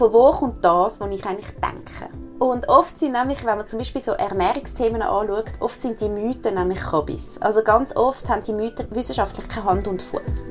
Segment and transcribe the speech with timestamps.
[0.00, 2.08] von wo kommt das, was ich eigentlich denke.
[2.38, 6.54] Und oft sind nämlich, wenn man zum Beispiel so Ernährungsthemen anschaut, oft sind die Mythen
[6.54, 7.36] nämlich Hobbys.
[7.38, 10.42] Also ganz oft haben die Mythen wissenschaftlich keine Hand und Fuß.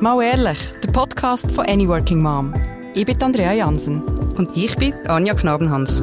[0.00, 2.52] Mal ehrlich, der Podcast von Any Working Mom.
[2.94, 4.02] Ich bin Andrea Jansen.
[4.36, 6.00] Und ich bin Anja Knabenhans.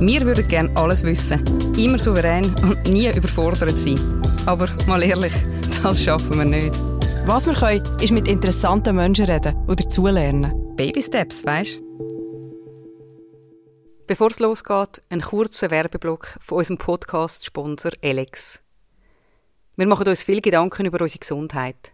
[0.00, 1.44] Wir würden gerne alles wissen,
[1.78, 4.00] immer souverän und nie überfordert sein.
[4.46, 5.32] Aber mal ehrlich,
[5.80, 6.89] das schaffen wir nicht.
[7.32, 10.74] Was wir können, ist mit interessanten Menschen reden und dazulernen.
[10.74, 11.80] Baby Steps, weißt
[14.08, 18.60] Bevor es losgeht, ein kurzer Werbeblock von unserem Podcast-Sponsor Alex.
[19.76, 21.92] Wir machen uns viel Gedanken über unsere Gesundheit.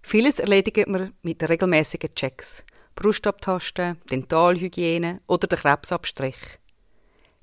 [0.00, 2.64] Vieles erledigen wir mit regelmäßigen Checks,
[2.96, 6.58] Brustabtasten, Dentalhygiene oder den Krebsabstrich.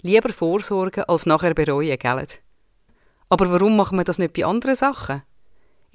[0.02, 2.28] Lieber vorsorgen als nachher bereuen, gell?
[3.30, 5.22] Aber warum machen wir das nicht bei anderen Sachen?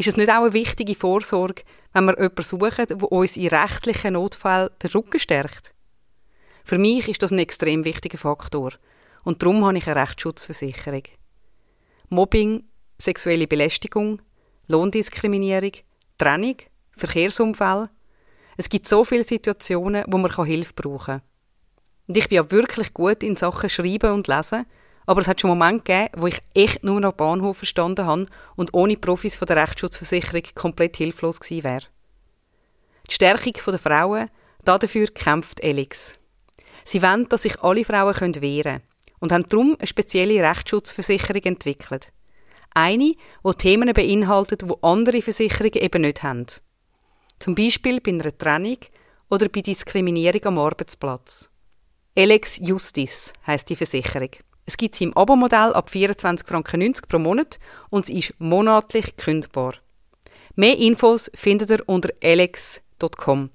[0.03, 4.15] Ist es nicht auch eine wichtige Vorsorge, wenn wir jemanden suchen, der uns in rechtlichen
[4.15, 5.77] Notfällen den Rücken stärkt?
[6.65, 8.73] Für mich ist das ein extrem wichtiger Faktor
[9.23, 11.05] und darum habe ich eine Rechtsschutzversicherung.
[12.09, 12.65] Mobbing,
[12.99, 14.21] sexuelle Belästigung,
[14.67, 15.71] Lohndiskriminierung,
[16.19, 16.57] Trennung,
[16.97, 17.89] Verkehrsunfälle.
[18.57, 21.23] Es gibt so viele Situationen, wo man Hilfe brauchen kann.
[22.09, 24.67] Und ich bin ja wirklich gut in Sachen Schreiben und Lesen,
[25.07, 28.75] aber es hat schon Momente gegeben, wo ich echt nur noch Bahnhof verstanden habe und
[28.75, 31.85] ohne Profis von der Rechtsschutzversicherung komplett hilflos gewesen wäre.
[33.09, 34.31] Die Stärkung der Frauen,
[34.65, 36.15] dafür kämpft Elix.
[36.85, 38.83] Sie wollen, dass sich alle Frauen wehren können
[39.21, 42.13] und haben darum eine spezielle Rechtsschutzversicherung entwickelt.
[42.75, 46.47] Eine, die Themen beinhaltet, die andere Versicherungen eben nicht haben.
[47.39, 48.79] Zum Beispiel bei einer Trennung
[49.29, 51.51] oder bei Diskriminierung am Arbeitsplatz.
[52.15, 54.31] Elex Justice heißt die Versicherung.
[54.65, 57.59] Es gibt sie im Abo-Modell ab 24,90 Franken pro Monat
[57.91, 59.75] und sie ist monatlich kündbar.
[60.55, 63.51] Mehr Infos findet ihr unter elex.com.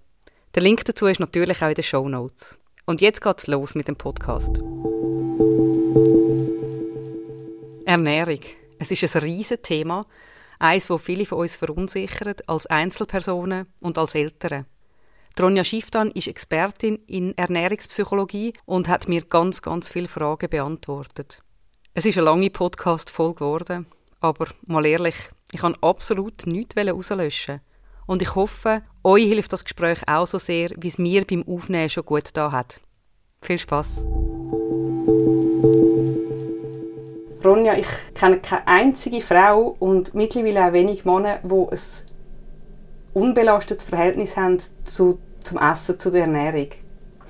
[0.55, 2.59] Der Link dazu ist natürlich auch in den Show Notes.
[2.85, 4.57] Und jetzt geht's los mit dem Podcast.
[7.85, 8.39] Ernährung.
[8.79, 10.05] Es ist ein riesiges Thema,
[10.59, 14.65] eines, das viele von uns verunsichert, als Einzelpersonen und als Eltern.
[15.37, 21.43] Tronja Schifftan ist Expertin in Ernährungspsychologie und hat mir ganz, ganz viele Fragen beantwortet.
[21.93, 23.85] Es ist eine lange Podcast-Folge geworden,
[24.19, 25.13] aber mal ehrlich,
[25.51, 27.61] ich kann absolut nichts rauslöschen.
[28.07, 31.89] Und ich hoffe, euch hilft das Gespräch auch so sehr, wie es mir beim Aufnehmen
[31.89, 32.81] schon gut da hat.
[33.43, 34.03] Viel Spaß!
[37.45, 41.79] Ronja, ich kenne keine einzige Frau und mittlerweile auch wenig Männer, die ein
[43.13, 46.69] unbelastetes Verhältnis haben zu zum Essen, zu der Ernährung?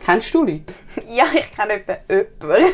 [0.04, 0.74] Kennst du Leute?
[1.10, 2.74] Ja, ich kenne jemanden.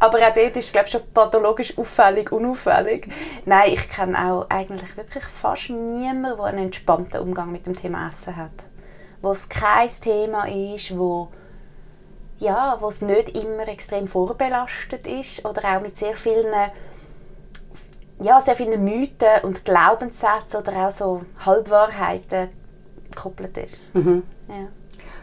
[0.00, 3.08] Aber auch dort ist es schon pathologisch auffällig, unauffällig.
[3.46, 8.08] Nein, ich kenne auch eigentlich wirklich fast niemanden, der einen entspannten Umgang mit dem Thema
[8.08, 8.52] Essen hat.
[9.22, 11.28] Wo es kein Thema ist, wo
[12.38, 16.52] ja, wo es nicht immer extrem vorbelastet ist oder auch mit sehr vielen
[18.20, 22.50] ja, sehr vielen Mythen und Glaubenssätzen oder auch so Halbwahrheiten
[23.10, 23.80] gekoppelt ist.
[23.94, 24.22] Mhm.
[24.48, 24.68] Ja.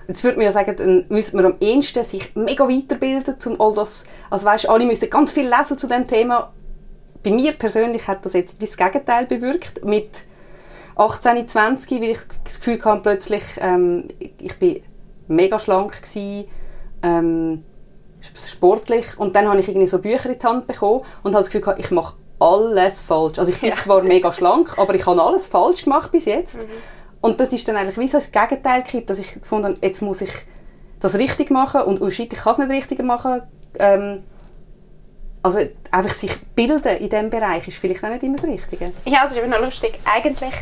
[0.07, 3.73] Jetzt würde man ja sagen, dann müsste man am ehesten sich mega weiterbilden, um all
[3.73, 6.51] das, also weißt, alle müssen ganz viel lesen zu dem Thema.
[7.23, 9.85] Bei mir persönlich hat das jetzt das Gegenteil bewirkt.
[9.85, 10.25] Mit
[10.95, 14.83] 18, 20, weil ich das Gefühl hatte, plötzlich, ähm, ich bin
[15.27, 16.45] mega schlank gewesen,
[17.01, 17.63] ähm,
[18.21, 21.47] sportlich und dann habe ich irgendwie so Bücher in die Hand bekommen und habe das
[21.47, 23.39] Gefühl gehabt, ich mache alles falsch.
[23.39, 23.75] Also ich bin ja.
[23.75, 26.57] zwar mega schlank, aber ich habe alles falsch gemacht bis jetzt.
[26.57, 26.67] Mhm.
[27.23, 30.19] Und das ist dann eigentlich wie so das Gegenteil gekippt, dass ich gefunden jetzt muss
[30.19, 30.33] ich
[30.99, 33.43] das richtig machen und oh shit, ich kann es nicht richtig machen.
[33.79, 34.23] Ähm,
[35.41, 38.91] also einfach sich bilden in diesem Bereich ist vielleicht auch nicht immer das Richtige.
[39.05, 39.99] Ja, das ist aber noch lustig.
[40.03, 40.53] Eigentlich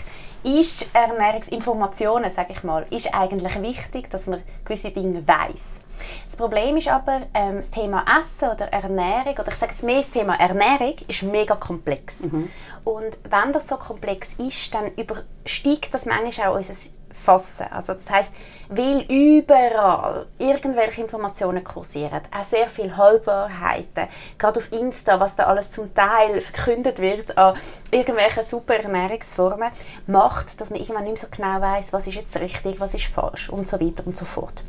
[0.44, 5.81] ist Ernährungsinformationen, sage ich mal, ist eigentlich wichtig, dass man gewisse Dinge weiß.
[6.26, 10.02] Das Problem ist aber, ähm, das Thema Essen oder Ernährung, oder ich sage jetzt mehr
[10.02, 12.22] das Thema Ernährung, ist mega komplex.
[12.22, 12.50] Mhm.
[12.84, 16.74] Und wenn das so komplex ist, dann übersteigt das manchmal auch unser
[17.14, 17.68] Fassen.
[17.72, 18.32] Also das heißt,
[18.70, 24.08] weil überall irgendwelche Informationen kursieren, auch sehr viele Halbwahrheiten,
[24.38, 27.56] gerade auf Insta, was da alles zum Teil verkündet wird an
[27.92, 29.72] irgendwelchen super Ernährungsformen,
[30.08, 33.06] macht, dass man irgendwann nicht mehr so genau weiß, was ist jetzt richtig, was ist
[33.06, 34.64] falsch und so weiter und so fort.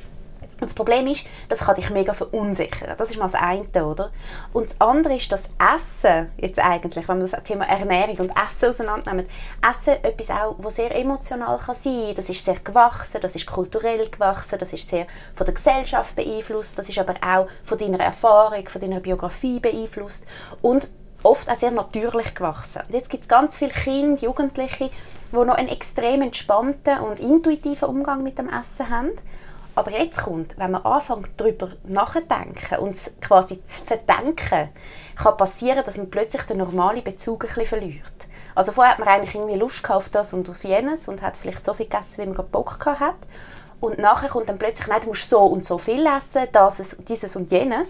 [0.63, 2.95] Und das Problem ist, das kann dich mega verunsichern.
[2.97, 4.13] Das ist mal das eine, oder?
[4.53, 8.71] Und das andere ist das Essen, jetzt eigentlich, wenn wir das Thema Ernährung und Essen
[8.71, 9.29] auseinandernehmen.
[9.69, 12.13] Essen etwas auch, was sehr emotional kann sein.
[12.15, 16.79] Das ist sehr gewachsen, das ist kulturell gewachsen, das ist sehr von der Gesellschaft beeinflusst,
[16.79, 20.27] das ist aber auch von deiner Erfahrung, von deiner Biografie beeinflusst.
[20.61, 20.93] Und
[21.25, 22.83] oft auch sehr natürlich gewachsen.
[22.87, 24.91] Und jetzt gibt es ganz viele Kinder, Jugendliche,
[25.33, 29.11] die noch einen extrem entspannten und intuitiven Umgang mit dem Essen haben.
[29.75, 34.69] Aber jetzt kommt, wenn man anfängt, darüber nachzudenken und es quasi zu verdenken,
[35.17, 38.13] kann passieren, dass man plötzlich den normalen Bezug ein bisschen verliert.
[38.55, 41.65] Also vorher hat man eigentlich irgendwie Lust auf das und auf jenes und hat vielleicht
[41.65, 43.15] so viel gegessen, wie man gerade Bock hat.
[43.81, 47.35] Und nachher kommt dann plötzlich, nein, du musst so und so viel essen, das, dieses
[47.35, 47.89] und jenes,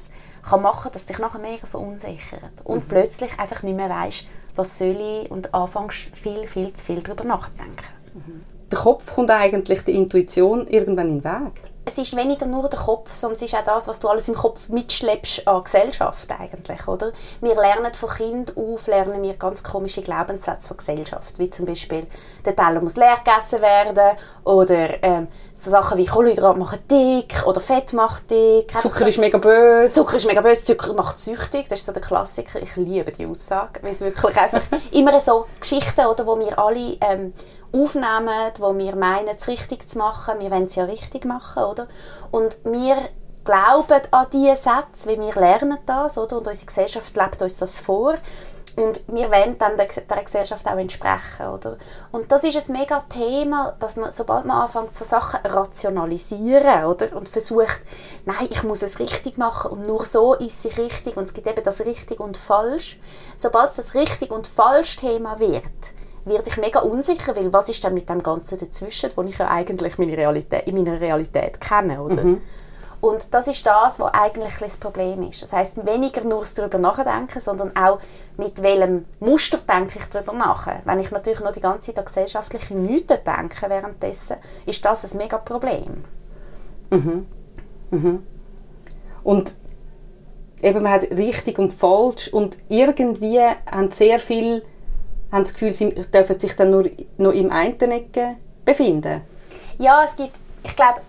[0.48, 2.52] kann machen, dass dich nachher mega verunsichert.
[2.64, 2.88] Und mhm.
[2.88, 7.24] plötzlich einfach nicht mehr weißt, was soll ich und anfängst viel, viel zu viel darüber
[7.24, 7.86] nachzudenken.
[8.14, 8.44] Mhm.
[8.70, 12.78] Der Kopf kommt eigentlich der Intuition irgendwann in den Weg es ist weniger nur der
[12.78, 16.86] Kopf, sondern es ist auch das, was du alles im Kopf mitschleppst an Gesellschaft eigentlich,
[16.86, 17.12] oder?
[17.40, 22.06] Wir lernen von Kind auf, lernen wir ganz komische Glaubenssätze von Gesellschaft, wie zum Beispiel,
[22.44, 27.60] der Teller muss leer gegessen werden oder ähm, so Sachen wie Kohlenhydrate machen dick oder
[27.60, 28.78] Fett macht dick.
[28.78, 29.94] Zucker ist mega böse.
[29.94, 32.62] Zucker ist mega böse, Zucker macht süchtig, das ist so der Klassiker.
[32.62, 34.62] Ich liebe die Aussage, weil es wirklich einfach
[34.92, 37.32] immer so Geschichten, oder, wo wir alle ähm,
[37.72, 40.40] aufnehmen, wo wir meinen, es richtig zu machen.
[40.40, 41.86] Wir wollen es ja richtig machen, oder?
[42.30, 42.96] Und wir
[43.44, 46.38] glauben an diese Sätze, weil wir lernen das, oder?
[46.38, 48.14] Und unsere Gesellschaft lebt uns das vor.
[48.74, 51.76] Und wir wollen dann der, der Gesellschaft auch entsprechen, oder?
[52.10, 57.14] Und das ist ein mega Thema, dass man, sobald man anfängt, so Sachen rationalisieren, oder?
[57.14, 57.82] Und versucht,
[58.24, 61.48] nein, ich muss es richtig machen und nur so ist es richtig und es gibt
[61.48, 62.98] eben das richtig und falsch.
[63.36, 65.62] Sobald es das richtig und falsch Thema wird,
[66.24, 69.48] werde ich mega unsicher, weil was ist denn mit dem Ganzen dazwischen, wo ich ja
[69.48, 72.22] eigentlich meine Realität, in meiner Realität kenne, oder?
[72.22, 72.40] Mhm.
[73.00, 75.42] Und das ist das, was eigentlich das Problem ist.
[75.42, 77.98] Das heißt weniger nur darüber nachdenken, sondern auch
[78.36, 80.68] mit welchem Muster denke ich darüber nach.
[80.84, 84.36] Wenn ich natürlich noch die ganze Zeit an gesellschaftliche Mythen denke währenddessen,
[84.66, 86.04] ist das ein mega Problem.
[86.90, 87.26] Mhm.
[87.90, 88.22] Mhm.
[89.24, 89.56] Und
[90.62, 94.62] eben man hat richtig und falsch und irgendwie haben sehr viele
[95.32, 97.76] haben das Gefühl, sie dürfen sich dann nur noch im einen
[98.64, 99.22] befinden?
[99.78, 101.00] Ja, es gibt, ich glaube,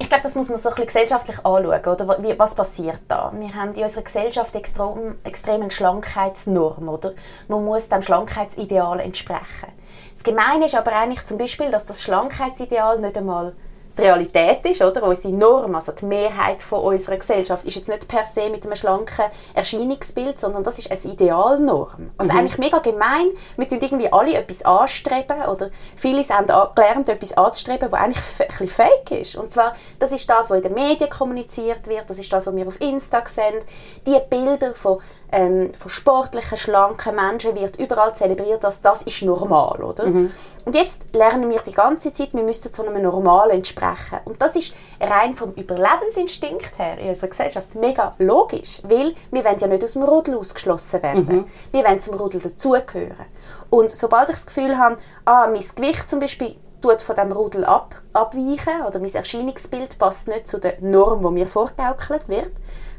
[0.00, 2.38] ich glaube, das muss man so ein bisschen gesellschaftlich anschauen, oder?
[2.38, 3.32] Was passiert da?
[3.36, 7.14] Wir haben in unserer Gesellschaft extrem, extrem eine Schlankheitsnorm, oder?
[7.48, 9.72] Man muss dem Schlankheitsideal entsprechen.
[10.14, 13.54] Das Gemeine ist aber eigentlich zum Beispiel, dass das Schlankheitsideal nicht einmal
[13.98, 15.02] die Realität ist, oder?
[15.02, 18.76] Unsere Norm, also die Mehrheit von unserer Gesellschaft, ist jetzt nicht per se mit einem
[18.76, 22.10] schlanken Erscheinungsbild, sondern das ist eine Idealnorm.
[22.16, 22.38] Also mhm.
[22.38, 23.28] eigentlich mega gemein.
[23.56, 28.46] Wir tun irgendwie alle etwas anstreben oder viele haben gelernt, etwas anzustreben, was eigentlich ein
[28.46, 29.36] bisschen fake ist.
[29.36, 32.54] Und zwar, das ist das, was in den Medien kommuniziert wird, das ist das, was
[32.54, 33.64] wir auf Insta sehen.
[34.06, 35.00] Die Bilder von
[35.30, 40.06] ähm, von sportlichen, schlanken Menschen wird überall zelebriert, dass das ist normal, oder?
[40.06, 40.30] Mhm.
[40.64, 44.18] Und jetzt lernen wir die ganze Zeit, wir müssen zu einem Normalen entsprechen.
[44.24, 49.58] Und das ist rein vom Überlebensinstinkt her in unserer Gesellschaft mega logisch, weil wir wollen
[49.58, 51.26] ja nicht aus dem Rudel ausgeschlossen werden.
[51.26, 51.44] Mhm.
[51.72, 53.26] Wir wollen zum Rudel dazugehören.
[53.70, 54.96] Und sobald ich das Gefühl habe,
[55.26, 60.28] ah, mein Gewicht zum Beispiel tut von dem Rudel ab, abweichen oder mein Erscheinungsbild passt
[60.28, 62.50] nicht zu der Norm, die mir vorgegaukelt wird,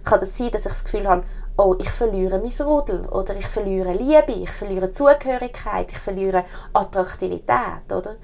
[0.03, 1.23] kann das sein, dass ich das Gefühl habe,
[1.59, 7.91] oh, ich verliere mein Rudel oder ich verliere Liebe, ich verliere Zugehörigkeit, ich verliere Attraktivität,
[7.91, 8.15] oder?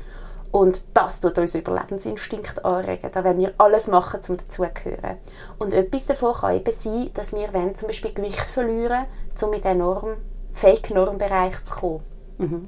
[0.51, 3.09] Und das tut unseren Überlebensinstinkt anregen.
[3.11, 5.17] Da wollen wir alles machen, um dazugehören.
[5.59, 9.03] Und etwas davon kann eben sein, dass wir wenn zum Beispiel Gewicht verlieren,
[9.41, 10.15] um in den Norm,
[10.53, 12.03] Fake-Normbereich zu kommen.
[12.37, 12.67] Mhm.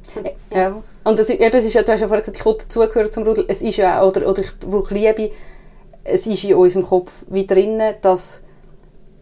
[0.52, 0.58] Ja.
[0.58, 0.84] ja.
[1.06, 3.24] Und das, eben, es ist ja, du hast ja vorhin gesagt, ich will dazugehören zum
[3.24, 3.46] Rudel.
[3.48, 5.32] Es ist ja, oder, oder ich brauche Liebe.
[6.04, 8.42] Es ist in unserem Kopf wie drinnen, dass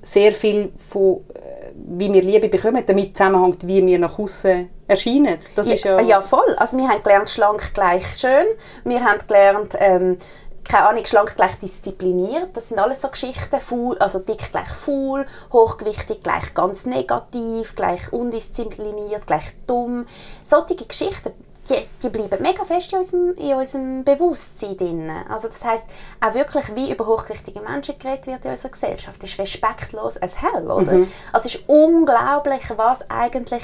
[0.05, 5.39] sehr viel von äh, wie wir Liebe bekommen, damit zusammenhängt, wie wir nach außen erscheinen.
[5.55, 6.55] Das ja, ist ja, ja, voll.
[6.57, 8.45] Also wir haben gelernt, schlank gleich schön.
[8.83, 10.17] Wir haben gelernt, ähm,
[10.63, 12.49] keine Ahnung, schlank gleich diszipliniert.
[12.53, 13.59] Das sind alles so Geschichten.
[13.59, 20.05] Faul, also dick gleich faul, hochgewichtig gleich ganz negativ, gleich undiszipliniert, gleich dumm.
[20.43, 21.31] Solche Geschichten
[21.69, 25.11] die, die bleiben mega fest in unserem, in unserem Bewusstsein drin.
[25.29, 25.83] Also das heißt
[26.21, 30.69] auch wirklich, wie über hochgewichtige Menschen geredet wird in unserer Gesellschaft, ist respektlos as hell,
[30.69, 30.93] oder?
[30.93, 31.11] Mhm.
[31.33, 33.63] Also es ist unglaublich, was eigentlich,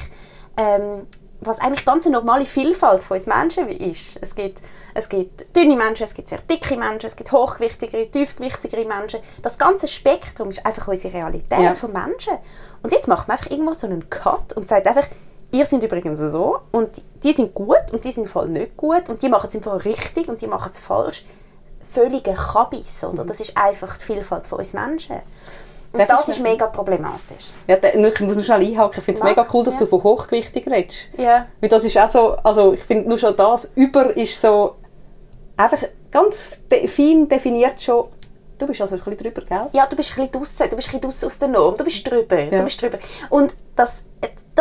[0.58, 1.08] ähm,
[1.42, 4.18] was eigentlich ganz eine normale Vielfalt von uns Menschen ist.
[4.22, 4.62] Es gibt,
[4.94, 9.20] es gibt dünne Menschen, es gibt sehr dicke Menschen, es gibt hochgewichtigere, tiefgewichtigere Menschen.
[9.42, 11.74] Das ganze Spektrum ist einfach unsere Realität ja.
[11.76, 12.34] von Menschen.
[12.84, 15.08] Und jetzt macht man einfach irgendwo so einen Cut und sagt einfach,
[15.52, 19.22] ihr sind übrigens so und die sind gut und die sind voll nicht gut und
[19.22, 21.26] die machen es einfach richtig und die machen es falsch.
[21.90, 23.24] Völlige Kabis, oder?
[23.24, 23.28] Mhm.
[23.28, 25.18] Das ist einfach die Vielfalt von uns Menschen.
[25.94, 27.50] Und Darf das ist mega problematisch.
[27.68, 29.00] Ja, ich muss noch schnell einhaken.
[29.00, 29.82] Ich finde es mega cool, dass ja.
[29.82, 31.10] du von hochgewichtig redest.
[31.18, 31.48] Ja.
[31.60, 34.76] Weil das ist auch so, also ich finde nur schon das, über ist so
[35.58, 38.06] einfach ganz de fein definiert schon
[38.58, 39.70] Du bist also ein bisschen drüber, gell?
[39.72, 40.70] Ja, du bist ein bisschen draussen.
[40.70, 41.76] Du bist ein bisschen aus der Norm.
[41.76, 42.40] Du bist drüber.
[42.40, 42.60] Ja.
[42.60, 43.00] Du bist drüber.
[43.32, 44.04] Und das,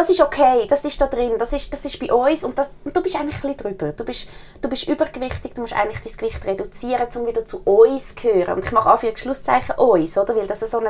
[0.01, 2.71] das ist okay, das ist da drin, das ist, das ist bei uns und, das,
[2.85, 3.93] und du bist eigentlich ein bisschen drüber.
[3.93, 4.29] Du bist,
[4.63, 8.55] du bist übergewichtig, du musst eigentlich dein Gewicht reduzieren, um wieder zu uns zu gehören.
[8.55, 10.35] Und ich mache Anführungsschlusszeichen uns, oder?
[10.35, 10.89] Weil das ist so ein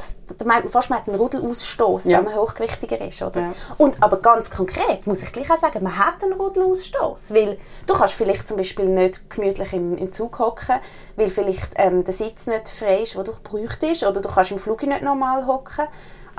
[0.00, 2.18] das, da meint man fast, man hat einen Rudelausstoß, ja.
[2.18, 3.20] wenn man hochgewichtiger ist.
[3.20, 3.40] Oder?
[3.40, 3.52] Ja.
[3.78, 7.34] Und, aber ganz konkret muss ich gleich auch sagen, man hat einen Rudelausstoß.
[7.34, 10.76] Weil du kannst vielleicht zum Beispiel nicht gemütlich im, im Zug hocken,
[11.16, 14.58] weil vielleicht ähm, der Sitz nicht frei ist, den du bräuchtest, oder du kannst im
[14.58, 15.86] Flug nicht normal hocken.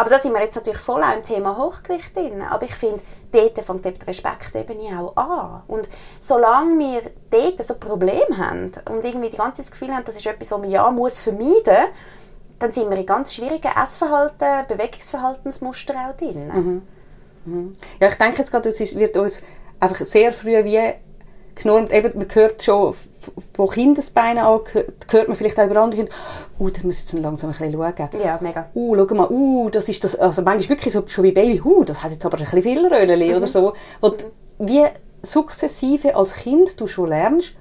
[0.02, 2.42] Aber da sind wir jetzt natürlich voll auch im Thema Hochgewicht drin.
[2.42, 5.62] Aber ich finde, dort fängt die Respektebene auch an.
[5.68, 5.88] Und
[6.20, 10.16] solange wir dort so Probleme haben und irgendwie die ganze Zeit das Gefühl haben, das
[10.16, 11.92] ist etwas, was man ja muss vermeiden muss,
[12.58, 16.48] dann sind wir in ganz schwierigen Essverhalten, Bewegungsverhaltensmuster auch drin.
[16.48, 16.82] Mhm.
[17.46, 17.76] Mhm.
[18.00, 19.44] Ja, ich denke jetzt gerade, es wird uns
[19.80, 20.94] einfach sehr früh wie
[21.62, 22.94] genormt, eben, man hört schon
[23.54, 24.60] von Kindesbeinen an,
[25.10, 26.16] hört man vielleicht auch über andere Kinder,
[26.60, 28.24] uh, da muss ich jetzt langsam ein bisschen schauen.
[28.24, 28.70] Ja, mega.
[28.74, 31.84] Uh, schau mal, uh, das ist das, also manchmal wirklich so, schon wie Baby, uh,
[31.84, 33.36] das hat jetzt aber ein bisschen viel Röllchen mhm.
[33.36, 33.74] oder so.
[34.00, 34.68] Und mhm.
[34.68, 34.86] wie
[35.22, 37.56] sukzessive als Kind du schon lernst,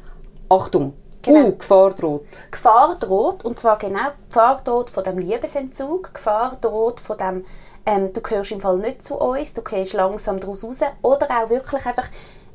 [0.49, 1.49] Achtung, Genau.
[1.49, 2.51] Uh, Gefahr droht.
[2.51, 7.45] Gefahr droht, und zwar genau Gefahr droht von dem Liebesentzug, Gefahr droht von dem,
[7.85, 11.51] ähm, du gehörst im Fall nicht zu uns, du gehst langsam daraus raus, oder auch
[11.51, 12.09] wirklich einfach,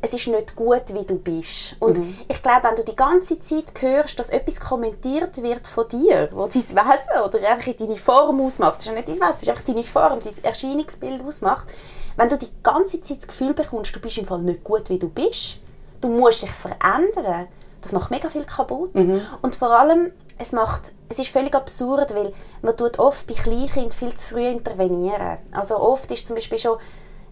[0.06, 1.76] es ist nicht gut, wie du bist.
[1.80, 2.16] Und mhm.
[2.28, 6.46] ich glaube, wenn du die ganze Zeit hörst, dass etwas kommentiert wird von dir, wo
[6.46, 9.50] dein Wesen oder einfach deine Form ausmacht, das ist ja nicht dein Wesen, es ist
[9.50, 11.74] einfach deine Form, dein Erscheinungsbild ausmacht,
[12.18, 15.00] wenn du die ganze Zeit das Gefühl bekommst, du bist im Fall nicht gut, wie
[15.00, 15.58] du bist,
[16.02, 17.48] du musst dich verändern,
[17.82, 18.94] das macht mega viel kaputt.
[18.94, 19.22] Mhm.
[19.42, 22.32] Und vor allem, es, macht, es ist völlig absurd, weil
[22.62, 25.40] man tut oft bei Kleinkindern viel zu früh intervenieren.
[25.52, 26.78] Also oft ist zum Beispiel schon,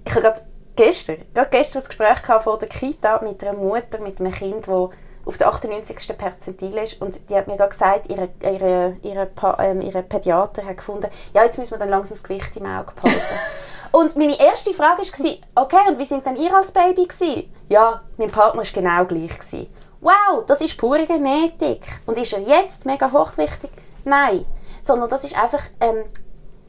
[0.06, 0.42] ich habe gerade
[0.75, 4.89] gestern, gerade gestern ein Gespräch vor der Kita mit einer Mutter, mit einem Kind, das
[5.25, 6.18] auf der 98.
[6.18, 10.77] Perzentil ist und die hat mir gerade gesagt, ihre, ihre, ihre, ähm, ihre Pädiater hat
[10.77, 13.22] gefunden, ja, jetzt müssen wir dann langsam das Gewicht im Auge behalten.
[13.92, 17.53] und meine erste Frage war, okay, und wie sind denn ihr als Baby gewesen?
[17.70, 19.39] Ja, mein Partner war genau gleich.
[19.39, 19.68] Gewesen
[20.03, 21.82] wow, das ist pure Genetik.
[22.06, 23.72] Und ist er jetzt mega hochgewichtig?
[24.03, 24.46] Nein.
[24.82, 26.03] Sondern das ist einfach ähm,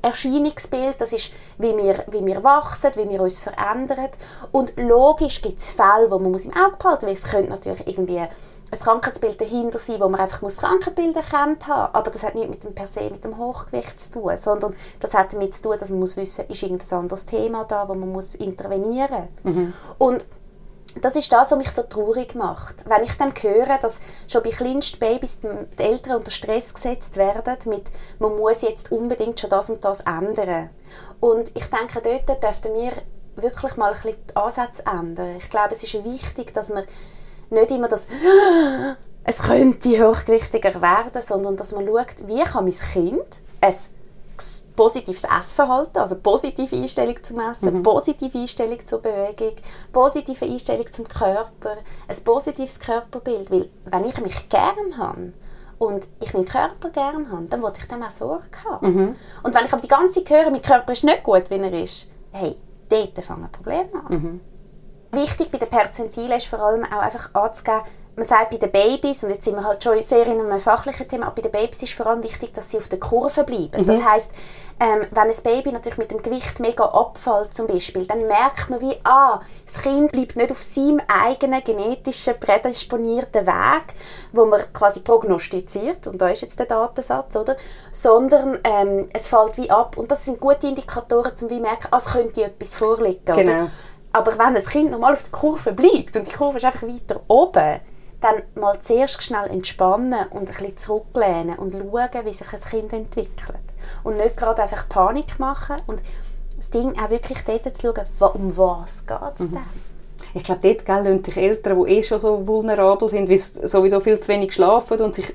[0.05, 4.11] Erscheinungsbild, das ist, wie wir, wie wir wachsen, wie wir uns verändern.
[4.53, 7.25] Und logisch gibt es Fälle, wo man muss im Auge behalten muss.
[7.25, 11.95] Es könnte natürlich irgendwie ein Krankheitsbild dahinter sein, wo man einfach muss Krankheitsbilder erkannt haben
[11.95, 15.15] Aber das hat nicht mit dem per se mit dem Hochgewicht zu tun, sondern das
[15.15, 18.11] hat damit zu tun, dass man muss wissen, ist irgendein anderes Thema da, wo man
[18.11, 19.55] muss intervenieren muss.
[19.55, 19.73] Mhm.
[19.99, 20.25] Und
[21.01, 22.89] das ist das, was mich so traurig macht.
[22.89, 27.57] Wenn ich dann höre, dass schon bei kleinsten Babys die Eltern unter Stress gesetzt werden,
[27.67, 30.71] mit man muss jetzt unbedingt schon das und das ändern.
[31.21, 32.93] Und ich denke, dort dürften wir
[33.37, 35.37] wirklich mal ein bisschen die Ansätze ändern.
[35.39, 36.85] Ich glaube, es ist wichtig, dass man
[37.51, 38.09] nicht immer das
[39.25, 43.27] es könnte hochgewichtiger werden, sondern dass man schaut, wie kann mein Kind
[43.61, 43.91] es
[44.77, 47.83] positives Essverhalten, also positive Einstellung zum Essen, mhm.
[47.83, 49.55] positive Einstellung zur Bewegung,
[49.93, 51.77] positive Einstellung zum Körper,
[52.09, 55.33] ein positives Körperbild, weil wenn ich mich gern habe
[55.79, 58.87] und ich meinen Körper gern habe, dann wollte ich dem auch Sorge haben.
[58.87, 59.17] Mhm.
[59.43, 61.83] Und wenn ich aber die ganze Zeit höre, mein Körper ist nicht gut, wie er
[61.83, 62.57] ist, hey,
[62.89, 64.15] dort fangen Probleme an.
[64.15, 64.41] Mhm.
[65.13, 67.83] Wichtig bei den Perzentilen ist vor allem auch einfach anzugeben,
[68.17, 71.09] man sagt bei den Babys, und jetzt sind wir halt schon sehr in einem fachlichen
[71.09, 73.83] Thema, aber bei den Babys ist vor allem wichtig, dass sie auf der Kurve bleiben.
[73.83, 73.87] Mhm.
[73.87, 74.31] Das heißt,
[74.81, 78.81] ähm, wenn ein Baby natürlich mit dem Gewicht mega abfällt zum Beispiel, dann merkt man
[78.81, 83.95] wie, ah, das Kind bleibt nicht auf seinem eigenen genetischen, prädisponierten Weg,
[84.33, 87.57] wo man quasi prognostiziert, und da ist jetzt der Datensatz, oder?
[87.93, 89.97] Sondern ähm, es fällt wie ab.
[89.97, 93.25] Und das sind gute Indikatoren, um wie merken, ah, es könnte etwas vorliegen.
[93.25, 93.53] Genau.
[93.53, 93.71] Oder?
[94.13, 97.21] Aber wenn das Kind normal auf der Kurve bleibt und die Kurve ist einfach weiter
[97.27, 97.81] oben,
[98.21, 102.93] dann mal zuerst schnell entspannen und ein bisschen zurücklehnen und schauen, wie sich ein Kind
[102.93, 103.59] entwickelt.
[104.03, 106.03] Und nicht gerade einfach Panik machen und
[106.57, 109.53] das Ding auch wirklich dort zu schauen, um was geht es mhm.
[109.53, 109.95] denn?
[110.33, 114.01] Ich glaube, dort gell, sich Eltern, die eh schon so vulnerabel sind, weil sie sowieso
[114.01, 115.33] viel zu wenig schlafen und sich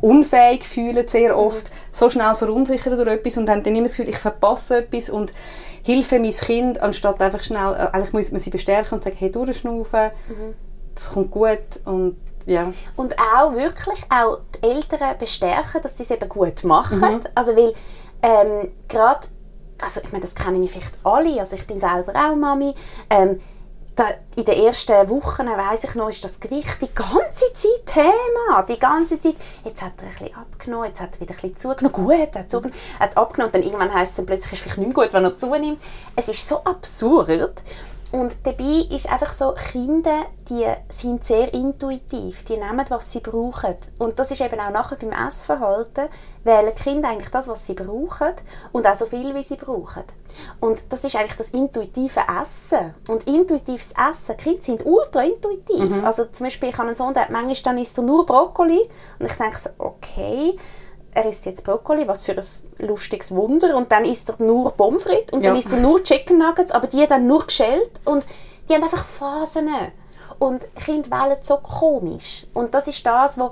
[0.00, 1.40] unfähig fühlen sehr mhm.
[1.40, 5.10] oft, so schnell verunsichert durch etwas und haben dann immer das Gefühl, ich verpasse etwas
[5.10, 5.32] und
[5.82, 9.30] hilfe mein Kind, anstatt einfach schnell, äh, eigentlich muss man sie bestärken und sagen, hey,
[9.30, 10.54] durchschnaufen, mhm.
[10.98, 12.72] Das kommt gut und ja.
[12.96, 16.98] Und auch wirklich auch die Eltern bestärken, dass sie es eben gut machen.
[16.98, 17.20] Mhm.
[17.34, 17.74] Also weil
[18.22, 19.28] ähm, gerade,
[19.82, 22.74] also ich meine, das kennen wir vielleicht alle, also ich bin selber auch Mami,
[23.10, 23.38] ähm,
[23.98, 28.62] da, in den ersten Wochen, weiß ich noch, ist das Gewicht die ganze Zeit Thema.
[28.62, 29.34] Die ganze Zeit.
[29.64, 31.92] Jetzt hat er ein bisschen abgenommen, jetzt hat er wieder ein bisschen zugenommen.
[31.92, 33.52] Gut, er hat, zugenommen, hat abgenommen.
[33.52, 35.82] Dann irgendwann heisst es dann plötzlich, ist es vielleicht nicht mehr gut, wenn er zunimmt.
[36.14, 37.62] Es ist so absurd.
[38.10, 43.76] Und dabei ist einfach so, Kinder, die sind sehr intuitiv, die nehmen, was sie brauchen.
[43.98, 46.08] Und das ist eben auch nachher beim Essverhalten,
[46.42, 48.32] wählen die Kinder eigentlich das, was sie brauchen
[48.72, 50.04] und auch so viel, wie sie brauchen.
[50.60, 52.94] Und das ist eigentlich das intuitive Essen.
[53.08, 56.02] Und intuitives Essen, die Kinder sind ultra intuitiv.
[56.04, 58.88] Also zum Beispiel, ich habe einen Sohn, der hat manchmal dann isst er nur Brokkoli
[59.18, 60.56] und ich denke so, okay,
[61.14, 63.76] er isst jetzt Brokkoli, was für ein lustiges Wunder.
[63.76, 65.50] Und dann isst er nur Pommes frites und Ja.
[65.50, 67.90] dann isst er nur Chicken Nuggets, aber die dann nur geschält.
[68.04, 68.26] Und
[68.68, 69.68] die haben einfach Phasen.
[70.38, 72.46] Und Kinder wählen so komisch.
[72.54, 73.50] Und das ist das, was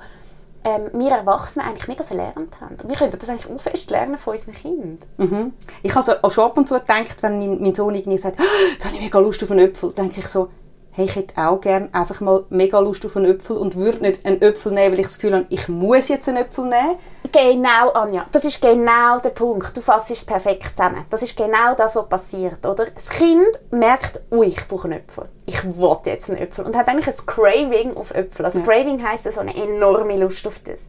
[0.64, 2.76] ähm, wir Erwachsenen eigentlich mega verlernt haben.
[2.82, 4.98] Und wir können das eigentlich auch fest lernen von unseren Kindern.
[5.16, 5.52] Mhm.
[5.82, 8.38] Ich habe so auch schon ab und zu gedacht, wenn mein, mein Sohn irgendwie sagt,
[8.40, 10.48] «Ah, jetzt habe ich mega Lust auf einen Apfel, denke ich so,
[10.96, 14.24] hey, ich hätte auch gerne einfach mal mega Lust auf einen Apfel und würde nicht
[14.24, 16.96] einen Apfel nehmen, weil ich das Gefühl habe, ich muss jetzt einen Apfel nehmen.
[17.30, 18.24] Genau, Anja.
[18.32, 19.76] Das ist genau der Punkt.
[19.76, 21.04] Du fasst es perfekt zusammen.
[21.10, 22.86] Das ist genau das, was passiert, oder?
[22.86, 25.28] Das Kind merkt, ui, ich brauche einen Äpfel.
[25.44, 26.64] Ich will jetzt einen Äpfel.
[26.64, 28.46] Und hat eigentlich ein Craving auf Äpfel.
[28.46, 28.64] Also Ja.
[28.64, 30.88] Craving heisst so eine enorme Lust auf das.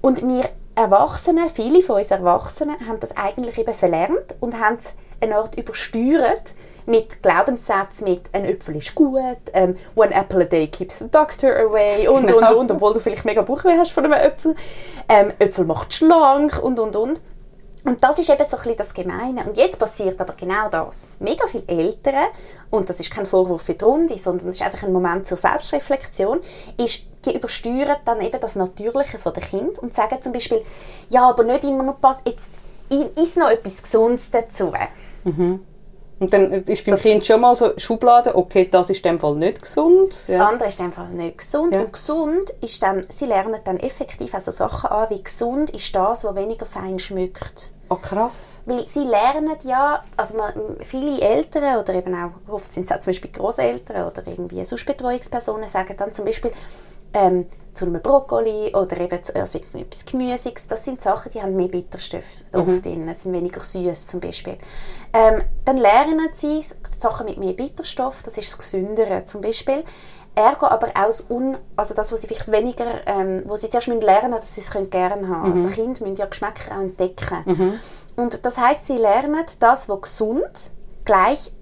[0.00, 4.94] Und wir Erwachsenen, viele von uns Erwachsenen, haben das eigentlich eben verlernt und haben es
[5.20, 6.54] eine Art übersteuert
[6.88, 9.14] mit Glaubenssätzen mit «ein Äpfel ist gut»,
[9.52, 12.56] ähm, «one apple a day keeps the doctor away» und, und, Genau.
[12.58, 14.54] und, obwohl du vielleicht mega Bauchweh hast von einem Äpfel.
[15.08, 17.20] Ähm, «Äpfel macht schlank» und, und, und.
[17.84, 19.44] Und das ist eben so ein bisschen das Gemeine.
[19.44, 21.06] Und jetzt passiert aber genau das.
[21.20, 22.26] Mega viele Eltern,
[22.70, 25.36] und das ist kein Vorwurf für die Runde, sondern es ist einfach ein Moment zur
[25.36, 26.40] Selbstreflexion,
[26.82, 30.62] ist, die übersteuern dann eben das Natürliche von der Kind und sagen zum Beispiel,
[31.08, 32.48] ja, aber nicht immer nur pass, jetzt
[32.92, 34.72] i- isst noch etwas Gesundes dazu.
[36.20, 39.36] Und dann ist beim Kind schon mal so Schublade, okay, das ist in dem Fall
[39.36, 40.12] nicht gesund.
[40.26, 40.48] Das Ja.
[40.48, 41.72] andere ist einfach nicht gesund.
[41.72, 41.80] Ja.
[41.80, 46.24] Und gesund ist dann, sie lernen dann effektiv also Sachen an, wie gesund ist das,
[46.24, 47.70] was weniger fein schmeckt.
[47.90, 48.60] Oh, krass.
[48.66, 53.00] Weil sie lernen ja, also man, viele Eltern oder eben auch, oft sind es auch
[53.00, 56.50] zum Beispiel Großeltern oder irgendwie sonst Betreuungspersonen, sagen dann zum Beispiel
[57.12, 61.54] ähm, zu einem Brokkoli oder eben zu also etwas Gemüsiges, das sind Sachen, die haben
[61.54, 64.58] mehr Bitterstoffe oft drin, sind weniger süß zum Beispiel.
[65.12, 66.62] Ähm, dann lernen sie
[66.98, 69.84] Sachen mit mehr Bitterstoff, das ist das Gesündere zum Beispiel.
[70.34, 73.88] Ergo aber auch das, Un also das, was sie vielleicht weniger, ähm, wo sie zuerst
[73.88, 77.44] müssen lernen dass sie es können gerne haben Also Kinder müssen ja Geschmäcker auch entdecken.
[78.16, 80.70] Und das heißt, sie lernen das, was gesund,
[81.04, 81.52] gleich.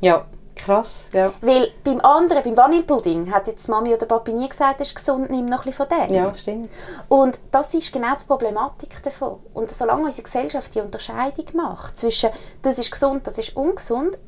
[0.00, 0.26] Ja,
[0.58, 1.06] krass.
[1.12, 4.94] Ja, Weil beim anderen, beim Vanillepudding, hat jetzt Mami oder Papi nie gesagt, das ist
[4.94, 6.14] gesund, nimm noch ein bisschen von dem.
[6.14, 6.70] ja stimmt.
[7.08, 9.38] Und das ist genau die Problematik davon.
[9.54, 12.30] Und solange unsere Gesellschaft die Unterscheidung macht zwischen
[12.62, 14.18] das ist gesund, das ist ungesund,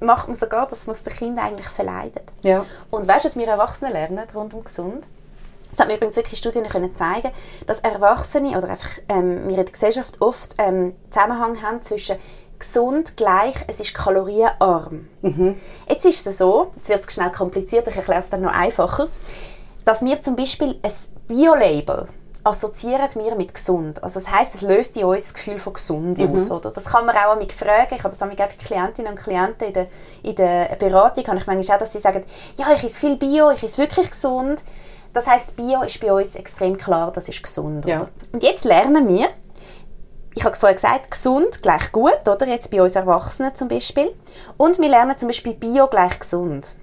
[0.00, 2.24] macht man sogar, dass man es den Kindern eigentlich verleidet.
[2.42, 2.64] Ja.
[2.90, 5.06] Und weißt du, was wir Erwachsene lernen rund um gesund?
[5.70, 7.30] Das hat mir übrigens wirklich Studien können zeigen,
[7.66, 12.16] dass Erwachsene oder einfach ähm, wir in der Gesellschaft oft ähm, Zusammenhang haben zwischen
[12.58, 15.08] gesund gleich, es ist kalorienarm.
[15.88, 19.08] Jetzt ist es so, jetzt wird es schnell kompliziert, ich erkläre es dann noch einfacher,
[19.84, 20.92] dass wir zum Beispiel ein
[21.28, 22.06] Bio-Label
[22.44, 24.02] assoziieren wir mit gesund.
[24.02, 26.50] Also das heißt, es löst in uns das Gefühl von gesund aus.
[26.50, 26.70] Oder?
[26.70, 27.94] Das kann man auch mit fragen.
[27.94, 29.88] Ich habe das auch mit Klientinnen und Klienten in der,
[30.22, 32.24] in der Beratung, habe ich manchmal auch, dass sie sagen,
[32.56, 34.62] ja, ich esse viel Bio, ich esse wirklich gesund.
[35.12, 37.84] Das heißt, Bio ist bei uns extrem klar, das ist gesund.
[37.84, 37.96] Ja.
[37.96, 38.08] Oder?
[38.32, 39.28] Und jetzt lernen wir,
[40.38, 42.46] ich habe vorher gesagt, gesund gleich gut, oder?
[42.46, 44.14] Jetzt bei uns Erwachsenen zum Beispiel.
[44.56, 46.76] Und wir lernen zum Beispiel Bio gleich gesund.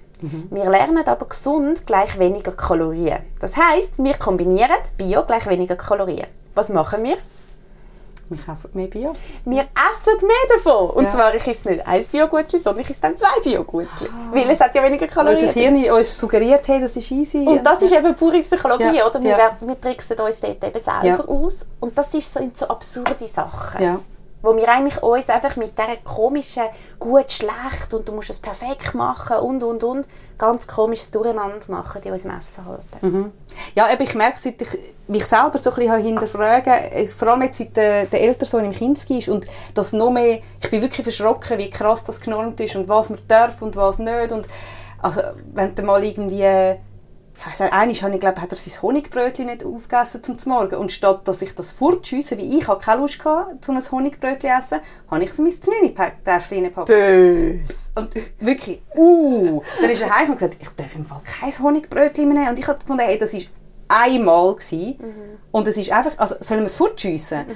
[0.50, 3.20] Wir lernen aber gesund gleich weniger Kalorien.
[3.40, 6.26] Das heißt, wir kombinieren Bio gleich weniger Kalorien.
[6.54, 7.16] Was machen wir?
[8.28, 9.12] Wir kaufen mehr Bio.
[9.44, 10.90] Wir essen mehr davon.
[10.90, 11.10] Und Ja.
[11.10, 14.08] zwar, ich esse nicht ein Biogutzli, sondern ich esse dann zwei Biogutzli.
[14.32, 15.40] Weil es hat ja weniger Kalorien.
[15.40, 17.38] Unser Hirn uns suggeriert, hey, das ist easy.
[17.38, 19.20] Und das ist eben pure Psychologie, Ja, oder?
[19.20, 19.56] Wir, ja.
[19.60, 21.68] wir tricksen uns dort eben selber aus.
[21.80, 24.00] Und das ist, sind so absurde Sachen.
[24.46, 26.62] Wo wir eigentlich uns einfach mit dieser komischen
[27.00, 30.06] gut, schlecht und du musst es perfekt machen und, und, und
[30.38, 33.32] ganz komisches Durcheinander machen in unserem Essverhalten.
[33.74, 34.68] Ja, eben, ich merke, seit ich
[35.08, 38.72] mich selber so ein bisschen hinterfragen, äh, vor allem jetzt seit der, der Elternsohn im
[38.72, 42.76] Kinski ist und das noch mehr, ich bin wirklich verschrocken, wie krass das genormt ist
[42.76, 44.48] und was man darf und was nicht und
[45.02, 45.22] also
[45.54, 46.76] wenn du mal irgendwie
[47.38, 51.26] ich einmal habe ich, glaube, hat er sein Honigbrötchen nicht aufgegessen zum Morgen und statt
[51.28, 55.24] dass ich das fortschiesse, wie ich habe keine Lust gehabt, so ein Honigbrötchen essen, habe
[55.24, 56.88] ich es in mein Znüni-Täschchen reingepackt.
[56.88, 57.74] Böse.
[57.94, 62.28] Und wirklich, uh, dann ist er heim und gesagt, ich darf im Fall kein Honigbrötchen
[62.28, 62.50] mehr nehmen.
[62.50, 63.40] Und ich habe gefunden, hey, das war
[63.88, 64.98] einmal gewesen.
[65.52, 67.46] und es ist einfach, also sollen wir es fortschiessen?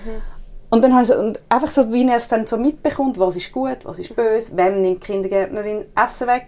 [0.70, 3.36] Und dann habe ich so, und einfach so, wie er es dann so mitbekommt, was
[3.36, 6.46] ist gut, was ist böse, wem nimmt die Kindergärtnerin Essen weg,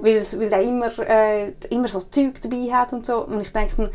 [0.00, 3.18] weil, weil er immer, äh, immer so Zeug dabei hat und so.
[3.24, 3.90] Und ich denke,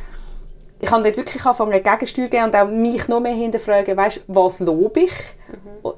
[0.79, 4.21] ich habe dort wirklich angefangen, eine Gegensteuer geben und auch mich noch mehr hinterfragen, weißt,
[4.27, 5.13] was lobe ich?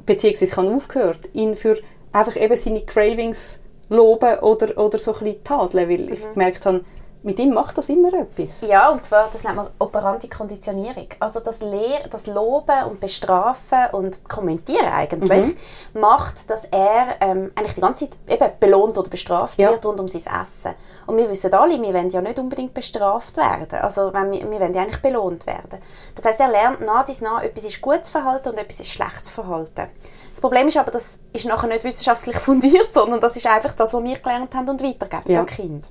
[0.06, 1.80] Beziehungsweise ich habe aufgehört, ihn für
[2.12, 6.84] einfach eben seine Cravings loben oder, oder so ein bisschen tadeln, weil ich gemerkt habe,
[7.24, 8.62] mit ihm macht das immer etwas.
[8.68, 11.08] Ja, und zwar, das nennt man operante Konditionierung.
[11.20, 15.56] Also das, Lehr das Loben und Bestrafen und Kommentieren eigentlich
[15.94, 19.70] macht, dass er ähm, eigentlich die ganze Zeit eben belohnt oder bestraft Ja.
[19.72, 20.76] wird rund um sein Essen.
[21.08, 23.80] Und wir wissen alle, wir wollen ja nicht unbedingt bestraft werden.
[23.80, 25.80] Also wenn wir, wir wollen ja eigentlich belohnt werden.
[26.16, 29.30] Das heißt, er lernt nach dies nach, etwas ist gutes Verhalten und etwas ist schlechtes
[29.32, 29.88] Verhalten.
[30.32, 33.94] Das Problem ist aber, das ist nachher nicht wissenschaftlich fundiert, sondern das ist einfach das,
[33.94, 35.40] was wir gelernt haben und weitergeben Ja.
[35.42, 35.88] an Kinder.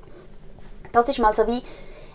[0.93, 1.63] Das ist mal so wie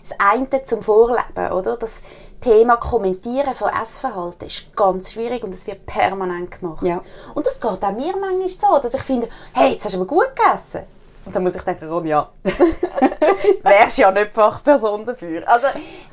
[0.02, 1.76] das eine zum Vorleben, oder?
[1.76, 2.00] Das
[2.40, 6.82] Thema Kommentieren von Essverhalten ist ganz schwierig und es wird permanent gemacht.
[6.86, 7.02] Ja.
[7.34, 10.06] Und das geht auch mir manchmal so, dass ich finde, hey, jetzt hast du aber
[10.06, 10.84] gut gegessen.
[11.26, 12.26] Und dann muss ich denken, Ronja,
[13.62, 15.42] wärst ja nicht Fachperson dafür.
[15.46, 15.66] Also,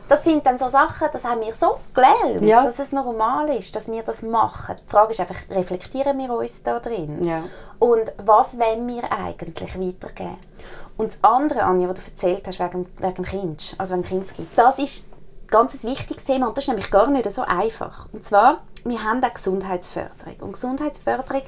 [0.09, 2.63] das sind dann so Sachen, das haben wir so gelernt, Ja.
[2.63, 4.75] dass es normal ist, dass wir das machen.
[4.85, 7.23] Die Frage ist einfach, reflektieren wir uns da drin?
[7.23, 7.43] Ja.
[7.79, 10.37] Und was wollen wir eigentlich weitergeben?
[10.97, 14.47] Und das andere, Anja, was du erzählt hast wegen, wegen dem Kind, also wegen Kinski,
[14.55, 18.07] das ist ein ganz wichtiges Thema und das ist nämlich gar nicht so einfach.
[18.13, 20.35] Und zwar, wir haben auch Gesundheitsförderung.
[20.39, 21.41] Und Gesundheitsförderung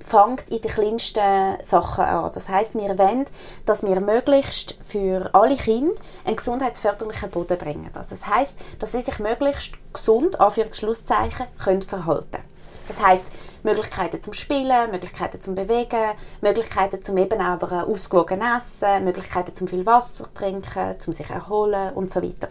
[0.00, 2.30] fängt in den kleinsten Sachen an.
[2.32, 3.26] Das heißt, wir wollen,
[3.66, 7.90] dass wir möglichst für alle Kinder einen gesundheitsförderlichen Boden bringen.
[7.94, 12.42] Also das heißt, dass sie sich möglichst gesund, Anführungsschlusszeichen, können verhalten
[12.86, 13.24] Das heißt,
[13.62, 19.84] Möglichkeiten zum Spielen, Möglichkeiten zum Bewegen, Möglichkeiten zum eben aber ausgewogen essen, Möglichkeiten zum viel
[19.86, 22.48] Wasser trinken, zum sich erholen und so weiter.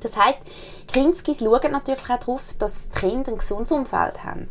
[0.00, 0.40] Das heißt,
[0.92, 4.48] Kinskis schauen natürlich auch darauf, dass die Kinder ein gesundes Umfeld haben.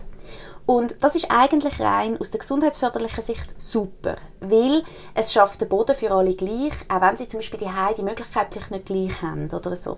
[0.65, 4.83] Und das ist eigentlich rein aus der gesundheitsförderlichen Sicht super, weil
[5.15, 8.49] es schafft den Boden für alle gleich, auch wenn sie zum Beispiel die die Möglichkeit
[8.51, 9.97] vielleicht nicht gleich haben oder so.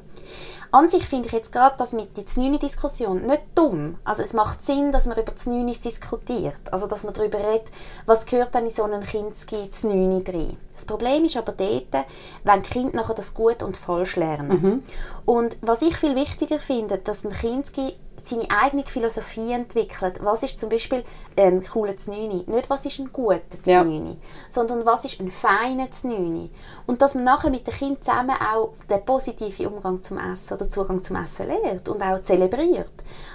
[0.73, 3.97] An sich finde ich jetzt gerade das mit der Znüni-Diskussion nicht dumm.
[4.05, 6.61] Also es macht Sinn, dass man über Znünis diskutiert.
[6.71, 7.69] Also dass man darüber redet,
[8.05, 10.55] was gehört denn in so einen Kinski Znüni drin.
[10.73, 12.05] Das Problem ist aber dort,
[12.45, 14.83] wenn die Kinder nachher das gut und falsch lernen.
[15.25, 17.95] Und was ich viel wichtiger finde, dass ein Kinski
[18.27, 20.19] seine eigene Philosophie entwickelt.
[20.23, 21.03] Was ist zum Beispiel
[21.37, 22.43] ein cooler Znüni?
[22.47, 23.81] Nicht, was ist ein guter Ja.
[23.83, 24.17] Znüni,
[24.49, 26.49] sondern was ist ein feiner Znüni?
[26.85, 30.69] Und dass man nachher mit den Kindern zusammen auch den positiven Umgang zum Essen oder
[30.69, 32.91] Zugang zum Essen lernt und auch zelebriert.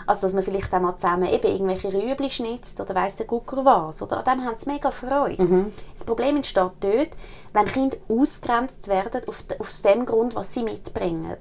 [0.07, 3.64] Also, dass man vielleicht auch mal zusammen eben irgendwelche Rüebli schnitzt oder weiss der Gucker
[3.64, 4.03] was.
[4.03, 5.66] Oder an dem haben sie mega Freude.
[5.94, 7.11] Das Problem entsteht dort,
[7.53, 11.37] wenn Kinder ausgrenzt werden auf, aus dem Grund, was sie mitbringen.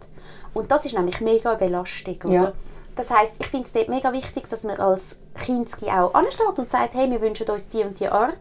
[0.53, 2.33] Und das ist nämlich mega Belastung, oder?
[2.33, 2.53] Ja.
[2.95, 6.69] Das heißt, ich finde es dort mega wichtig, dass man als Kinski auch ansteht und
[6.69, 8.39] sagt, hey, wir wünschen uns die und die Art.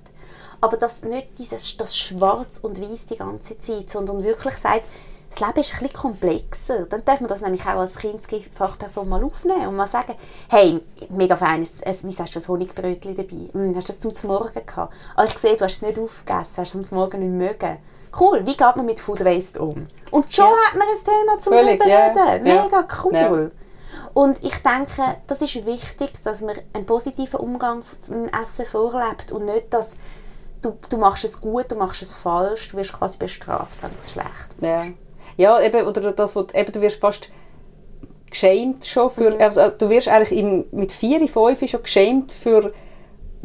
[0.61, 4.83] Aber dass nicht dieses, das Schwarz und Weiß die ganze Zeit, sondern wirklich sagt,
[5.31, 6.87] das Leben ist ein bisschen komplexer.
[6.87, 10.15] Dann darf man das nämlich auch als Kinski-Fachperson mal aufnehmen und mal sagen,
[10.49, 13.49] hey, mega fein, ein- ein- wie sagst du, ein Honigbrötchen dabei?
[13.53, 14.95] Hm, hast du das zum Morgen gehabt?
[15.17, 17.79] Ah, ich sehe, du hast es nicht aufgegessen, hast es am Morgen nicht mögen.
[18.19, 19.75] Cool, wie geht man mit Food Waste um?
[20.13, 20.53] Und schon Ja.
[20.69, 22.47] hat man ein Thema zum Völlig, drüber reden.
[22.47, 22.63] Ja.
[22.63, 23.13] Mega cool.
[23.53, 23.64] Ja.
[24.15, 29.45] Und ich denke, das ist wichtig, dass man einen positiven Umgang zum Essen vorlebt und
[29.45, 29.97] nicht, dass
[30.63, 33.99] du, du machst es gut, du machst es falsch, du wirst quasi bestraft, wenn du
[33.99, 34.85] es schlecht Ja,
[35.37, 37.29] ja eben, oder das, was, eben, du wirst fast
[38.31, 39.41] geschämt schon für, Mhm.
[39.41, 42.73] also, du wirst eigentlich im, mit 4, 5 schon geschämt für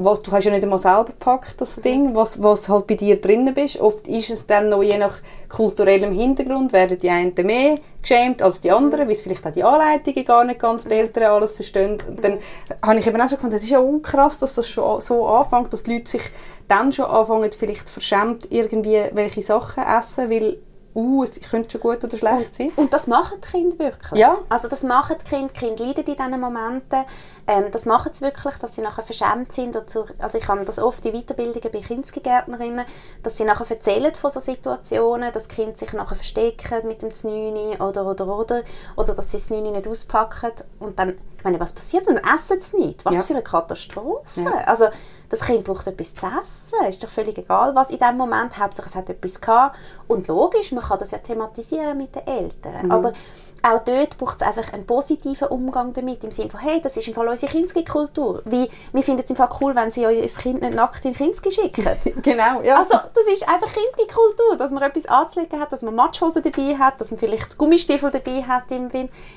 [0.02, 1.58] was, du hast ja nicht einmal selber gepackt, Mhm.
[1.58, 3.80] das Ding, was, was halt bei dir drin bist.
[3.82, 5.18] Oft ist es dann noch je nach
[5.50, 8.76] kulturellem Hintergrund, werden die einen mehr geschämt als die Mhm.
[8.76, 11.98] anderen, weil es vielleicht auch die Anleitungen gar nicht ganz die Eltern alles verstehen.
[12.08, 12.38] Und dann
[12.82, 15.74] habe ich eben auch so gefunden, es ist ja unkrass, dass das schon so anfängt,
[15.74, 16.22] dass die Leute sich
[16.70, 20.60] dann schon anfangen, vielleicht verschämt irgendwie welche Sachen essen, weil
[21.00, 22.72] uh, es könnte schon gut oder schlecht sein.
[22.76, 24.20] Und das machen die Kinder wirklich.
[24.20, 24.38] Ja.
[24.50, 25.54] Also das machen die Kinder.
[25.54, 27.06] Die Kinder leiden in diesen Momenten.
[27.48, 29.74] Ähm, das machen sie wirklich, dass sie nachher verschämt sind.
[29.74, 32.86] Dazu, also ich habe das oft in Weiterbildungen bei Kindsgärtnerinnen,
[33.24, 37.78] dass sie nachher erzählen von so Situationen, dass Kinder sich nachher verstecken mit dem Znüni
[37.80, 38.64] oder, oder, oder.
[38.96, 40.52] Oder dass sie das Znüni nicht auspacken.
[40.80, 42.08] Und dann, ich meine, was passiert?
[42.08, 43.06] Dann essen sie nicht.
[43.06, 43.22] Was Ja.
[43.22, 44.42] für eine Katastrophe.
[44.42, 44.52] Ja.
[44.66, 44.86] Also
[45.30, 46.88] das Kind braucht etwas zu essen.
[46.88, 48.58] Ist doch völlig egal, was in dem Moment.
[48.58, 49.78] Hauptsache es hat etwas gehabt.
[50.08, 52.86] Und logisch, man kann das ja thematisieren mit den Eltern.
[52.86, 52.92] Mhm.
[52.92, 53.14] Aber
[53.62, 56.24] auch dort braucht es einfach einen positiven Umgang damit.
[56.24, 58.42] Im Sinne von, hey, das ist im Fall unsere Kinski-Kultur.
[58.46, 61.52] Wie, wir finden es im Fall cool, wenn sie euer Kind nicht nackt in Kinski
[61.52, 61.86] schicken.
[62.22, 62.78] Genau, ja.
[62.78, 67.00] Also, das ist einfach Kinski-Kultur, dass man etwas anzulegen hat, dass man Matschhosen dabei hat,
[67.00, 68.90] dass man vielleicht Gummistiefel dabei hat, im,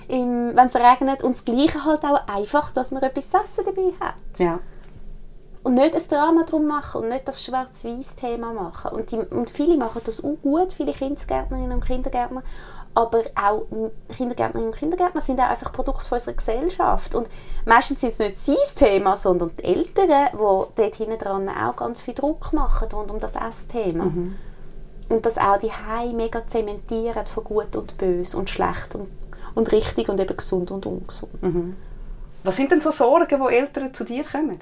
[0.08, 1.22] im, wenn es regnet.
[1.22, 4.58] Und das Gleiche halt auch einfach, dass man etwas zu essen dabei hat ja.
[5.62, 8.92] Und nicht ein Drama drum machen und nicht das schwarz-weiß Thema machen.
[8.92, 12.42] Und, die, und viele machen das auch gut, viele Kindergärtnerinnen und Kindergärtner.
[12.94, 13.64] aber auch
[14.14, 17.14] Kindergärtnerinnen und Kindergärtner sind auch einfach Produkt von unserer Gesellschaft.
[17.14, 17.28] Und
[17.64, 22.00] meistens sind es nicht sein Thema, sondern die Eltern, die dort hinten dran auch ganz
[22.00, 24.04] viel Druck machen rund um das Essthema.
[24.04, 24.36] Mhm.
[25.08, 29.08] Und das auch die Hai mega zementieren von gut und böse und schlecht und,
[29.54, 31.42] und richtig und eben gesund und ungesund.
[31.42, 31.76] Mhm.
[32.44, 34.58] Was sind denn so Sorgen, wo Eltern zu dir kommen?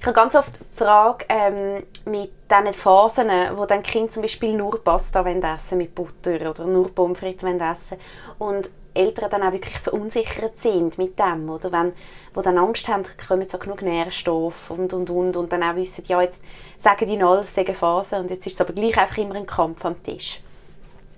[0.00, 4.54] Ich habe ganz oft die Frage ähm, mit diesen Phasen, wo dann Kind zum Beispiel
[4.54, 7.98] nur Pasta essen mit Butter oder nur Pommes frites essen
[8.38, 11.92] und Eltern dann auch wirklich verunsichert sind mit dem, oder wenn,
[12.32, 16.04] wo dann Angst haben, kommen so genug Nährstoffe und und und und dann auch wissen,
[16.06, 16.42] ja jetzt
[16.78, 19.84] sagen die alles, sagen Phasen und jetzt ist es aber gleich einfach immer ein Kampf
[19.84, 20.40] am Tisch.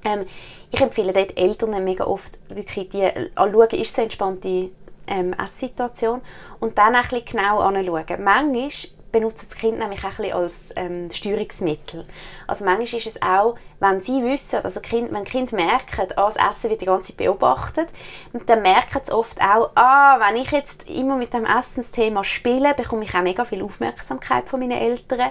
[0.04, 0.26] Ähm,
[0.70, 3.04] ich empfehle dort Eltern mega oft wirklich die,
[3.36, 4.70] anschauen, ist es eine entspannte
[5.08, 6.20] ähm, Esssituation
[6.60, 8.04] und dann ein bisschen genau anschauen.
[8.22, 8.70] Manchmal
[9.10, 12.06] benutzt das Kind nämlich auch ein bisschen als ähm, Steuerungsmittel.
[12.46, 16.36] Also manchmal ist es auch, wenn sie wissen, also kind, wenn Kind merken, ah, das
[16.36, 17.88] Essen wird die ganze Zeit beobachtet,
[18.32, 22.74] und dann merken sie oft auch, ah, wenn ich jetzt immer mit dem Essensthema spiele,
[22.74, 25.30] bekomme ich auch mega viel Aufmerksamkeit von meinen Eltern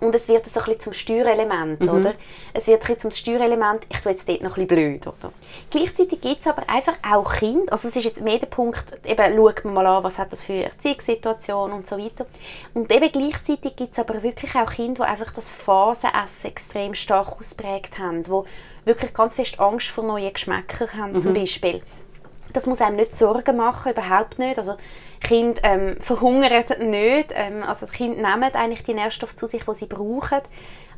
[0.00, 1.88] und es wird so ein bisschen zum Steuerelement, mhm.
[1.88, 2.14] oder?
[2.52, 5.32] Es wird ein bisschen zum Steuerelement, ich tue jetzt dort noch ein bisschen blöd, oder?
[5.70, 9.36] Gleichzeitig gibt es aber einfach auch Kinder, also es ist jetzt mehr der Punkt, eben
[9.36, 12.26] schaut man mal an, was hat das für Erziehungssituation und so weiter.
[12.74, 17.38] Und eben gleichzeitig gibt es aber wirklich auch Kinder, die einfach das Phasenessen extrem stark
[17.38, 18.42] ausprägt haben, die
[18.84, 21.20] wirklich ganz fest Angst vor neuen Geschmäckern haben, mhm.
[21.20, 21.82] zum Beispiel.
[22.52, 24.58] Das muss einem nicht Sorgen machen, überhaupt nicht.
[24.58, 24.76] Also
[25.26, 27.32] Kinder ähm, verhungern nicht.
[27.34, 30.40] Ähm, also die Kinder nehmen eigentlich die Nährstoffe zu sich, die sie brauchen.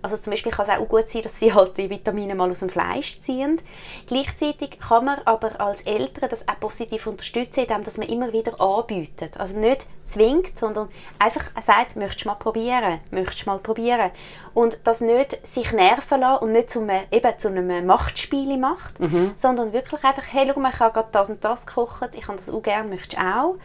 [0.02, 2.60] Also zum Beispiel kann es auch gut sein, dass sie halt die Vitamine mal aus
[2.60, 3.60] dem Fleisch ziehen.
[4.06, 8.60] Gleichzeitig kann man aber als Eltern das auch positiv unterstützen, indem dass man immer wieder
[8.60, 9.38] anbietet.
[9.40, 10.88] Also nicht zwingt, sondern
[11.18, 14.10] einfach sagt, möchtest du mal probieren, möchtest du mal probieren.
[14.54, 19.00] Und das nicht sich nerven lassen und nicht zu einem, eben zu einem Machtspiel macht,
[19.00, 19.32] mhm.
[19.36, 22.38] sondern wirklich einfach, hey, schau mal, ich habe gerade das und das gekocht, ich habe
[22.38, 23.56] das auch gerne, möchtest du auch?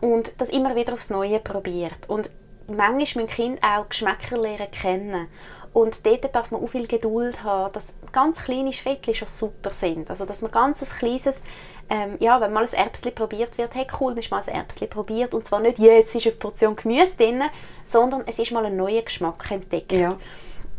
[0.00, 2.08] Und das immer wieder aufs Neue probiert.
[2.08, 2.30] Und
[2.66, 5.28] manchmal müssen Kinder auch Geschmäcker lernen kennen.
[5.72, 10.10] Und dort darf man auch viel Geduld haben, dass ganz kleine Schritte schon super sind.
[10.10, 11.40] Also, dass man ganz ein kleines,
[11.88, 14.88] ähm, ja, wenn mal ein Erbsli probiert wird, hey cool, dann ist mal ein Erbsli
[14.88, 15.32] probiert.
[15.32, 17.42] Und zwar nicht, jetzt ist eine Portion Gemüse drin,
[17.84, 19.92] sondern es ist mal ein neuer Geschmack entdeckt.
[19.92, 20.16] Ja.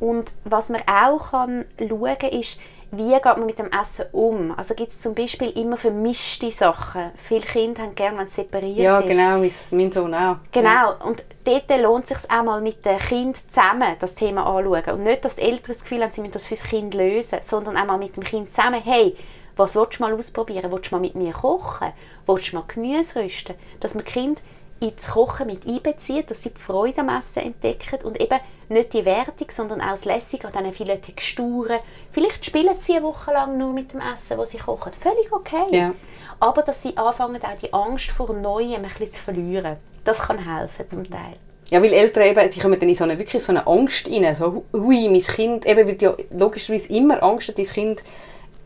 [0.01, 2.59] Und was man auch kann schauen kann, ist,
[2.91, 4.53] wie geht man mit dem Essen um?
[4.57, 7.11] Also gibt es zum Beispiel immer vermischte Sachen.
[7.15, 9.07] Viele Kinder haben gerne, wenn es separiert ja, ist.
[9.07, 10.37] Ja, genau, ist mein Sohn auch.
[10.51, 10.97] Genau, ja.
[11.05, 14.95] und dort lohnt es sich auch mal mit dem Kind zusammen das Thema anschauen.
[14.95, 17.39] Und nicht, dass die Eltern das Gefühl haben, sie müssen das für das Kind lösen,
[17.43, 19.15] sondern auch mal mit dem Kind zusammen, hey,
[19.55, 20.71] was willst du mal ausprobieren?
[20.71, 21.93] Willst du mal mit mir kochen?
[22.25, 23.55] Willst du mal Gemüse rösten?
[23.79, 24.41] Dass man Kind
[24.81, 28.39] ins Kochen mit einbezieht, dass sie die Freude am Essen entdecken und eben
[28.69, 31.79] nicht die Wertung, sondern auch das Lässige an diesen vielen Texturen.
[32.09, 34.91] Vielleicht spielen sie eine Woche lang nur mit dem Essen, das sie kochen.
[34.93, 35.65] Völlig okay.
[35.69, 35.93] Ja.
[36.39, 39.77] Aber dass sie anfangen, auch die Angst vor Neuem ein bisschen zu verlieren.
[40.03, 41.35] Das kann helfen zum Teil.
[41.69, 44.33] Ja, weil Eltern eben, die kommen dann in so eine, wirklich so eine Angst rein.
[44.35, 48.03] So, hui, mein Kind, eben wird ja logischerweise immer Angst, dass dein Kind,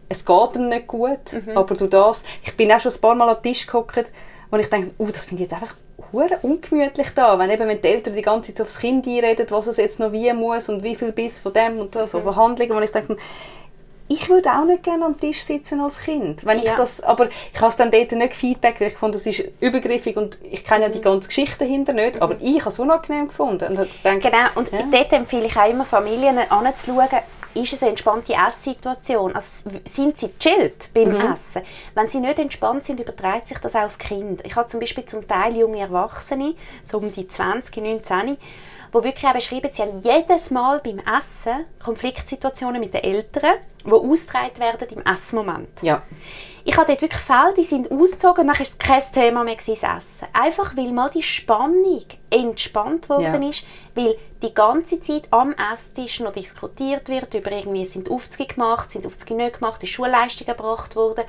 [0.08, 1.58] es geht ihm nicht gut, mhm.
[1.58, 4.12] aber du das, ich bin auch schon ein paar Mal an den Tisch gehockt,
[4.52, 5.76] und ich denke, oh, das finde ich jetzt einfach
[6.16, 9.68] hure ungemütlich da, wenn eben wenn die Eltern die ganze Zeit aufs Kind einreden, was
[9.68, 12.24] es jetzt noch wie muss und wie viel bis von dem und so, so mhm.
[12.24, 13.18] Verhandlungen, wo ich denke,
[14.08, 16.46] ich würde auch nicht gerne am Tisch sitzen als Kind.
[16.46, 16.76] Wenn ich ja.
[16.76, 20.16] das, aber ich habe es dann dort nicht Feedback, weil ich fand, das ist übergriffig
[20.16, 21.04] und ich kenne ja die mhm.
[21.04, 23.78] ganze Geschichte dahinter nicht, aber ich habe es unangenehm gefunden.
[23.78, 24.80] Und denke, genau, und ja.
[24.92, 27.08] dort empfehle ich auch immer Familien anzuschauen,
[27.56, 29.34] ist es eine entspannte Esssituation?
[29.34, 31.34] Also sind sie chillt beim mhm.
[31.34, 31.62] Essen?
[31.94, 34.44] Wenn sie nicht entspannt sind, überträgt sich das auch auf Kinder.
[34.46, 38.38] Ich habe zum Beispiel zum Teil junge Erwachsene, so um die 20, 19,
[38.96, 43.56] wo wirklich auch beschreiben, sie haben jedes Mal beim Essen Konfliktsituationen mit den Eltern,
[43.86, 45.82] die ausgetragen werden im Essmoment.
[45.82, 46.02] Ja.
[46.64, 49.58] Ich habe dort wirklich Fälle, die sind ausgezogen und dann war es kein Thema mehr
[49.58, 50.28] das Essen.
[50.32, 53.50] Einfach, weil mal die Spannung entspannt worden ja.
[53.50, 58.92] ist, weil die ganze Zeit am Esstisch noch diskutiert wird über irgendwie, sind Aufzüge gemacht,
[58.92, 61.26] sind Aufzüge nicht gemacht, ist Schulleistung erbracht worden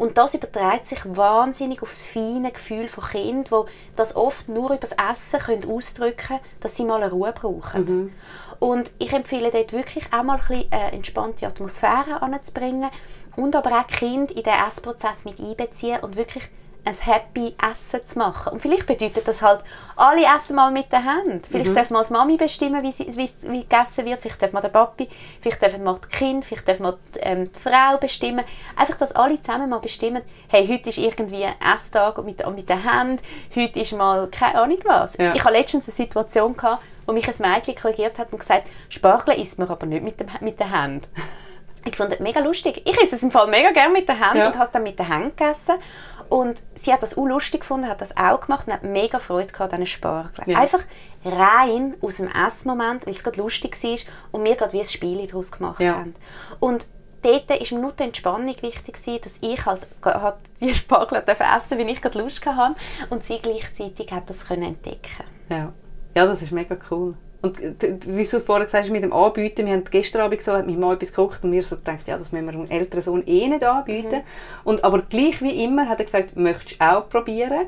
[0.00, 4.70] und das überträgt sich wahnsinnig auf das feine Gefühl von Kindern, die das oft nur
[4.70, 7.84] über das Essen können ausdrücken können, dass sie mal eine Ruhe brauchen.
[7.84, 8.12] Mhm.
[8.60, 12.88] Und ich empfehle dort wirklich auch mal ein bisschen eine entspanlte Atmosphäre anzubringen
[13.36, 16.48] und aber auch Kind in den Essprozess mit einbeziehen und wirklich
[16.84, 18.52] ein happy Essen zu machen.
[18.52, 19.62] Und vielleicht bedeutet das halt,
[19.96, 21.42] alle essen mal mit den Händen.
[21.48, 21.74] Vielleicht mhm.
[21.74, 24.20] darf man als Mami bestimmen, wie, sie, wie, wie gegessen wird.
[24.20, 25.08] Vielleicht darf man der Papi,
[25.40, 28.44] vielleicht dürfen mal das Kind, vielleicht darf man die, ähm, die, Frau bestimmen.
[28.76, 32.82] Einfach, dass alle zusammen mal bestimmen, hey, heute ist irgendwie ein Esstag mit, mit den
[32.82, 33.22] Händen,
[33.54, 35.16] heute ist mal keine Ahnung was.
[35.16, 35.34] Ja.
[35.34, 39.34] Ich hatte letztens eine Situation, gehabt, wo mich ein Mädchen korrigiert hat und gesagt Spargel
[39.34, 41.06] isst man aber nicht mit, dem, mit den Händen.
[41.84, 42.82] Ich fand es mega lustig.
[42.84, 44.48] Ich esse es im Fall mega gerne mit der Hand Ja.
[44.48, 45.76] und habe es dann mit der Hand gegessen.
[46.28, 49.50] Und sie hat das auch lustig gefunden, hat das auch gemacht und hat mega Freude
[49.52, 50.48] gehabt an diesen Spargeln.
[50.48, 50.60] Ja.
[50.60, 50.80] Einfach
[51.24, 53.98] rein aus dem Essmoment, weil es gerade lustig war
[54.32, 55.94] und wir gerade wie ein Spiel daraus gemacht Ja.
[55.96, 56.14] haben.
[56.60, 56.86] Und
[57.22, 61.90] dort war mir nur die Entspannung wichtig, dass ich halt, halt die Spargel essen wie
[61.90, 62.76] ich gerade Lust hatte
[63.10, 65.72] und sie gleichzeitig hat das können entdecken Ja.
[66.14, 67.16] ja, das ist mega cool.
[67.42, 70.52] Und äh, wie du vorher gesagt hast, mit dem Anbieten, wir haben gestern Abend so,
[70.52, 73.02] hat mich mal etwas gekocht und wir so gedacht, ja, das müssen wir dem älteren
[73.02, 74.20] Sohn eh nicht anbieten.
[74.64, 77.66] Und, aber gleich wie immer hat er gefragt, möchtest du auch probieren?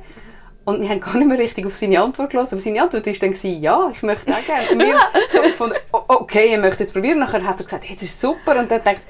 [0.65, 2.55] Und wir haben gar nicht mehr richtig auf seine Antwort gelassen.
[2.55, 4.69] Aber seine Antwort war dann, ja, ich möchte auch gerne.
[4.71, 4.95] Und wir
[5.33, 7.19] so gefunden, "O- okay, er möchte jetzt probieren.
[7.19, 8.59] Nachher hat er gesagt, hey, das ist super.
[8.61, 9.01] Und dann denkt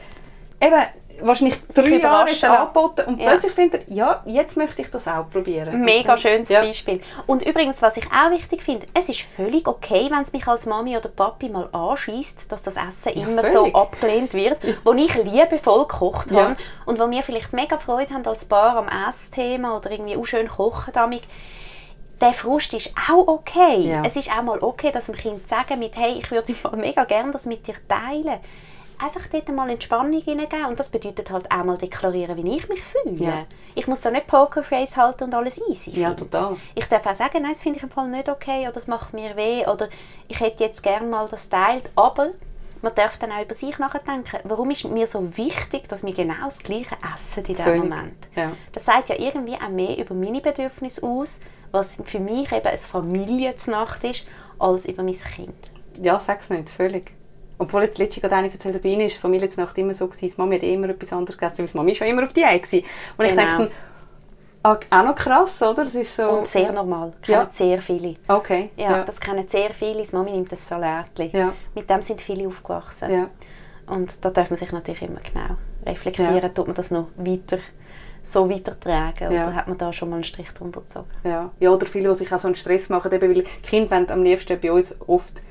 [0.63, 0.83] eben,
[1.25, 3.31] wahrscheinlich drei Jahre jetzt angeboten und Ja.
[3.31, 5.81] plötzlich findet er, ja, jetzt möchte ich das auch probieren.
[5.85, 6.61] Mega schönes ja.
[6.61, 7.01] Beispiel.
[7.27, 10.67] Und übrigens, was ich auch wichtig finde, es ist völlig okay, wenn es mich als
[10.67, 13.75] Mami oder Papi mal anschießt, dass das Essen immer so völlig.
[13.75, 16.43] abgelehnt wird, wo ich liebevoll gekocht Ja.
[16.51, 16.57] habe
[16.87, 20.49] und wo wir vielleicht mega Freude haben als Paar am Essthema oder irgendwie auch schön
[20.49, 21.23] kochen damit.
[22.21, 23.81] Der Frust ist auch okay.
[23.81, 24.03] Ja.
[24.07, 27.05] Es ist auch mal okay, dass dem Kind sagen mit, hey, ich würde mal mega
[27.05, 28.39] gerne das mit dir teilen.
[28.99, 32.83] Einfach dort mal Entspannung hineingeben und das bedeutet halt auch mal deklarieren, wie ich mich
[32.83, 33.17] fühle.
[33.17, 33.47] Ja.
[33.75, 36.57] Ich muss da nicht Pokerface halten und alles easy Ja, total.
[36.75, 39.13] Ich darf auch sagen, nein, das finde ich im Fall nicht okay oder das macht
[39.13, 39.89] mir weh oder
[40.29, 42.31] ich hätte jetzt gerne mal das teilt, aber
[42.83, 44.39] man darf dann auch über sich nachdenken.
[44.45, 47.79] Warum ist mir so wichtig, dass wir genau das Gleiche essen in diesem.
[47.79, 48.29] Moment?
[48.35, 48.53] Ja.
[48.73, 51.39] Das sagt ja irgendwie auch mehr über meine Bedürfnisse aus,
[51.71, 54.27] was für mich eben eine Familienznacht ist,
[54.59, 55.71] als über mein Kind.
[56.03, 57.13] Ja, sag's nicht, völlig.
[57.63, 59.95] Obwohl jetzt letztens gerade eine erzählt hat, bei ihnen ist die Familie jetzt Nacht immer
[59.95, 62.33] so gewesen, die Mami hat immer etwas anderes gegessen, weil die Mami schon immer auf
[62.33, 62.85] die gewesen.
[63.17, 63.43] Und ich Genau.
[63.59, 63.71] dachte,
[64.65, 65.85] ah, auch noch krass, oder?
[65.85, 66.23] Das ist so...
[66.29, 67.13] Und sehr normal.
[67.21, 67.39] Das Ja.
[67.41, 68.17] kennen sehr viele.
[68.29, 69.05] Okay, Ja, ja.
[69.05, 70.03] das kennen sehr viele.
[70.03, 71.31] Die Mami nimmt das Salätchen.
[71.33, 71.53] Ja.
[71.75, 73.11] Mit dem sind viele aufgewachsen.
[73.13, 73.31] ja.
[73.87, 76.37] Und da darf man sich natürlich immer genau reflektieren.
[76.41, 76.49] Ja.
[76.49, 77.59] Tut man das noch weiter,
[78.23, 79.33] so weitertragen?
[79.33, 79.49] Ja.
[79.49, 81.09] Oder hat man da schon mal einen Strich drunter gezogen?
[81.25, 81.51] Ja.
[81.59, 84.23] ja, oder viele, die sich auch so einen Stress machen, eben, weil Kinder wollen am
[84.23, 85.43] liebsten bei uns oft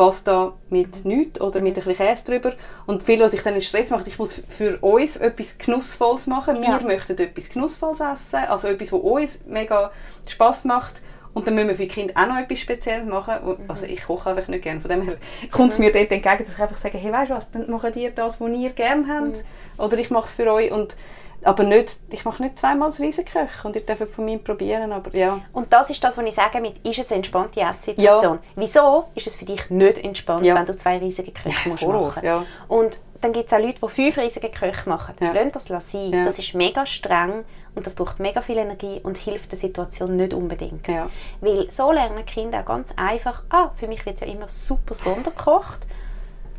[0.00, 2.54] Pasta mit nichts oder mit ein bisschen Käse drüber.
[2.86, 6.56] Und viele, die sich dann einen Stress machen, ich muss für uns etwas Genussvolles machen.
[6.62, 6.80] Wir Ja.
[6.80, 9.90] möchten etwas Genussvolles essen, also etwas, was uns mega
[10.26, 11.02] Spass macht.
[11.34, 13.40] Und dann müssen wir für die Kinder auch noch etwas Spezielles machen.
[13.44, 14.80] Und- Also ich koche einfach nicht gerne.
[14.80, 15.16] Von dem her
[15.50, 17.94] kommt es mir dort entgegen, dass ich einfach sage, hey, weißt du was, dann macht
[17.94, 19.44] ihr das, was ihr gerne habt.
[19.76, 20.72] Oder ich mache es für euch.
[20.72, 20.96] Und,
[21.44, 23.66] aber nicht, ich mache nicht zweimal das Riesenköche.
[23.66, 24.92] Und ihr dürft von mir probieren.
[24.92, 28.38] Aber ja, Und das ist das, was ich sage mit, ist es eine entspannte Esssituation?
[28.56, 30.54] Wieso ist es für dich nicht entspannt, Ja.
[30.54, 32.44] wenn du zwei riesige Köche musst Horror, machen ja.
[32.68, 35.14] Und dann gibt es auch Leute, die fünf riesige Köche machen.
[35.20, 35.32] Ja.
[35.32, 36.10] Lasst das sein.
[36.10, 36.24] Ja.
[36.24, 40.32] Das ist mega streng und das braucht mega viel Energie und hilft der Situation nicht
[40.34, 40.88] unbedingt.
[40.88, 41.10] Ja.
[41.40, 45.80] Weil so lernen Kinder auch ganz einfach, ah, für mich wird ja immer super sondergekocht.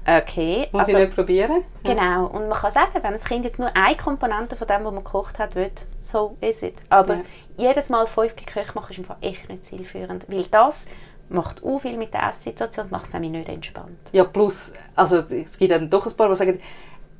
[0.05, 1.63] Okay, muss also, ich nicht probieren.
[1.83, 4.93] Genau, und man kann sagen, wenn das Kind jetzt nur eine Komponente von dem, was
[4.93, 6.75] man gekocht hat, will, so is it.
[6.89, 7.21] Aber Ja.
[7.57, 10.85] jedes Mal fünf Köche machen ist im Fall echt nicht zielführend, weil das
[11.29, 13.99] macht auch viel mit der Esssituation, macht es nämlich nicht entspannt.
[14.11, 16.59] Ja, plus, also es gibt dann doch ein paar, die sagen,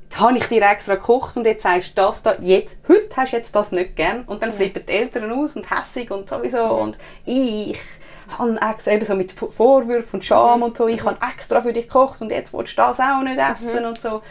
[0.04, 3.32] jetzt habe ich dir extra gekocht und jetzt sagst du das da, jetzt, heute hast
[3.32, 4.24] du jetzt das nicht gern.
[4.24, 7.78] Und dann flippen die Eltern aus und hässig und sowieso und ich
[8.38, 11.86] habe extra, eben so mit Vorwürfen und Scham und so, ich habe extra für dich
[11.86, 14.22] gekocht und jetzt willst du das auch nicht essen und so.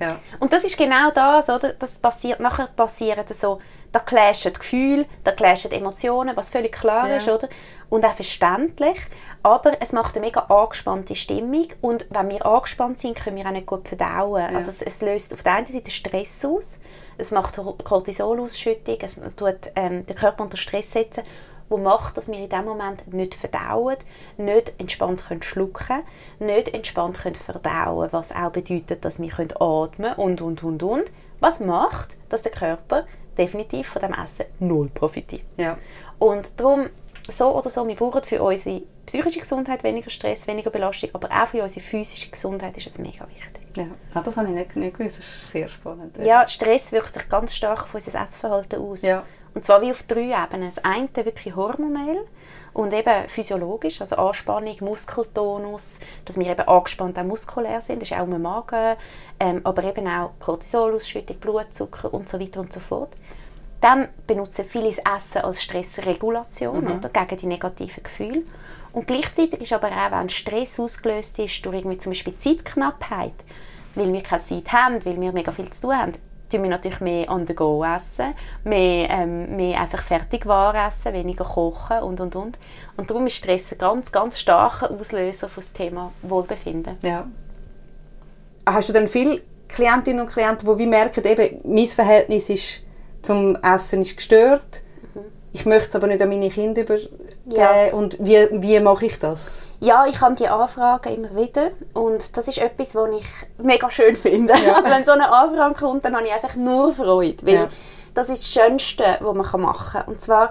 [0.00, 0.18] Ja.
[0.40, 1.72] Und das ist genau das, oder?
[1.72, 3.60] Das passiert, nachher passieren so,
[3.92, 7.16] da clashen Gefühle, da clashen Emotionen, was völlig klar Ja.
[7.18, 7.48] ist, oder?
[7.90, 9.00] Und auch verständlich,
[9.44, 13.52] aber es macht eine mega angespannte Stimmung und wenn wir angespannt sind, können wir auch
[13.52, 14.56] nicht gut verdauen.
[14.56, 16.78] Also es, es löst auf der einen Seite Stress aus,
[17.18, 21.22] es macht Cortisolausschüttung, es tut ähm, den Körper unter Stress setzen,
[21.68, 23.96] wo macht, dass wir in dem Moment nicht verdauen,
[24.36, 26.02] nicht entspannt können schlucken,
[26.38, 31.04] nicht entspannt können verdauen, was auch bedeutet, dass wir können atmen und und und und.
[31.40, 33.04] Was macht, dass der Körper
[33.36, 35.42] definitiv von dem Essen null profitiert.
[35.56, 35.78] Ja.
[36.18, 36.88] Und darum,
[37.30, 41.48] so oder so, wir brauchen für unsere psychische Gesundheit weniger Stress, weniger Belastung, aber auch
[41.48, 43.62] für unsere physische Gesundheit ist es mega wichtig.
[43.76, 43.86] Ja.
[44.14, 46.16] ja, das habe ich nicht, nicht gewusst, das ist sehr spannend.
[46.18, 49.02] Ja, Stress wirkt sich ganz stark auf unser Essverhalten aus.
[49.02, 49.24] Ja.
[49.54, 50.68] Und zwar wie auf drei Ebenen.
[50.68, 52.26] Das eine wirklich hormonell
[52.72, 58.18] und eben physiologisch, also Anspannung, Muskeltonus, dass wir eben angespannt auch muskulär sind, das ist
[58.18, 58.96] auch im Magen,
[59.38, 63.10] ähm, aber eben auch Cortisolausschüttung, Blutzucker und so weiter und so fort.
[63.80, 68.42] Dann benutzen viele das Essen als Stressregulation oder, gegen die negativen Gefühle.
[68.92, 73.34] Und gleichzeitig ist aber auch, wenn Stress ausgelöst ist durch irgendwie zum Beispiel Zeitknappheit,
[73.94, 76.12] weil wir keine Zeit haben, weil wir mega viel zu tun haben,
[76.54, 78.34] tun wir natürlich mehr on the go essen,
[78.64, 82.58] mehr, ähm, mehr einfach Fertigwaren essen, weniger kochen und und und.
[82.96, 86.96] Und darum ist Stress ein ganz, ganz starker Auslöser für das Thema Wohlbefinden.
[87.02, 87.26] Ja.
[88.66, 92.80] Hast du dann viel Klientinnen und Klienten, die wie merken, eben, mein Verhältnis ist
[93.22, 94.82] zum Essen ist gestört.
[95.52, 97.16] Ich möchte es aber nicht an meine Kinder übergeben.
[97.46, 97.92] Ja.
[97.92, 99.66] Und wie, wie mache ich das?
[99.84, 103.26] Ja, ich habe die Anfragen immer wieder und das ist etwas, was ich
[103.58, 104.54] mega schön finde.
[104.54, 104.74] Ja.
[104.76, 107.68] Also wenn so eine Anfrage kommt, dann habe ich einfach nur Freude, weil Ja.
[108.14, 110.06] das ist das Schönste, was man machen kann.
[110.06, 110.50] Und zwar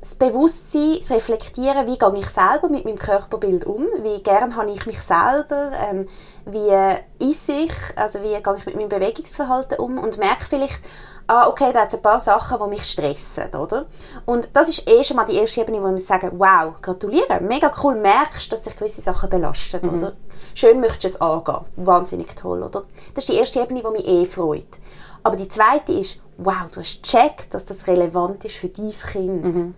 [0.00, 4.70] das Bewusstsein, das Reflektieren, wie gehe ich selber mit meinem Körperbild um, wie gern habe
[4.70, 6.06] ich mich selber, ähm,
[6.44, 10.80] wie ist ich, also wie gehe ich mit meinem Bewegungsverhalten um und merke vielleicht,
[11.26, 13.86] ah, okay, da hat es ein paar Sachen, die mich stressen, oder?
[14.26, 17.70] Und das ist eh schon mal die erste Ebene, wo wir sagen, wow, gratuliere, mega
[17.82, 20.12] cool, merkst, dass dich gewisse Sachen belastet, oder?
[20.54, 22.82] Schön möchtest du es angehen, wahnsinnig toll, oder?
[23.14, 24.78] Das ist die erste Ebene, die mich eh freut.
[25.22, 29.74] Aber die zweite ist, wow, du hast gecheckt, dass das relevant ist für dein Kind.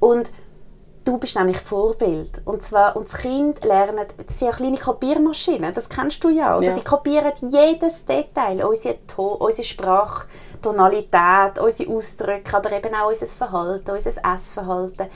[0.00, 0.32] Und
[1.06, 2.42] du bist nämlich Vorbild.
[2.44, 6.56] Und zwar, und das Kind lernt, das sind ja kleine Kopiermaschinen, das kennst du ja,
[6.56, 6.68] oder?
[6.68, 6.74] Ja.
[6.74, 9.64] Die kopieren jedes Detail, unsere, to unsere
[10.66, 15.06] Sprachtonalität, unsere Ausdrücke, aber eben auch unser Verhalten, unser Essverhalten.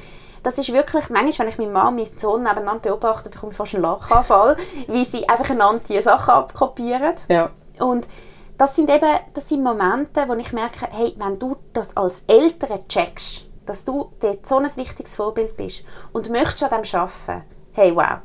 [0.42, 3.56] Das ist wirklich, manchmal, wenn ich meine Mama und meinen Sohn nebeneinander beobachte, bekomme ich
[3.58, 4.56] fast einen Lachanfall,
[4.88, 7.14] wie sie einfach einander die Sachen abkopieren.
[7.28, 7.50] Ja.
[7.78, 8.08] Und
[8.56, 12.86] das sind eben das sind Momente, wo ich merke, hey, wenn du das als Eltern
[12.88, 15.82] checkst, dass du dort so ein wichtiges Vorbild bist
[16.12, 18.18] und möchtest an dem arbeiten, hey, wow,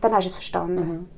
[0.00, 1.10] dann hast du es verstanden.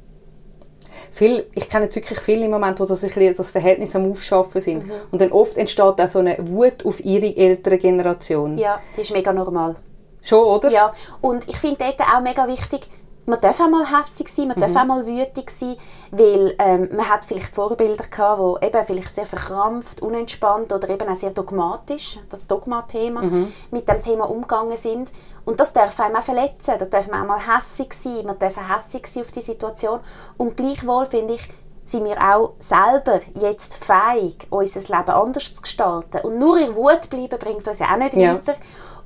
[1.11, 4.11] Viel, ich kenne jetzt wirklich viele im Moment, wo das, ein bisschen das Verhältnis am
[4.11, 4.86] Aufschaffen sind.
[4.86, 4.92] Mhm.
[5.11, 8.59] Und dann oft entsteht auch so eine Wut auf ihre ältere Generation.
[8.59, 9.76] Ja, das ist mega normal.
[10.22, 10.70] Schon, oder?
[10.70, 12.88] Ja, und ich finde dort auch mega wichtig,
[13.29, 15.76] man darf auch mal hässig sein, man darf auch mal wütig sein,
[16.11, 21.09] weil ähm, man hat vielleicht Vorbilder gehabt, die eben vielleicht sehr verkrampft, unentspannt oder eben
[21.09, 23.22] auch sehr dogmatisch, das Dogma-Thema,
[23.70, 25.11] mit dem Thema umgegangen sind.
[25.45, 28.57] Und das darf einem auch verletzen, da darf man auch mal hässig sein, man darf
[28.59, 30.01] auch hässig sein auf die Situation.
[30.37, 31.49] Und gleichwohl finde ich,
[31.87, 36.20] sind wir auch selber jetzt fähig, unser Leben anders zu gestalten.
[36.22, 38.35] Und nur in Wut bleiben bringt uns ja auch nicht Ja.
[38.35, 38.55] weiter.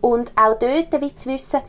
[0.00, 1.60] Und auch dort wie zu wissen,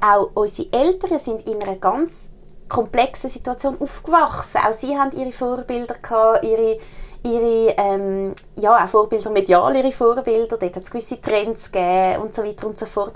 [0.00, 2.28] auch unsere Eltern sind in einer ganz
[2.68, 4.60] komplexen Situation aufgewachsen.
[4.66, 6.78] Auch sie haben ihre Vorbilder gehabt, ihre,
[7.22, 10.56] ihre ähm, ja, auch Vorbilder medial, ihre Vorbilder.
[10.56, 13.14] Dort hat es gewisse Trends gegeben und so weiter und so fort.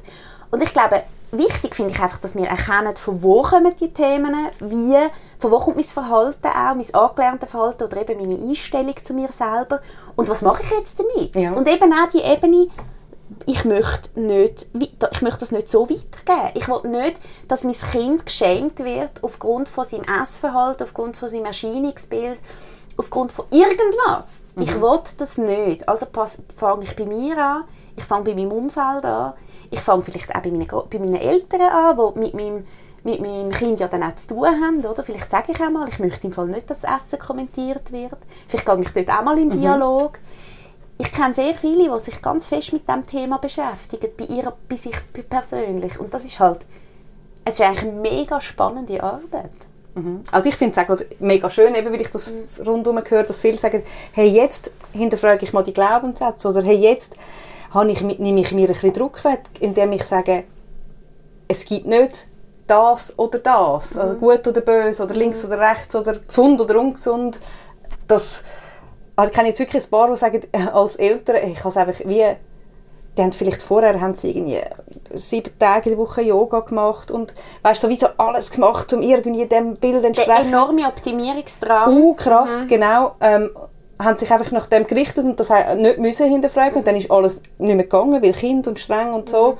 [0.51, 4.35] Und ich glaube, wichtig finde ich einfach, dass wir erkennen, von wo kommen die Themen,
[4.61, 4.97] wie,
[5.39, 9.33] von wo kommt mein Verhalten auch, mein angelerntes Verhalten oder eben meine Einstellung zu mir
[9.33, 9.81] selber
[10.17, 11.35] und was mache ich jetzt damit?
[11.35, 11.53] Ja.
[11.53, 12.69] Und eben auch die Ebene,
[13.47, 16.51] ich möchte, nicht, ich möchte das nicht so weitergeben.
[16.55, 21.47] Ich will nicht, dass mein Kind geschämt wird aufgrund von seinem Essverhalten, aufgrund von seinem
[21.47, 22.39] Erscheinungsbild,
[22.97, 24.41] aufgrund von irgendwas.
[24.57, 25.89] Ich will das nicht.
[25.89, 26.07] Also
[26.57, 27.65] fange ich bei mir an,
[27.97, 29.35] ich fange bei meinem Umfeld an,
[29.71, 32.67] ich fange vielleicht auch bei meinen, bei meinen Eltern an, die mit meinem,
[33.03, 34.85] mit meinem Kind ja dann auch zu tun haben.
[34.85, 35.03] Oder?
[35.03, 38.19] Vielleicht sage ich auch mal, ich möchte im Fall nicht, dass das Essen kommentiert wird.
[38.47, 40.19] Vielleicht gehe ich dort auch mal in Dialog
[40.99, 44.77] ich kenne sehr viele, die sich ganz fest mit dem Thema beschäftigen, bei, ihrer, bei
[44.77, 44.95] sich
[45.29, 45.99] persönlich.
[45.99, 46.61] Und das ist halt,
[47.45, 49.51] es ist eigentlich eine mega spannende Arbeit.
[50.33, 52.33] Also ich finde es mega schön, eben, weil ich das
[52.67, 53.83] rundherum höre, dass viele sagen,
[54.13, 57.17] hey, jetzt hinterfrage ich mal die Glaubenssätze oder hey, jetzt
[57.71, 60.45] habe ich, nehme ich mir ein bisschen Druck weg, indem ich sage,
[61.47, 62.27] es gibt nicht
[62.67, 67.41] das oder das, also gut oder böse oder links oder rechts oder gesund oder ungesund.
[68.09, 68.43] Das,
[69.17, 71.77] aber ich kenne jetzt wirklich ein paar, die sagen, äh, als Eltern, ich habe es
[71.77, 72.25] einfach wie,
[73.17, 74.61] die haben vielleicht vorher haben sie irgendwie
[75.15, 79.77] sieben Tage in der Woche Yoga gemacht und weißt sowieso alles gemacht, um irgendwie dem
[79.77, 80.49] Bild Der entsprechen.
[80.49, 81.97] enorme Optimierungsdrang.
[81.97, 83.15] Uh, krass, genau.
[83.21, 83.51] Ähm,
[84.03, 87.41] haben sich einfach nach dem gerichtet und das nicht müssen hinterfragen und dann ist alles
[87.59, 89.59] nicht mehr gegangen, weil Kind und streng und so.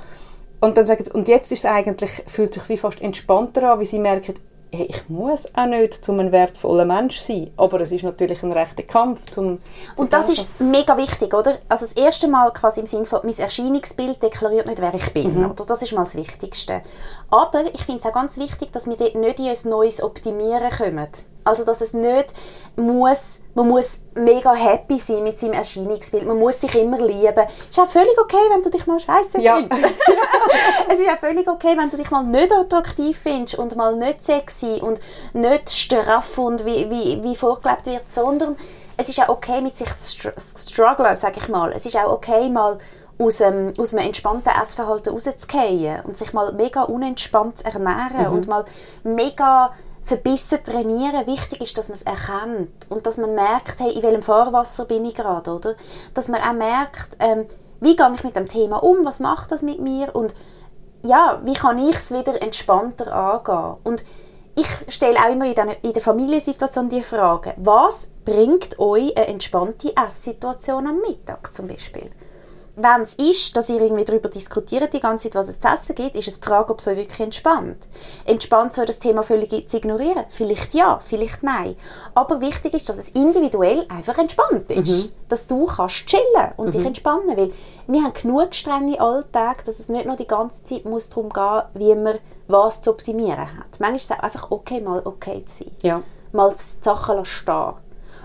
[0.59, 3.79] Und dann sagen sie, und jetzt ist es eigentlich, fühlt sich wie fast entspannter an,
[3.79, 4.35] weil sie merken,
[4.75, 8.51] hey, ich muss auch nicht zum ein wertvoller Mensch sein, aber es ist natürlich ein
[8.51, 9.57] rechter Kampf zum
[9.95, 11.57] Und das ist mega wichtig, oder?
[11.69, 15.45] Also das erste Mal quasi im Sinne von, mein Erscheinungsbild deklariert nicht, wer ich bin,
[15.45, 15.65] oder?
[15.65, 16.81] Das ist mal das Wichtigste.
[17.29, 20.69] Aber ich finde es auch ganz wichtig, dass wir dort nicht in ein neues Optimieren
[20.69, 21.07] kommen.
[21.45, 22.33] Also, dass es nicht
[22.75, 27.45] muss, man muss mega happy sein mit seinem Erscheinungsbild, man muss sich immer lieben.
[27.69, 29.55] Es ist auch völlig okay, wenn du dich mal scheiße Ja.
[29.55, 29.81] findest.
[30.91, 34.23] es ist auch völlig okay, wenn du dich mal nicht attraktiv findest und mal nicht
[34.23, 34.99] sexy und
[35.33, 38.57] nicht straff und wie, wie, wie vorgelebt wird, sondern
[38.97, 41.71] es ist auch okay, mit sich zu str- zu strugglen, sage ich mal.
[41.73, 42.77] Es ist auch okay, mal
[43.17, 48.47] aus, ähm, aus einem entspannten Essverhalten rauszugehen und sich mal mega unentspannt zu ernähren und
[48.47, 48.65] mal
[49.03, 49.71] mega
[50.05, 51.27] verbissen trainieren.
[51.27, 55.03] Wichtig ist, dass man es erkennt und dass man merkt, hey, in welchem Fahrwasser bin
[55.03, 55.75] ich gerade, oder?
[56.13, 57.45] Dass man auch merkt, ähm,
[57.81, 60.35] wie gehe ich mit dem Thema um, was macht das mit mir und
[61.03, 63.77] ja, wie kann ich es wieder entspannter angehen?
[63.83, 64.03] Und
[64.55, 70.87] ich stelle auch immer in der, Familiensituation die Frage, was bringt euch eine entspannte Esssituation
[70.87, 72.09] am Mittag zum Beispiel?
[72.75, 75.95] Wenn es ist, dass ihr irgendwie darüber diskutiert die ganze Zeit, was es zu essen
[75.95, 77.87] gibt, ist es die Frage, ob es euch wirklich entspannt.
[78.25, 80.25] Entspannt soll das Thema völlig zu ignorieren?
[80.29, 81.75] Vielleicht ja, vielleicht nein.
[82.13, 84.87] Aber wichtig ist, dass es individuell einfach entspannt ist.
[84.87, 85.11] Mhm.
[85.29, 86.71] Dass du kannst chillen und mhm.
[86.71, 87.37] dich entspannen.
[87.37, 87.53] Weil
[87.87, 91.61] wir haben genug strenge Alltag, dass es nicht nur die ganze Zeit muss darum gehen
[91.75, 93.79] wie man was zu optimieren hat.
[93.79, 95.71] Manchmal ist es auch einfach okay, mal okay zu sein.
[95.81, 96.01] Ja.
[96.31, 97.73] Mal die Sachen stehen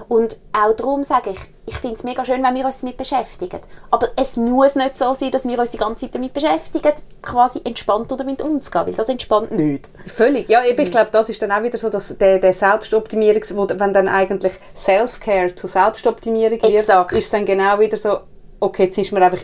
[0.09, 1.38] und auch darum sage ich,
[1.70, 3.60] ich finde es mega schön, wenn wir uns damit beschäftigen.
[3.92, 6.92] Aber es muss nicht so sein, dass wir uns die ganze Zeit damit beschäftigen,
[7.22, 9.88] quasi entspannt damit umzugehen, weil das entspannt nicht.
[10.06, 10.48] Völlig.
[10.48, 13.68] Ja, eben, ich glaube, das ist dann auch wieder so, dass der, der Selbstoptimierung, wo,
[13.68, 17.12] wenn dann eigentlich Self-Care zu Selbstoptimierung wird, Exakt.
[17.12, 18.18] ist dann genau wieder so,
[18.58, 19.42] okay, jetzt ist man einfach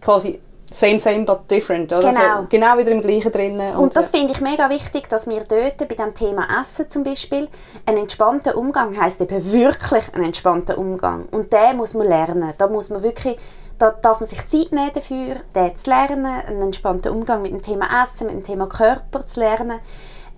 [0.00, 0.40] quasi
[0.72, 1.92] same, same, but different.
[1.92, 2.10] Oder?
[2.10, 2.40] Genau.
[2.40, 3.60] So, genau wieder im Gleichen drin.
[3.60, 7.04] Und, und das finde ich mega wichtig, dass wir dort bei dem Thema Essen zum
[7.04, 7.48] Beispiel,
[7.86, 11.26] ein entspannter Umgang heißt eben wirklich ein entspannter Umgang.
[11.30, 12.52] Und den muss man lernen.
[12.58, 13.36] Da muss man wirklich
[13.78, 17.62] da darf man sich Zeit nehmen dafür, den zu lernen, einen entspannten Umgang mit dem
[17.62, 19.80] Thema Essen, mit dem Thema Körper zu lernen.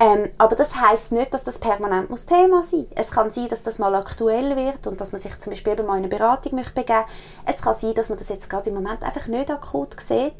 [0.04, 3.62] Ähm, aber das heißt nicht, dass das permanent muss Thema sein Es kann sein, dass
[3.62, 6.74] das mal aktuell wird und dass man sich zum Beispiel eben mal eine Beratung möchte
[6.74, 7.04] begeben
[7.46, 10.34] Es kann sein, dass man das jetzt gerade im Moment einfach nicht akut sieht.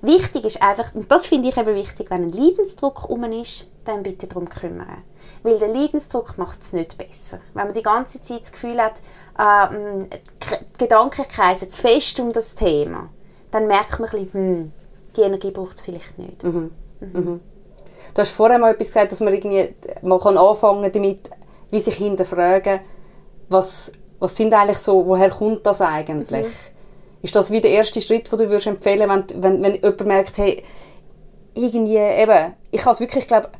[0.00, 4.02] Wichtig ist einfach, und das finde ich eben wichtig, wenn ein Leidensdruck um ist, dann
[4.02, 5.02] bitte darum kümmern.
[5.42, 7.40] Weil der Leidensdruck macht es nicht besser.
[7.52, 9.02] Wenn man die ganze Zeit das Gefühl hat,
[9.38, 10.18] äh,
[10.78, 13.10] Gedanken kreisen zu fest um das Thema,
[13.50, 14.72] dann merkt man ein bisschen, hm,
[15.14, 16.42] die Energie braucht es vielleicht nicht.
[16.42, 16.70] Mhm.
[17.00, 17.10] Mhm.
[17.12, 17.40] mhm.
[18.14, 21.30] Du hast vorher mal etwas gesagt, dass man irgendwie mal kann anfangen damit,
[21.70, 22.80] wie sich hinterfragen,
[23.48, 26.46] was, was sind eigentlich so, woher kommt das eigentlich?
[26.46, 26.52] Mhm.
[27.22, 30.38] Ist das wie der erste Schritt, den du würdest empfehlen, wenn, wenn, wenn jemand merkt,
[30.38, 30.62] hey,
[31.54, 33.50] irgendwie eben, ich habe es wirklich, glaube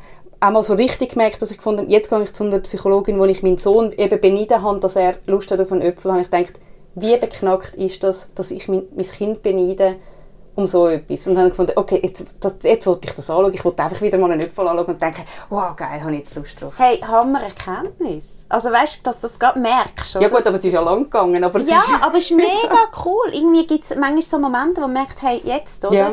[0.41, 3.43] einmal so richtig gemerkt, dass ich gefunden jetzt gehe ich zu einer Psychologin, wo ich
[3.43, 6.55] meinen Sohn eben beneiden habe, dass er Lust hat auf einen Äpfel, habe ich gedacht,
[6.95, 9.97] wie beknackt ist das, dass ich mein, mein Kind beneide
[10.61, 11.27] um so etwas.
[11.27, 13.53] Und dann habe ich gefunden, okay, jetzt, das, jetzt wollte ich das anschauen.
[13.55, 16.35] Ich wollte einfach wieder mal einen Äpfel anschauen und denken, wow, geil, habe ich jetzt
[16.37, 16.75] Lust drauf.
[16.79, 18.25] Hey, haben wir Erkenntnis?
[18.49, 20.25] Also weißt du, dass du das gerade merkst, oder?
[20.25, 21.43] Ja gut, aber es ist ja lang gegangen.
[21.43, 23.31] Aber ja, ist aber es ist mega cool.
[23.33, 25.95] Irgendwie gibt es manchmal so Momente, wo man merkt, hey, jetzt, oder?
[25.95, 26.13] Ja.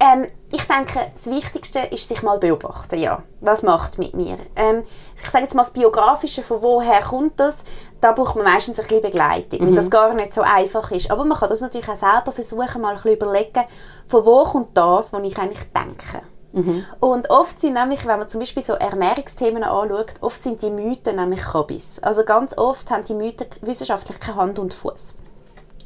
[0.00, 3.22] Ähm, ich denke, das Wichtigste ist sich mal beobachten, ja.
[3.40, 4.38] Was macht mit mir?
[4.56, 4.82] Ähm,
[5.16, 7.56] ich sage jetzt mal das Biografische, von woher kommt das?
[8.04, 9.68] Da braucht man meistens ein bisschen Begleitung, mhm.
[9.68, 11.10] weil das gar nicht so einfach ist.
[11.10, 13.64] Aber man kann das natürlich auch selber versuchen, mal ein bisschen überlegen,
[14.06, 16.22] von wo kommt das, was ich eigentlich denke.
[16.52, 16.84] Mhm.
[17.00, 21.16] Und oft sind nämlich, wenn man zum Beispiel so Ernährungsthemen anschaut, oft sind die Mythen
[21.16, 21.98] nämlich Kabis.
[22.02, 25.14] Also ganz oft haben die Mythen wissenschaftlich keine Hand und Fuß.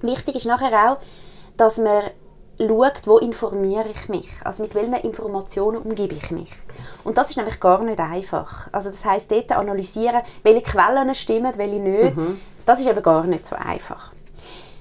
[0.02, 0.96] Wichtig ist nachher auch,
[1.56, 2.02] dass man
[2.58, 4.28] schaut, wo informiere ich mich?
[4.44, 6.50] Also mit welchen Informationen umgebe ich mich?
[7.04, 8.68] Und das ist nämlich gar nicht einfach.
[8.72, 12.40] Also das heißt, dort analysieren, welche Quellen stimmen, welche nicht, mhm.
[12.66, 14.12] das ist eben gar nicht so einfach.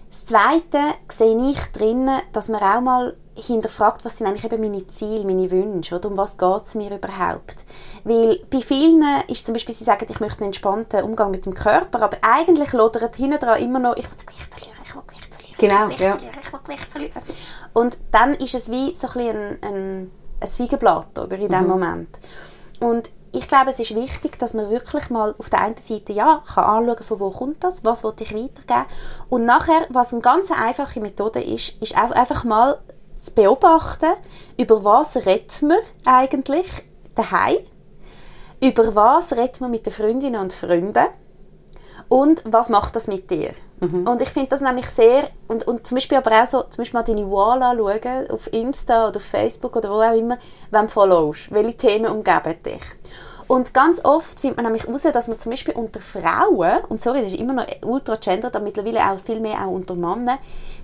[0.09, 4.88] Das Zweite sehe ich drinnen, dass man auch mal hinterfragt, was sind eigentlich eben meine
[4.88, 7.65] Ziele, meine Wünsche, oder um was geht es mir überhaupt?
[8.03, 11.53] Weil bei vielen ist zum Beispiel, sie sagen, ich möchte einen entspannten Umgang mit dem
[11.53, 15.34] Körper, aber eigentlich lodert hinten dran immer noch, ich will Gewicht verlieren, ich will Gewicht
[15.34, 16.11] verlieren, genau, ich will Gewicht ja.
[16.11, 17.21] verlieren, ich will Gewicht verlieren.
[17.78, 20.11] Und dann ist es wie so ein, ein,
[20.41, 21.69] ein, Feigenblatt oder, in diesem mhm.
[21.69, 22.19] Moment.
[22.80, 26.41] Und ich glaube, es ist wichtig, dass man wirklich mal auf der einen Seite ja,
[26.51, 28.88] kann anschauen von wo kommt das, was will ich weitergeben.
[29.30, 32.80] Und nachher, was eine ganz einfache Methode ist, ist auch einfach mal
[33.19, 34.13] zu beobachten,
[34.59, 36.65] über was redet man eigentlich
[37.13, 37.59] daheim,
[38.59, 41.05] über was redet man mit den Freundinnen und Freunden
[42.10, 43.51] und was macht das mit dir.
[43.80, 44.08] Mhm.
[44.08, 46.99] Und ich finde das nämlich sehr, und, und zum Beispiel aber auch so, zum Beispiel
[46.99, 50.38] mal deine Wall anschauen, auf Insta oder auf Facebook oder wo auch immer,
[50.72, 52.82] du followst, welche Themen umgeben dich.
[53.47, 57.22] Und ganz oft findet man nämlich heraus, dass man zum Beispiel unter Frauen, und sorry,
[57.22, 60.38] das ist immer noch ultra gender, aber mittlerweile auch viel mehr auch unter Männern,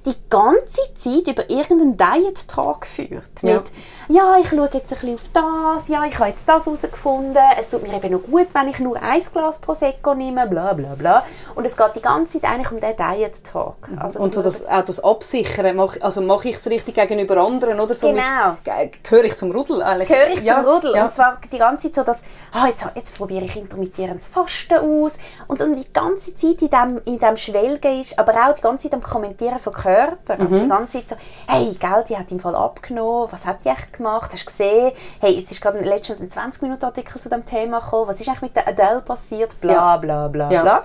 [0.05, 3.41] die ganze Zeit über irgendeinen Diet-Talk führt.
[3.41, 3.55] Ja.
[3.55, 3.71] Mit,
[4.09, 7.69] ja, ich schaue jetzt ein bisschen auf das, ja, ich habe jetzt das herausgefunden, es
[7.69, 11.23] tut mir eben noch gut, wenn ich nur ein Glas Prosecco nehme, bla bla bla.
[11.55, 13.89] Und es geht die ganze Zeit eigentlich um den Diet-Talk.
[13.89, 13.99] Mhm.
[13.99, 17.95] Also und so das, auch das Absichern, also mache ich es richtig gegenüber anderen, oder
[17.95, 18.07] so?
[18.07, 18.57] Genau.
[18.65, 20.09] Mit, gehöre ich zum Rudel eigentlich?
[20.09, 20.61] Gehöre ich ja.
[20.61, 20.95] zum Rudel.
[20.95, 21.05] Ja.
[21.05, 25.17] Und zwar die ganze Zeit so, dass, ah, jetzt, jetzt probiere ich intermittierendes Fasten aus.
[25.47, 28.89] Und dann die ganze Zeit in dem, in dem Schwelgen ist, aber auch die ganze
[28.89, 29.92] Zeit am Kommentieren von Körper.
[30.27, 30.59] Also Mhm.
[30.61, 31.15] die ganze Zeit so,
[31.47, 34.31] hey, gell, die hat im Fall abgenommen, was hat die echt gemacht?
[34.33, 34.91] Hast du gesehen?
[35.19, 38.55] Hey, jetzt ist gerade letztens ein 20-Minuten-Artikel zu dem Thema gekommen, was ist eigentlich mit
[38.55, 39.59] der Adele passiert?
[39.61, 39.97] Bla, Ja.
[39.97, 40.61] bla, bla, Ja.
[40.61, 40.83] bla.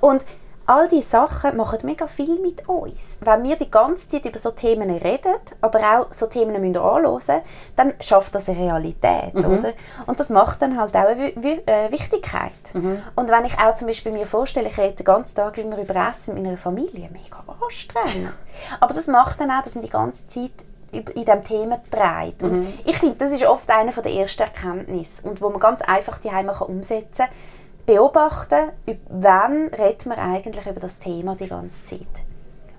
[0.00, 0.24] Und
[0.68, 3.16] all diese Sachen machen mega viel mit uns.
[3.20, 7.40] Wenn wir die ganze Zeit über so Themen reden, aber auch so Themen müssen anhören,
[7.74, 9.44] dann schafft das eine Realität, Mhm.
[9.46, 9.72] oder?
[10.06, 12.52] Und das macht dann halt auch eine Wi- äh, Wichtigkeit.
[12.74, 13.02] Mhm.
[13.16, 15.94] Und wenn ich auch zum Beispiel mir vorstelle, ich rede den ganzen Tag immer über
[16.10, 18.32] Essen mit meiner Familie, mega anstrengend.
[18.80, 20.52] aber das macht dann auch, dass man die ganze Zeit
[20.92, 22.42] in in diesem Thema dreht.
[22.42, 22.72] Und Mhm.
[22.84, 26.30] ich finde, das ist oft eine der ersten Erkenntnisse und wo man ganz einfach die
[26.32, 27.28] Heime umsetzen kann.
[27.88, 28.72] Beobachten,
[29.08, 32.06] wann redet man eigentlich über das Thema die ganze Zeit.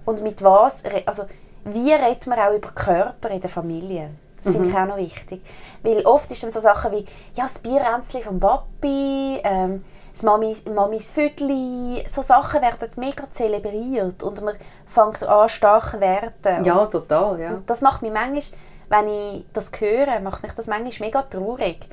[0.05, 1.23] Und mit was, also
[1.65, 4.11] wie redet man auch über Körper in der Familie.
[4.37, 5.41] Das finde ich auch noch wichtig.
[5.81, 10.55] Weil oft ist dann so Sachen wie, ja, das Bierränzchen vom Papi, ähm, das Mami,
[10.71, 16.63] Mamis Füdli, so Sachen werden mega zelebriert und man fängt an, stark werden.
[16.63, 17.49] Ja, total, ja.
[17.55, 21.87] Und das macht mich manchmal, wenn ich das höre, macht mich das manchmal mega traurig.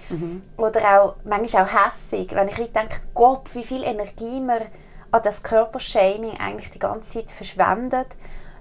[0.57, 4.63] Oder auch manchmal auch hässig, wenn ich denke, Gott, wie viel Energie man
[5.13, 8.09] an das Körpershaming eigentlich die ganze Zeit verschwendet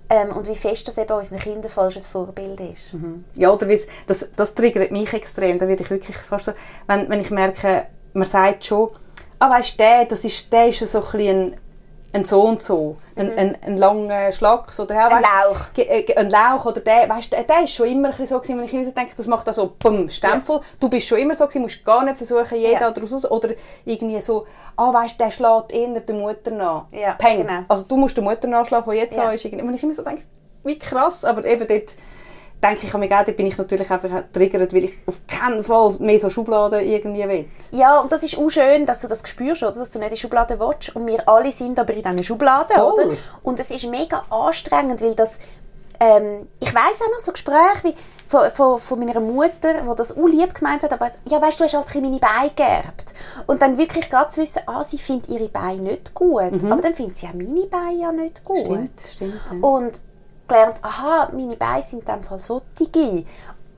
[0.10, 2.94] ähm, und wie fest das eben unseren Kindern falsches Vorbild ist.
[3.36, 3.68] Ja, oder
[4.08, 5.58] das, das triggert mich extrem.
[5.58, 6.52] Da werde ich wirklich fast so,
[6.88, 8.90] wenn, wenn ich merke, man sagt schon,
[9.40, 11.58] ah, weißt du, der, das ist, der ist so ein, ein,
[12.16, 15.16] ein so und so, ein, ein, ein langer Schlags oder ja, Mhm.
[15.18, 15.60] Ein Lauch.
[15.78, 18.86] äh, ein Lauch oder der, weißt der, ist schon immer so gewesen, wenn ich immer
[18.86, 22.04] so denke, das macht so, bumm, Stempel, du bist schon immer so gewesen, musst gar
[22.06, 22.92] nicht versuchen, jeder Ja.
[22.92, 23.50] daraus raus, oder
[23.84, 24.48] irgendwie so,
[24.78, 26.86] ah, weißt der schlägt eher der Mutter nach.
[26.92, 27.46] Ja, Peng.
[27.46, 27.64] genau.
[27.68, 29.26] Also du musst der Mutter nachschlagen, die jetzt Ja.
[29.26, 29.44] da ist.
[29.46, 29.66] irgendwie.
[29.66, 30.24] Und ich immer so denke,
[30.64, 31.94] wie krass, aber eben dort
[32.64, 36.20] denke ich auch, dort bin ich natürlich einfach getriggert, weil ich auf keinen Fall mehr
[36.20, 37.46] so Schubladen irgendwie will.
[37.72, 39.74] Ja, und das ist auch schön, dass du das spürst, oder?
[39.74, 40.96] dass du nicht in Schubladen willst.
[40.96, 42.94] Und wir alle sind aber in diesen Schubladen, Voll.
[42.94, 43.18] oder?
[43.44, 45.40] Und es ist mega anstrengend, weil das,
[46.00, 47.94] ähm, ich weiß auch noch so Gespräche wie
[48.28, 51.64] von, von, von meiner Mutter, die das auch lieb gemeint hat, aber ja, weißt du,
[51.64, 53.14] du hast halt meine Beine geerbt.
[53.46, 56.96] Und dann wirklich gerade zu wissen, ah, sie findet ihre Beine nicht gut, aber dann
[56.96, 58.66] findet sie auch meine Beine ja nicht gut.
[58.66, 59.68] Stimmt, stimmt, ja.
[59.68, 60.00] Und
[60.48, 63.26] gelernt, aha, meine Beine sind in dem Fall solche.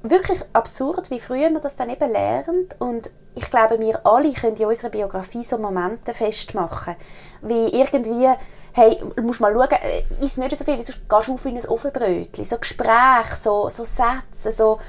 [0.03, 2.80] Wirklich absurd, wie früher man das dann eben lernt.
[2.80, 6.95] Und ich glaube, wir alle können in unserer Biografie so Momente festmachen.
[7.41, 8.30] Wie irgendwie,
[8.74, 11.68] hey, musst mal schauen, äh, isst nicht so viel, wieso gehst du auf in ein
[11.68, 12.45] Ofenbrötchen?
[12.45, 14.80] So Gespräche, so, so Sätze, so,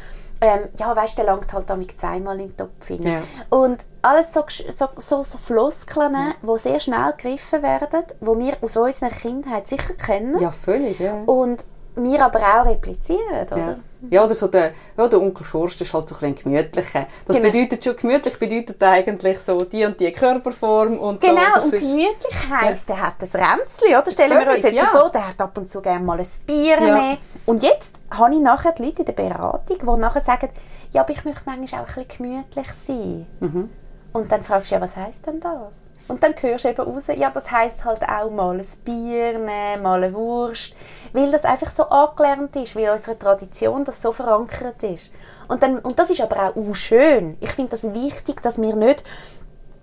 [0.40, 3.02] ähm, ja, weißt du, der langt halt damit zweimal in den Topf rein.
[3.02, 3.22] Ja.
[3.50, 8.76] Und alles so, so, so, so Floskeln, die sehr schnell gegriffen werden, die wir aus
[8.76, 11.14] unserer Kindheit sicher kennen Ja, völlig, ja.
[11.26, 11.64] und
[11.96, 13.59] wir aber auch replizieren, oder?
[13.59, 13.76] Ja.
[14.11, 17.07] ja, oder so der, ja, der Onkel Schorst ist halt so ein bisschen gemütlicher.
[17.26, 17.51] Das Genau.
[17.51, 21.62] bedeutet schon, gemütlich bedeutet eigentlich so die und die Körperform und Genau, so.
[21.62, 24.11] Und gemütlich heisst, der hat ein Ränzchen, oder?
[24.12, 24.86] Stellen wir uns Völlig, jetzt ja.
[25.01, 26.94] vor, der hat ab und zu gerne mal ein Bier Ja.
[26.94, 27.16] mehr.
[27.46, 30.51] Und jetzt habe ich nachher die Leute in der Beratung, die nachher sagen,
[30.92, 33.26] ja, aber ich möchte manchmal auch ein bisschen gemütlich sein.
[33.40, 33.70] Mhm.
[34.18, 35.88] Und dann fragst du, ja, was heisst denn das?
[36.08, 39.82] Und dann hörst du eben raus, ja, das heisst halt auch mal ein Bier nehmen,
[39.82, 40.74] mal eine Wurst,
[41.12, 45.12] weil das einfach so angelernt ist, weil unsere Tradition das so verankert ist.
[45.48, 47.36] Und, dann, und das ist aber auch schön.
[47.40, 49.04] Ich finde das wichtig, dass wir nicht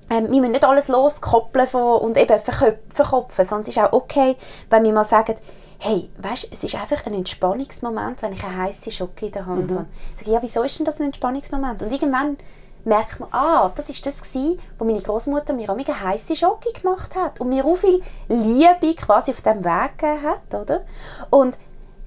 [0.10, 4.36] ähm, wir müssen nicht alles loskoppeln von, und eben verkopfen, es ist auch okay,
[4.70, 5.36] wenn wir mal sagen,
[5.80, 9.72] hey, weißt, es ist einfach ein Entspannungsmoment, wenn ich eine heiße Schocke in der Hand
[9.72, 9.88] habe.
[10.14, 11.82] Ich sage, ja, wieso ist denn das ein Entspannungsmoment?
[11.82, 12.38] Und irgendwann
[12.86, 16.72] merkt man, ah, das ist das gewesen, wo meine Großmutter mir auch eine heiße Schocke
[16.72, 20.82] gemacht hat und mir auch viel Liebe quasi auf dem Weg gegeben hat, oder?
[21.30, 21.58] Und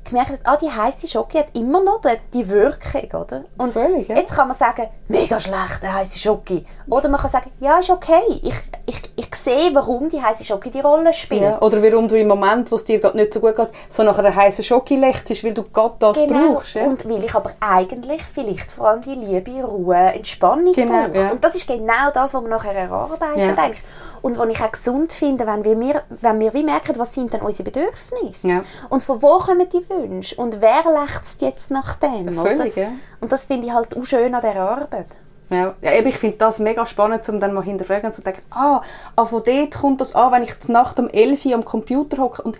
[0.08, 3.44] gemerkt hat, ah, die heiße Schocke hat immer noch die, die Wirkung, oder?
[3.56, 4.16] Und Völlig, ja.
[4.16, 6.64] jetzt kann man sagen, mega schlecht, eine heiße Schocke.
[6.88, 8.22] Oder man kann sagen, ja, ist okay.
[8.42, 8.54] Ich,
[8.86, 11.42] ich, ich sehe, warum die heiße Schocke die Rolle spielt.
[11.42, 14.02] Ja, oder warum du im Moment, wo es dir gerade nicht so gut geht, so
[14.02, 16.54] nach einer heißen Schocke lächelst, weil du gerade das Genau.
[16.54, 16.74] brauchst.
[16.74, 16.84] Ja?
[16.84, 21.18] Und weil ich aber eigentlich vielleicht vor allem die Liebe, Ruhe, Entspannung Genau, brauche.
[21.18, 21.30] ja.
[21.30, 23.38] Und das ist genau das, was wir nachher erarbeiten.
[23.40, 23.54] Ja.
[23.54, 23.82] Eigentlich.
[24.22, 27.40] Und was ich auch gesund finde, wenn wir, wenn wir wie merken, was sind denn
[27.40, 28.48] unsere Bedürfnisse?
[28.48, 28.62] Ja.
[28.88, 30.36] Und von wo kommen die Wünsche?
[30.36, 32.30] Und wer lechzt jetzt nach dem?
[32.30, 32.88] Völlig, ja.
[33.20, 35.16] Und das finde ich halt auch schön an dieser Arbeit.
[35.50, 38.42] Ja, ja eben, ich finde das mega spannend, um dann mal hinterfragen und zu denken,
[38.50, 38.82] ah,
[39.16, 42.18] ah, von dort kommt das an, wenn ich die Nacht um 11 Uhr am Computer
[42.18, 42.58] hocke und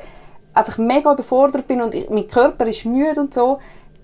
[0.54, 3.59] einfach mega überfordert bin und ich, mein Körper ist müde und so,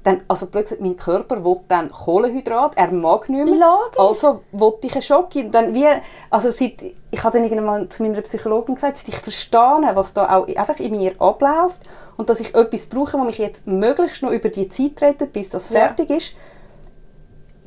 [0.05, 3.99] dann, also gesagt, mein Körper will dann Kohlenhydrat, er mag nicht mehr, Logisch.
[3.99, 5.45] also will ich eine Schocke.
[5.51, 5.87] Dann wie,
[6.31, 10.37] also seit, ich habe dann irgendwann zu meiner Psychologin gesagt, seit ich verstehe, was da
[10.37, 11.81] auch einfach in mir abläuft
[12.17, 15.49] und dass ich etwas brauche, was mich jetzt möglichst noch über die Zeit rettet, bis
[15.51, 15.81] das Ja.
[15.81, 16.35] fertig ist,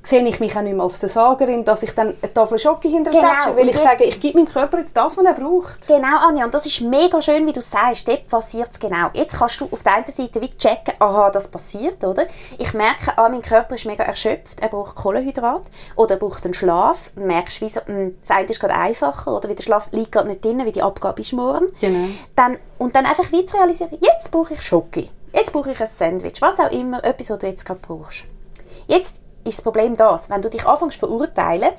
[0.07, 3.11] sehe ich mich auch nicht mehr als Versagerin, dass ich dann eine Tafel Schocke hinter
[3.11, 5.87] Genau, weil ich sage, ich gebe meinem Körper jetzt das, was er braucht.
[5.87, 9.09] Genau, Anja, und das ist mega schön, wie du sagst, dort passiert es genau.
[9.13, 12.25] Jetzt kannst du auf der einen Seite wie checken, aha, das passiert, oder?
[12.57, 15.63] Ich merke, ah, mein Körper ist mega erschöpft, er braucht Kohlenhydrat
[15.95, 17.11] oder er braucht einen Schlaf.
[17.15, 20.11] Du merkst, wie so, mh, das eine ist gerade einfacher, oder wie der Schlaf liegt
[20.13, 21.67] gerade nicht drin, wie die Abgabe ist morgen.
[21.79, 22.07] Genau.
[22.35, 25.87] Dann, und dann einfach wie zu realisieren, jetzt brauche ich Schoki, jetzt brauche ich ein
[25.87, 28.23] Sandwich, was auch immer, etwas, was du jetzt gerade brauchst.
[28.87, 29.15] Jetzt
[29.47, 31.71] ist das Problem das, wenn du dich anfängst zu verurteilen,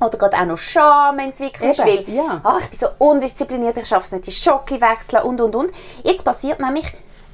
[0.00, 2.40] oder gerade auch noch Scham entwickelst, Eben, weil ja.
[2.42, 5.72] ah, ich bin so undiszipliniert, ich schaffe es nicht, die Schocke wechseln und, und, und.
[6.02, 6.86] Jetzt passiert nämlich,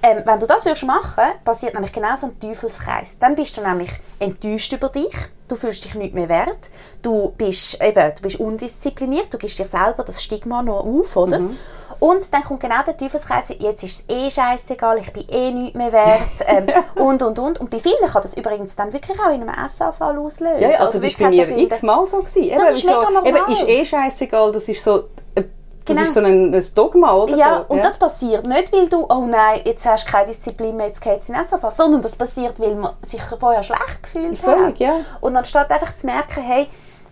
[0.02, 3.18] ähm, wenn du das würdest machen, passiert nämlich genau so ein Teufelskreis.
[3.18, 5.14] Dann bist du nämlich enttäuscht über dich,
[5.48, 6.70] du fühlst dich nicht mehr wert,
[7.02, 11.38] du bist, eben, du bist undiszipliniert, du gibst dir selber das Stigma noch auf, oder?
[11.38, 11.56] Mhm.
[11.98, 15.74] Und dann kommt genau der Teufelskreis, jetzt ist es eh scheißegal, ich bin eh nicht
[15.74, 16.66] mehr wert ähm,
[17.02, 17.60] und, und, und.
[17.60, 20.60] Und bei vielen kann das übrigens dann wirklich auch in einem Essanfall auslösen.
[20.60, 22.18] Ja, Oder also das war bei mir so x-mal so.
[22.18, 22.42] Gewesen.
[22.44, 23.26] Eben, ist so, mega normal.
[23.26, 25.04] Eben, ist eh scheißegal, das ist so...
[25.34, 26.02] äh, Das Genau.
[26.02, 27.72] ist so ein, ein Dogma, oder Ja, so.
[27.74, 31.00] und das passiert nicht, weil du, oh nein, jetzt hast du keine Disziplin mehr, jetzt
[31.00, 34.66] geht es in den Essanfall, sondern das passiert, weil man sich vorher schlecht gefühlt Völlig,
[34.66, 34.78] hat.
[34.80, 34.94] ja.
[35.20, 36.66] Und anstatt einfach zu merken, hey,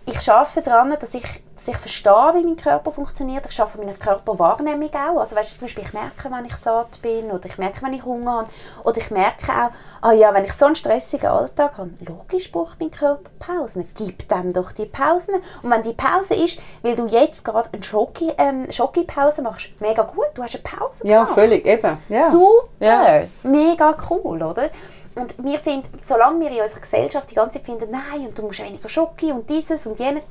[0.05, 1.23] ich arbeite daran, dass ich,
[1.55, 3.45] dass ich verstehe, wie mein Körper funktioniert.
[3.49, 5.19] Ich arbeite an meiner Körperwahrnehmung auch.
[5.19, 7.93] Also weißt du, zum Beispiel, ich merke, wenn ich satt bin oder ich merke, wenn
[7.93, 8.47] ich Hunger habe.
[8.83, 9.71] Oder ich merke auch,
[10.07, 13.87] ah ja, wenn ich so einen stressigen Alltag habe, logisch braucht mein Körper Pausen.
[13.95, 15.35] Gib dem doch die Pausen.
[15.63, 20.03] Und wenn die Pause ist, weil du jetzt gerade eine Schoki, ähm, Schoki-Pause machst, mega
[20.03, 21.33] gut, du hast eine Pause Ja, gemacht.
[21.33, 21.97] völlig, eben.
[22.09, 22.29] Ja.
[22.29, 23.23] Super, Ja.
[23.43, 24.69] mega cool, oder?
[25.15, 28.43] Und wir sind, solange wir in unserer Gesellschaft die ganze Zeit finden, nein, und du
[28.43, 30.25] musst weniger Schoki und dieses und jenes,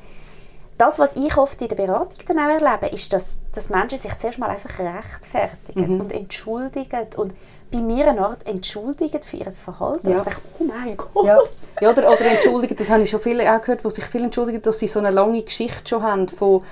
[0.76, 4.14] das, was ich oft in der Beratung dann auch erlebe, ist, dass, dass Menschen sich
[4.18, 6.00] zuerst mal einfach rechtfertigen Mhm.
[6.00, 7.32] und entschuldigen und
[7.72, 10.10] bei mir eine Art entschuldigen für ihr Verhalten.
[10.10, 10.18] Ja.
[10.18, 11.24] Ich denke, oh mein Gott.
[11.24, 11.38] Ja,
[11.80, 14.60] ja oder, oder entschuldigen, das habe ich schon viele auch gehört, wo sich viele entschuldigen,
[14.62, 16.62] dass sie so eine lange Geschichte schon haben von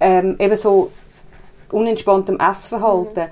[0.00, 0.90] ähm, eben so
[1.70, 3.28] unentspanntem Essverhalten.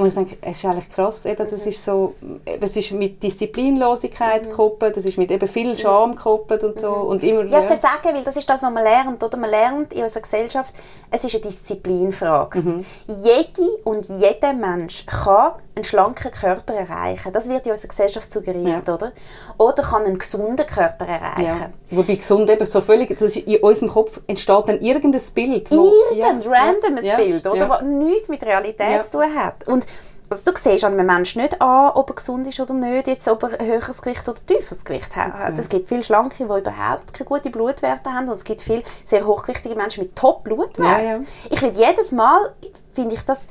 [0.00, 4.48] Und ich denke, es ist eigentlich krass, eben, das ist so, es ist mit Disziplinlosigkeit
[4.48, 6.90] gekoppelt, das ist mit eben viel Scham gekoppelt und so.
[6.90, 9.22] Und immer, Ja, Versagen, weil das ist das, was man lernt.
[9.22, 9.36] Oder?
[9.36, 10.74] Man lernt in unserer Gesellschaft,
[11.10, 12.62] es ist eine Disziplinfrage.
[12.62, 12.84] Mhm.
[13.08, 17.32] Jede und jeder Mensch kann einen schlanken Körper erreichen.
[17.32, 18.94] Das wird in unserer Gesellschaft suggeriert, Ja.
[18.94, 19.12] oder?
[19.58, 21.44] Oder kann einen gesunden Körper erreichen.
[21.44, 21.70] ja.
[21.96, 25.70] Wobei gesund eben so völlig, das ist, in unserem Kopf entsteht dann irgendein Bild.
[25.70, 27.56] wo- Irgendein ja, randomes ja, Bild, oder?
[27.56, 27.68] ja.
[27.68, 29.66] Was nichts mit Realität zu tun hat.
[29.66, 29.86] Und
[30.28, 33.26] also du siehst an einem Menschen nicht an, ob er gesund ist oder nicht, jetzt,
[33.26, 35.58] ob er ein höheres Gewicht oder tieferes Gewicht hat.
[35.58, 39.26] Es gibt viele Schlanke, die überhaupt keine guten Blutwerte haben und es gibt viele sehr
[39.26, 41.26] hochgewichtige Menschen mit Top-Blutwerten.
[41.50, 42.52] Ich finde jedes Mal,
[42.92, 43.48] finde ich das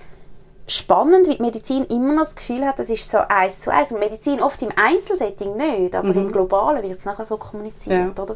[0.69, 3.91] spannend, wie die Medizin immer noch das Gefühl hat, das ist so eins zu eins.
[3.91, 8.23] Und Medizin oft im Einzelsetting nicht, aber im Globalen wird es nachher so kommuniziert, Ja.
[8.23, 8.35] oder?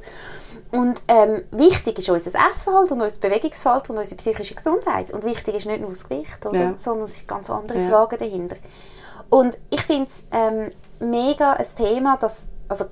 [0.71, 5.11] Und ähm, wichtig ist unser Essverhalten und unser Bewegungsverhalten und unsere psychische Gesundheit.
[5.11, 6.59] Und wichtig ist nicht nur das Gewicht, oder?
[6.59, 6.73] Ja.
[6.77, 7.89] sondern es sind ganz andere Ja.
[7.89, 8.55] Fragen dahinter.
[9.29, 12.85] Und ich finde es ähm, mega ein Thema, dass also,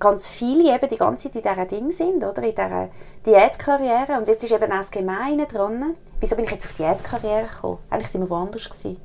[0.00, 2.42] ganz viele eben die ganze Zeit in dieser Ding sind, oder?
[2.42, 2.88] in dieser
[3.24, 4.18] Diätkarriere.
[4.18, 5.94] Und jetzt ist eben auch das Gemeine dran.
[6.18, 7.78] Wieso bin ich jetzt auf Diätkarriere gekommen?
[7.90, 8.96] Eigentlich sind wir woanders gewesen.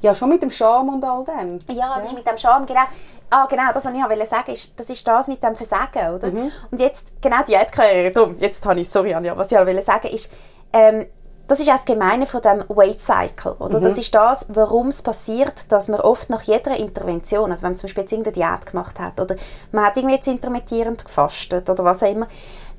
[0.00, 1.58] ja, schon mit dem Scham und all dem.
[1.74, 2.82] Ja, das ist mit dem Scham, genau.
[3.30, 6.28] Ah, genau, das, was ich wollte sagen, ist, das ist das mit dem Versagen, oder?
[6.70, 10.08] Und jetzt, genau, die Diätkarriere, darum, jetzt habe ich, sorry Anja, was ich wollte sagen,
[10.08, 10.30] ist,
[10.72, 11.06] ähm,
[11.46, 13.80] das ist auch das Gemeine von dem Weight Cycle, oder?
[13.80, 17.78] Das ist das, warum es passiert, dass man oft nach jeder Intervention, also wenn man
[17.78, 19.36] zum Beispiel jetzt irgendeine Diät gemacht hat, oder
[19.70, 22.26] man hat irgendwie jetzt intermittierend gefastet, oder was auch immer,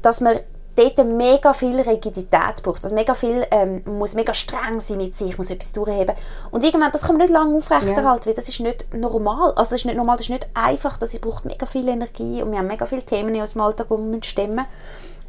[0.01, 0.39] dass man
[0.76, 2.84] dort mega viel Rigidität braucht.
[2.84, 6.16] Also mega viel, ähm, man muss mega streng sein mit sich, muss etwas durchheben.
[6.51, 9.51] Und irgendwann, das kann man nicht lange aufrechterhalten, weil das ist nicht normal.
[9.51, 12.51] Also das ist nicht normal, das ist nicht einfach, das braucht mega viel Energie und
[12.51, 14.68] wir haben mega viele Themen in unserem Alltag, die wir stemmen müssen.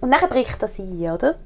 [0.00, 1.36] Und dann bricht das ein, oder?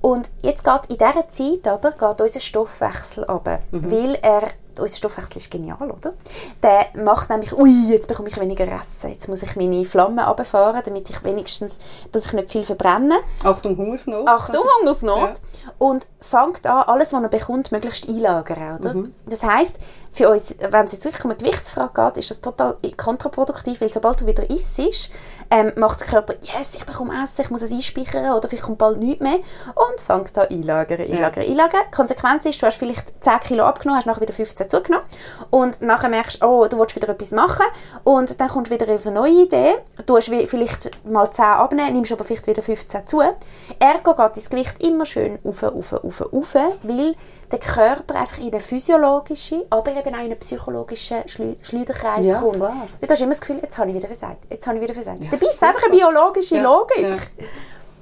[0.00, 5.36] Und jetzt geht in dieser Zeit aber geht unser Stoffwechsel runter, weil er unser Stoffwechsel
[5.36, 6.14] ist genial, oder?
[6.62, 10.82] Der macht nämlich, ui, jetzt bekomme ich weniger Essen, jetzt muss ich meine Flammen runterfahren,
[10.84, 11.78] damit ich wenigstens,
[12.12, 13.16] dass ich nicht viel verbrenne.
[13.42, 14.28] Achtung, Hungersnot.
[14.28, 15.18] Achtung, Hungersnot.
[15.18, 15.34] Ja.
[15.78, 18.78] Und fängt an, alles, was er bekommt, möglichst einlagern.
[18.78, 19.08] Oder?
[19.26, 19.76] Das heisst,
[20.14, 23.90] für uns, wenn es jetzt wirklich um eine Gewichtsfrage geht, ist das total kontraproduktiv, weil
[23.90, 25.10] sobald du wieder isst,
[25.50, 28.78] ähm, macht der Körper, yes, ich bekomme Essen, ich muss es einspeichern oder vielleicht kommt
[28.78, 29.36] bald nichts mehr
[29.74, 31.82] und fängt an einlagern, einlagern, einlagern.
[31.88, 35.06] Die Konsequenz ist, du hast vielleicht 10 Kilo abgenommen, hast nachher wieder 15 15 zugenommen.
[35.50, 37.66] Und nachher merkst du, oh, du willst wieder etwas machen.
[38.04, 39.74] Und dann kommt wieder auf eine neue Idee.
[40.06, 43.20] Du hast vielleicht mal 10 abnehmen, nimmst aber vielleicht wieder 15 zu.
[43.20, 47.14] Ergo geht das Gewicht immer schön auf, auf, auf, auf, weil
[47.50, 52.38] der Körper einfach in einen physiologischen, aber eben auch in einen psychologischen Schleu Schleuderkreis Ja,
[52.40, 52.56] kommt.
[52.56, 52.74] klar.
[53.00, 54.94] Weil du hast immer das Gefühl, jetzt habe ich wieder versagt, jetzt habe ich wieder
[54.94, 55.18] versagt.
[55.30, 56.98] Dabei ist es einfach eine biologische Ja, Logik.
[57.02, 57.16] ja.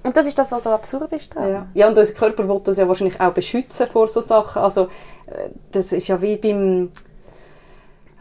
[0.05, 1.49] Und das ist das, was so absurd ist daran.
[1.51, 1.66] Ja.
[1.74, 4.61] ja, und unser Körper will das ja wahrscheinlich auch beschützen vor so Sachen.
[4.61, 4.88] Also,
[5.26, 6.90] äh, das ist ja wie beim,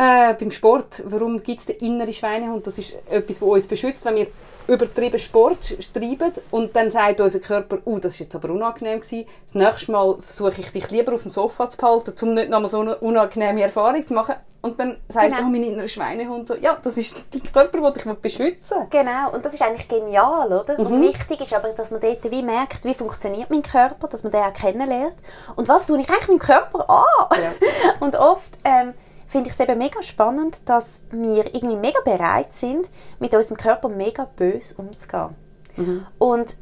[0.02, 1.04] äh, beim Sport.
[1.06, 2.66] Warum gibt es den inneren Schweinehund?
[2.66, 4.28] Das ist etwas, das uns beschützt, wenn wir
[4.68, 9.28] übertrieben Sport treiben und dann sagt unser Körper, oh, das ist jetzt aber unangenehm gewesen.
[9.48, 12.70] Das nächste Mal versuche ich dich lieber auf dem Sofa zu behalten, um nicht nochmal
[12.70, 14.36] so eine unangenehme Erfahrung zu machen.
[14.62, 15.40] Und dann sagt Genau.
[15.42, 18.88] oh, mein innerer Schweinehund so, ja, das ist dein Körper, den ich beschützen will.
[18.92, 20.80] Genau, und das ist eigentlich genial, oder?
[20.80, 20.86] Mhm.
[20.86, 24.32] Und wichtig ist aber, dass man dort wie merkt, wie funktioniert mein Körper, dass man
[24.32, 25.16] den auch kennenlernt.
[25.56, 27.40] Und was tue ich eigentlich meinem Körper an?
[27.42, 27.52] Ja.
[28.00, 28.94] Und oft ähm,
[29.32, 33.88] finde ich es eben mega spannend, dass wir irgendwie mega bereit sind, mit unserem Körper
[33.88, 35.36] mega böse umzugehen.
[35.78, 36.06] Mhm.
[36.20, 36.58] Und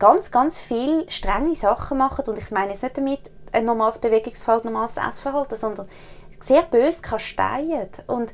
[0.00, 2.24] ganz, ganz viel strenge Sachen machen.
[2.26, 3.20] Und ich meine jetzt nicht damit
[3.52, 5.88] ein normales Bewegungsverhalten, normales Essverhalten, sondern
[6.40, 7.88] sehr böse kasteien.
[8.08, 8.32] Und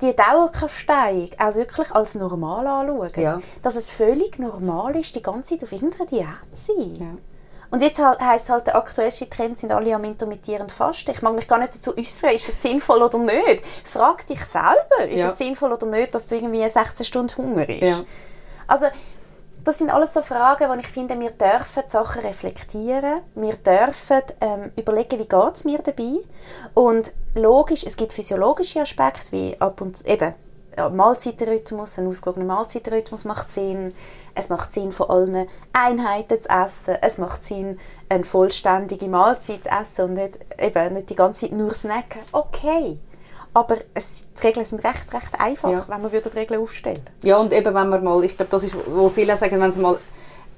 [0.00, 3.10] die Dauerkasteiung auch wirklich als normal anschauen.
[3.14, 3.40] Ja.
[3.62, 6.94] Dass es völlig normal ist, die ganze Zeit auf irgendeiner Diät zu sein.
[6.94, 7.29] Ja.
[7.70, 11.10] Und jetzt halt, heisst halt, der aktuellste Trend sind alle am intermittierend Fasten.
[11.12, 13.62] Ich mag mich gar nicht dazu äußern, ist das sinnvoll oder nicht.
[13.84, 15.30] Frag dich selber, ist Ja.
[15.30, 17.80] es sinnvoll oder nicht, dass du irgendwie 16 Stunden Hunger hast.
[17.80, 18.00] Ja.
[18.66, 18.86] Also,
[19.62, 23.20] das sind alles so Fragen, wo ich finde, wir dürfen die Sachen reflektieren.
[23.34, 26.18] Wir dürfen ähm, überlegen, wie geht es mir dabei.
[26.74, 30.34] Und logisch, es gibt physiologische Aspekte, wie ab und zu, eben,
[30.92, 33.92] Mahlzeitenrhythmus, ein ausgewogener Mahlzeitenrhythmus macht Sinn.
[34.34, 36.96] Es macht Sinn, von allen Einheiten zu essen.
[37.02, 37.78] Es macht Sinn,
[38.08, 42.20] eine vollständige Mahlzeit zu essen und nicht, eben, nicht die ganze Zeit nur snacken.
[42.32, 42.98] Okay.
[43.52, 45.84] Aber es, die Regeln sind recht, recht einfach, Ja.
[45.88, 48.62] wenn man würde die Regeln aufstellen Ja, und eben, wenn wir mal, ich glaube, das
[48.62, 49.98] ist, wo viele sagen, wenn sie mal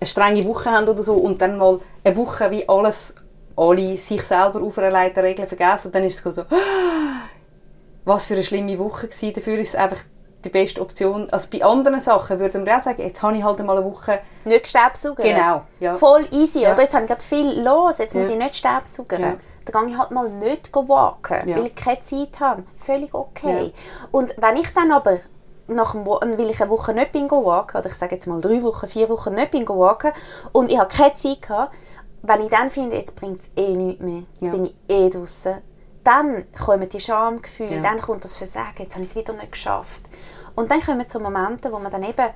[0.01, 3.15] eine strenge Woche haben oder so und dann mal eine Woche wie alles,
[3.57, 6.45] alle sich selber auferlegten Regeln vergessen, dann ist es so,
[8.05, 9.33] was für eine schlimme Woche gewesen.
[9.35, 10.01] Dafür ist es einfach
[10.45, 11.29] die beste Option.
[11.31, 14.19] Also bei anderen Sachen würden wir auch sagen, jetzt habe ich halt mal eine Woche,
[14.45, 15.25] Nicht Staubsaugen.
[15.25, 15.95] Genau, ja.
[15.95, 16.73] Voll easy, Ja.
[16.73, 16.83] oder?
[16.83, 18.33] Jetzt habe ich gerade viel los, jetzt muss Ja.
[18.35, 19.21] ich nicht Staubsaugen.
[19.21, 19.35] Ja.
[19.65, 22.65] Dann gehe ich halt mal nicht walken, weil ich keine Zeit habe.
[22.77, 23.73] Völlig okay.
[24.11, 25.19] Und wenn ich dann aber
[25.69, 28.63] nach Wo- weil ich eine Woche nicht bin walken, oder ich sage jetzt mal drei
[28.63, 30.11] Wochen, vier Wochen nicht bin walken
[30.51, 31.75] und ich habe keine Zeit gehabt,
[32.23, 35.59] wenn ich dann finde, jetzt bringt es eh nichts mehr, jetzt bin ich eh draußen,
[36.05, 40.03] dann kommen die Schamgefühle, dann kommt das Versagen, jetzt habe ich es wieder nicht geschafft.
[40.55, 42.29] Und dann kommen so Momente, wo man dann eben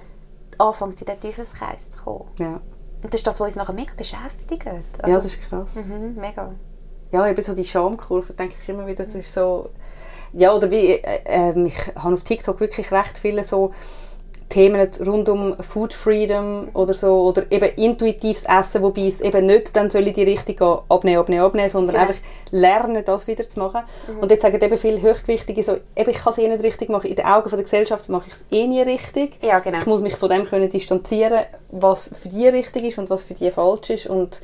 [0.59, 2.31] anfängt, in den Teufelskreis zu kommen.
[2.39, 2.61] ja,
[3.03, 4.65] Und das ist das, was uns nachher mega beschäftigt.
[4.65, 5.75] ja Also, das ist krass.
[5.77, 6.53] mhm, mega.
[7.13, 9.71] Ja, eben so die Schamkurve, denke ich immer wieder, das ist so...
[10.33, 13.73] Ja, oder wie, äh, ähm, ich habe auf TikTok wirklich recht viele so
[14.49, 19.77] Themen rund um Food Freedom oder so, oder eben intuitives Essen, wobei es eben nicht
[19.77, 22.09] dann soll in die Richtung gehen, abnehmen, abnehmen, abnehmen, sondern Genau.
[22.09, 22.23] einfach
[22.53, 23.81] lernen, das wieder zu machen.
[24.21, 27.09] Und jetzt sagen eben viele Hochgewichtige so, eben, ich kann es eh nicht richtig machen,
[27.09, 29.39] in den Augen von der Gesellschaft mache ich es eh nie richtig.
[29.43, 29.79] Ja, genau.
[29.79, 33.35] Ich muss mich von dem können distanzieren, was für die richtig ist und was für
[33.35, 34.41] die falsch ist und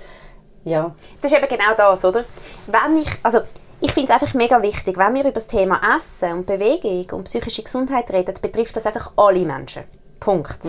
[0.64, 2.24] ja, Das ist eben genau das, oder?
[2.68, 3.40] Wenn ich, also
[3.82, 7.24] ich finde es einfach mega wichtig, wenn wir über das Thema Essen und Bewegung und
[7.24, 9.82] psychische Gesundheit reden, betrifft das einfach alle Menschen.
[10.20, 10.60] Punkt.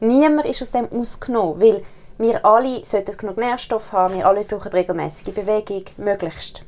[0.00, 1.82] Niemand ist aus dem ausgenommen, weil
[2.16, 6.64] wir alle sollten genug Nährstoffe haben, wir alle brauchen regelmäßige Bewegung, möglichst,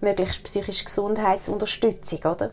[0.00, 2.50] möglichst psychische Gesundheitsunterstützung, oder?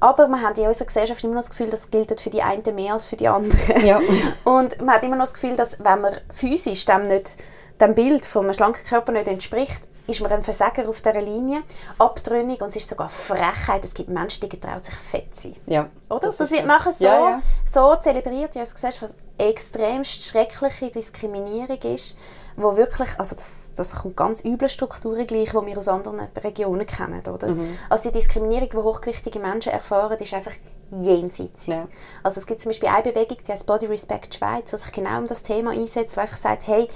[0.00, 2.74] Aber wir haben in unserer Gesellschaft immer noch das Gefühl, das gilt für die einen
[2.74, 3.86] mehr als für die anderen.
[3.86, 4.00] Ja.
[4.44, 7.36] Und man hat immer noch das Gefühl, dass wenn man physisch dem, nicht,
[7.80, 11.62] dem Bild von einem schlanken Körper nicht entspricht, ist man ein Versager auf dieser Linie,
[11.98, 13.84] abtrünnig und es ist sogar Frechheit.
[13.84, 15.56] Es gibt Menschen, die getrauen sich fett zu sein.
[15.66, 15.88] ja.
[16.08, 16.28] Oder?
[16.28, 16.66] Das, ist wird so.
[16.66, 17.42] nachher so, Ja, ja.
[17.70, 22.16] so zelebriert in unserer Gesellschaft, was extremst schreckliche Diskriminierung ist,
[22.56, 26.86] wo wirklich, also das, das kommt ganz üble Strukturen gleich, die wir aus anderen Regionen
[26.86, 27.48] kennen, oder?
[27.48, 27.78] Mhm.
[27.90, 30.54] Also die Diskriminierung, die hochgewichtige Menschen erfahren, ist einfach
[30.90, 31.66] jenseits.
[31.66, 31.86] Ja.
[32.22, 35.18] Also es gibt zum Beispiel eine Bewegung, die heißt Body Respect Schweiz, die sich genau
[35.18, 36.88] um das Thema einsetzt, die einfach sagt, hey,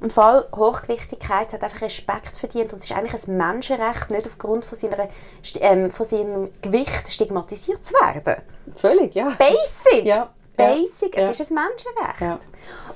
[0.00, 4.64] im Fall Hochgewichtigkeit hat einfach Respekt verdient und es ist eigentlich ein Menschenrecht, nicht aufgrund
[4.64, 5.08] von, seiner,
[5.60, 8.42] ähm, von seinem Gewicht stigmatisiert zu werden.
[8.76, 9.32] Völlig, ja.
[9.38, 10.04] Basic!
[10.04, 10.30] Ja.
[10.56, 11.30] Basic, Ja.
[11.30, 12.20] es ist ein Menschenrecht.
[12.20, 12.38] Ja.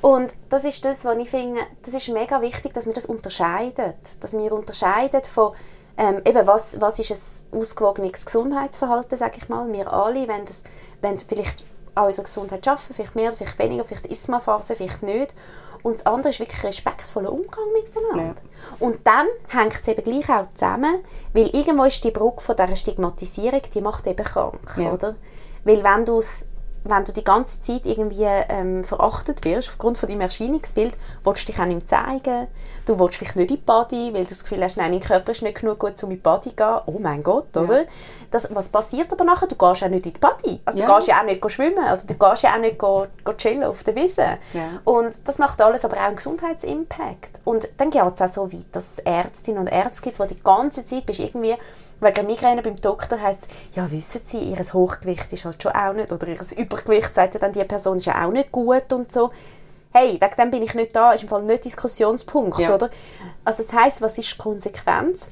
[0.01, 3.95] Und das ist das, was ich finde, das ist mega wichtig, dass wir das unterscheiden.
[4.21, 5.53] Dass wir unterscheiden von,
[5.99, 7.11] ähm, eben, was, was ist
[7.53, 9.71] ein ausgewogenes Gesundheitsverhalten, sage ich mal.
[9.71, 10.63] Wir alle, wenn das,
[11.03, 14.77] wenn vielleicht an unserer Gesundheit arbeiten, vielleicht mehr, vielleicht weniger, vielleicht ist es mal Phase,
[14.77, 15.35] vielleicht nicht.
[15.83, 18.35] Und das andere ist wirklich respektvoller Umgang miteinander.
[18.79, 21.01] Und dann hängt es eben gleich auch zusammen,
[21.33, 24.93] weil irgendwo ist die Brücke von dieser Stigmatisierung, die macht eben krank, Ja.
[24.93, 25.17] oder?
[25.65, 26.23] Weil wenn du
[26.83, 31.53] wenn du die ganze Zeit irgendwie ähm, verachtet wirst, aufgrund von deinem Erscheinungsbild, willst du
[31.53, 32.47] dich auch nicht zeigen.
[32.91, 35.31] Du willst vielleicht nicht in die Body, weil du das Gefühl hast, nein, mein Körper
[35.31, 36.81] ist nicht genug gut, um in die Body zu gehen.
[36.87, 37.85] Oh mein Gott, oder?
[38.33, 39.47] Das, was passiert aber nachher?
[39.47, 40.61] Du gehst auch nicht in die Body.
[40.65, 40.97] Also du Ja.
[40.97, 43.85] gehst ja auch nicht schwimmen, also du gehst ja auch nicht go, go chillen auf
[43.85, 44.39] der Wiese.
[44.55, 44.81] Ja.
[44.83, 47.41] Und das macht alles aber auch einen Gesundheitsimpact.
[47.45, 50.43] Und dann geht es auch so weit, dass es Ärztinnen und Ärzte gibt, die die
[50.43, 51.55] ganze Zeit bist irgendwie
[52.01, 56.11] wegen Migräne beim Doktor heisst, ja wissen Sie, Ihr Hochgewicht ist halt schon auch nicht,
[56.11, 59.31] oder Ihr Übergewicht, sagt ja dann die Person, ist ja auch nicht gut und so.
[59.93, 62.75] Hey, wegen dem bin ich nicht da, ist im Fall nicht Diskussionspunkt, Ja.
[62.75, 62.91] oder?
[63.45, 65.29] Also das heisst, was ist die Konsequenz?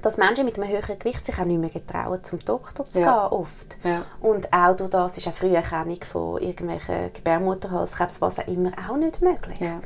[0.00, 3.28] Dass Menschen mit einem höheren Gewicht sich auch nicht mehr getrauen, zum Doktor zu Ja.
[3.28, 3.76] gehen, oft.
[3.84, 4.02] Ja.
[4.22, 9.20] Und auch durch das ist eine Früherkennung von irgendwelchen Gebärmutterhalskrebs, was auch immer, auch nicht
[9.20, 9.60] möglich.
[9.60, 9.80] Ja.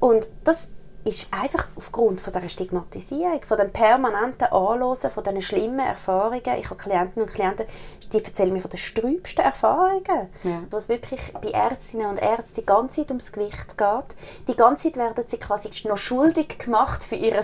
[0.00, 0.68] Und das
[1.04, 6.42] ist einfach aufgrund von dieser Stigmatisierung, von dem permanenten Anhören, von diesen schlimmen Erfahrungen.
[6.58, 7.66] Ich habe Klienten und Klienten,
[8.12, 10.62] die erzählen mir von den sträubsten Erfahrungen, Ja.
[10.70, 14.16] wo es wirklich bei Ärztinnen und Ärzten die ganze Zeit ums Gewicht geht.
[14.48, 17.42] Die ganze Zeit werden sie quasi noch schuldig gemacht für ihr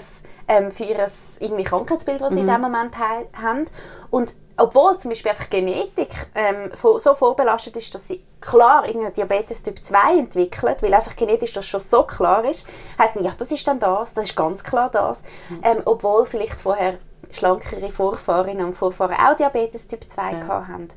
[0.49, 3.67] ähm, für ihres irgendwie Krankheitsbild, das sie in dem Moment ha haben.
[4.11, 9.63] Und obwohl zum Beispiel einfach Genetik ähm, so vorbelastet ist, dass sie klar irgendeinen Diabetes
[9.63, 12.67] Typ 2 entwickelt, weil einfach genetisch das schon so klar ist,
[12.99, 15.23] heisst nicht, ja, das ist dann das, das ist ganz klar das.
[15.63, 16.99] Ähm, obwohl vielleicht vorher
[17.31, 20.89] schlankere Vorfahrinnen und Vorfahren auch Diabetes Typ 2 gehabt haben.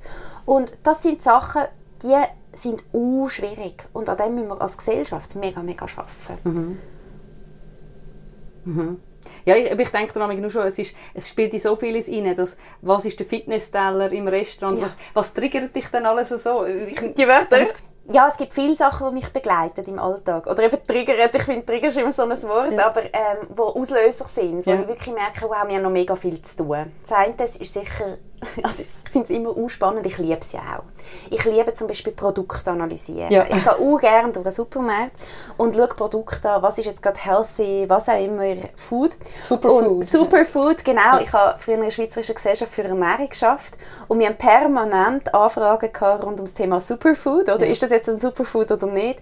[0.45, 1.63] Und das sind Sachen,
[2.03, 2.15] die
[2.53, 6.79] sind u schwierig und an dem müssen wir als Gesellschaft mega, mega arbeiten.
[9.47, 12.09] Ja, ich, aber ich denke dann nur schon, es, ist, es spielt in so vieles
[12.09, 14.85] rein, dass, was ist der Fitnessteller im Restaurant, Ja.
[14.85, 16.65] was, was triggert dich dann alles so?
[16.65, 17.59] Ich, Die Wörter?
[18.09, 20.47] Ja, es gibt viele Sachen, die mich begleiten im Alltag.
[20.47, 22.87] Oder eben triggern, ich finde, Trigger ist immer so ein Wort, Ja.
[22.87, 24.79] aber ähm, wo Auslöser sind, wo Ja.
[24.81, 26.91] ich wirklich merke, wow, wir haben noch mega viel zu tun.
[27.01, 28.17] Das eine das ist sicher,
[28.63, 30.83] also ich finde es immer spannend, ich liebe es ja auch.
[31.29, 33.31] Ich liebe zum Beispiel Produkte analysieren.
[33.31, 33.45] Ja.
[33.47, 35.11] Ich gehe auch gerne durch einen Supermarkt
[35.57, 38.43] und schaue Produkte an, was ist jetzt gerade healthy, was auch immer,
[38.75, 39.17] Food.
[39.39, 40.05] Superfood.
[40.05, 41.19] Superfood, genau.
[41.19, 43.77] Ich habe früher in der Schweizerischen Gesellschaft für Ernährung geschafft
[44.07, 47.49] und wir haben permanent Anfragen gehabt rund ums Thema Superfood.
[47.49, 49.19] Oder ist das jetzt ein Superfood oder nicht?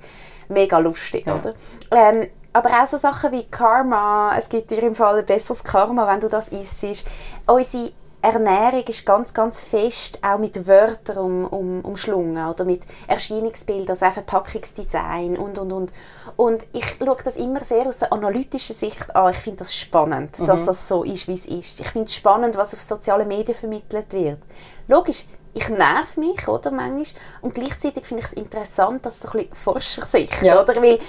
[0.50, 1.36] Mega lustig, Ja.
[1.36, 1.52] oder?
[1.92, 4.34] Ähm, aber auch so Sachen wie Karma.
[4.38, 7.06] Es gibt dir im Fall ein besseres Karma, wenn du das isst.
[7.48, 7.92] Unsere
[8.26, 14.06] Ernährung ist ganz, ganz fest auch mit Wörtern um, um, umschlungen oder mit Erscheinungsbildern, also
[14.06, 15.94] auch Verpackungsdesign und, und, und.
[16.36, 19.32] Und ich schaue das immer sehr aus der analytischen Sicht an.
[19.32, 21.80] Ich finde das spannend, dass das so ist, wie es ist.
[21.80, 24.40] Ich finde es spannend, was auf sozialen Medien vermittelt wird.
[24.88, 27.22] Logisch, ich nerv mich, oder, manchmal.
[27.42, 30.62] Und gleichzeitig finde ich es interessant, dass so ein bisschen Forschersicht, Ja.
[30.62, 30.76] oder?
[30.82, 31.00] Weil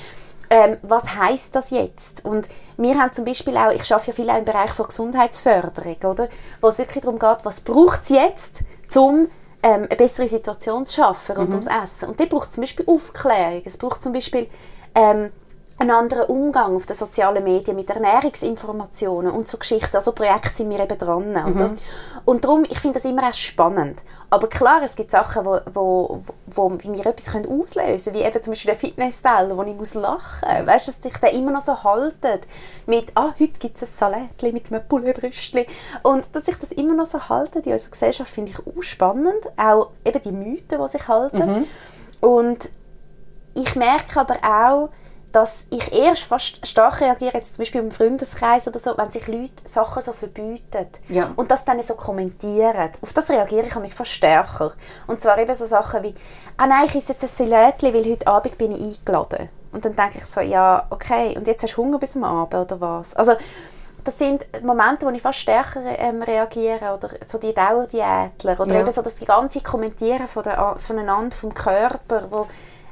[0.50, 2.24] ähm, was heißt das jetzt?
[2.24, 5.96] Und wir haben zum Beispiel auch, ich arbeite ja viel auch im Bereich von Gesundheitsförderung,
[6.04, 6.28] oder?
[6.60, 8.60] Wo es wirklich darum geht, was braucht es jetzt,
[8.96, 9.28] um
[9.62, 12.08] ähm, eine bessere Situation zu schaffen rund ums Essen.
[12.08, 14.48] Und da braucht zum Beispiel Aufklärung, es braucht zum Beispiel
[14.94, 15.30] ähm,
[15.78, 19.94] einen anderen Umgang auf den sozialen Medien mit Ernährungsinformationen und so Geschichten.
[19.94, 21.30] Also Projekte sind wir eben dran.
[21.32, 21.74] Oder?
[22.24, 24.02] Und darum, ich finde das immer erst spannend.
[24.30, 28.26] Aber klar, es gibt Sachen, wo, wo, wo bei mir etwas können auslösen können, wie
[28.26, 30.66] eben zum Beispiel der Fitnessteller, wo ich muss lachen muss.
[30.66, 32.46] Weißt du, dass dich der immer noch so haltet
[32.86, 35.66] mit «Ah, heute gibt es ein Salätchen mit einem Pouletbrüstchen».
[36.02, 39.46] Und dass sich das immer noch so haltet in unserer Gesellschaft, finde ich auch spannend.
[39.58, 41.66] Auch eben die Mythen, die sich halten.
[42.20, 42.70] Und
[43.54, 44.88] ich merke aber auch,
[45.36, 49.28] dass ich erst fast stark reagiere, jetzt zum Beispiel im Freundeskreis oder so, wenn sich
[49.28, 51.30] Leute Sachen so verbieten Ja.
[51.36, 52.88] und das dann so kommentieren.
[53.02, 54.72] Auf das reagiere ich mich fast stärker.
[55.06, 56.14] Und zwar eben so Sachen wie,
[56.56, 59.50] ah nein, ich esse jetzt ein Salätchen, weil heute Abend bin ich eingeladen.
[59.72, 62.54] Und dann denke ich so, ja, okay, und jetzt hast du Hunger bis am Abend
[62.54, 63.12] oder was?
[63.14, 63.34] Also,
[64.04, 68.80] das sind Momente, wo ich fast stärker ähm, reagiere oder so die Dauerdiätler oder Ja.
[68.80, 72.46] eben so das ganze Kommentieren von der, voneinander vom Körper, wo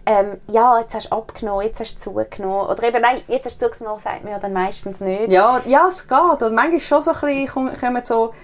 [0.06, 3.60] ähm, ja, jetzt hast du abgenommen, jetzt hast du zugenommen oder eben nein, jetzt hast
[3.60, 5.32] du zugenommen, sagt man ja dann meistens nicht.
[5.32, 6.42] Ja, ja, es geht.
[6.42, 8.34] Und manchmal schon so ein bisschen, kommen- so,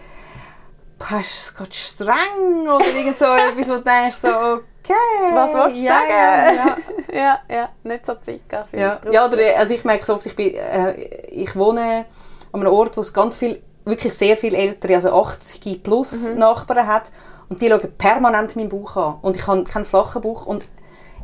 [1.00, 5.34] hast du es gerade streng oder irgend so etwas, wo du denkst, so, okay.
[5.34, 6.56] Was willst du ja, sagen?
[6.56, 6.76] Ja,
[7.20, 7.38] ja.
[7.56, 8.40] ja, nicht so Zeit
[8.70, 10.92] für Ja, ja oder, also ich merke so oft, ich, bin, äh,
[11.28, 12.04] ich wohne
[12.52, 16.86] an einem Ort, wo es ganz viel, wirklich sehr viele ältere, also 80 plus Nachbarn
[16.86, 17.10] hat
[17.48, 20.64] und die schauen permanent meinen Bauch an und ich habe keinen flachen Bauch und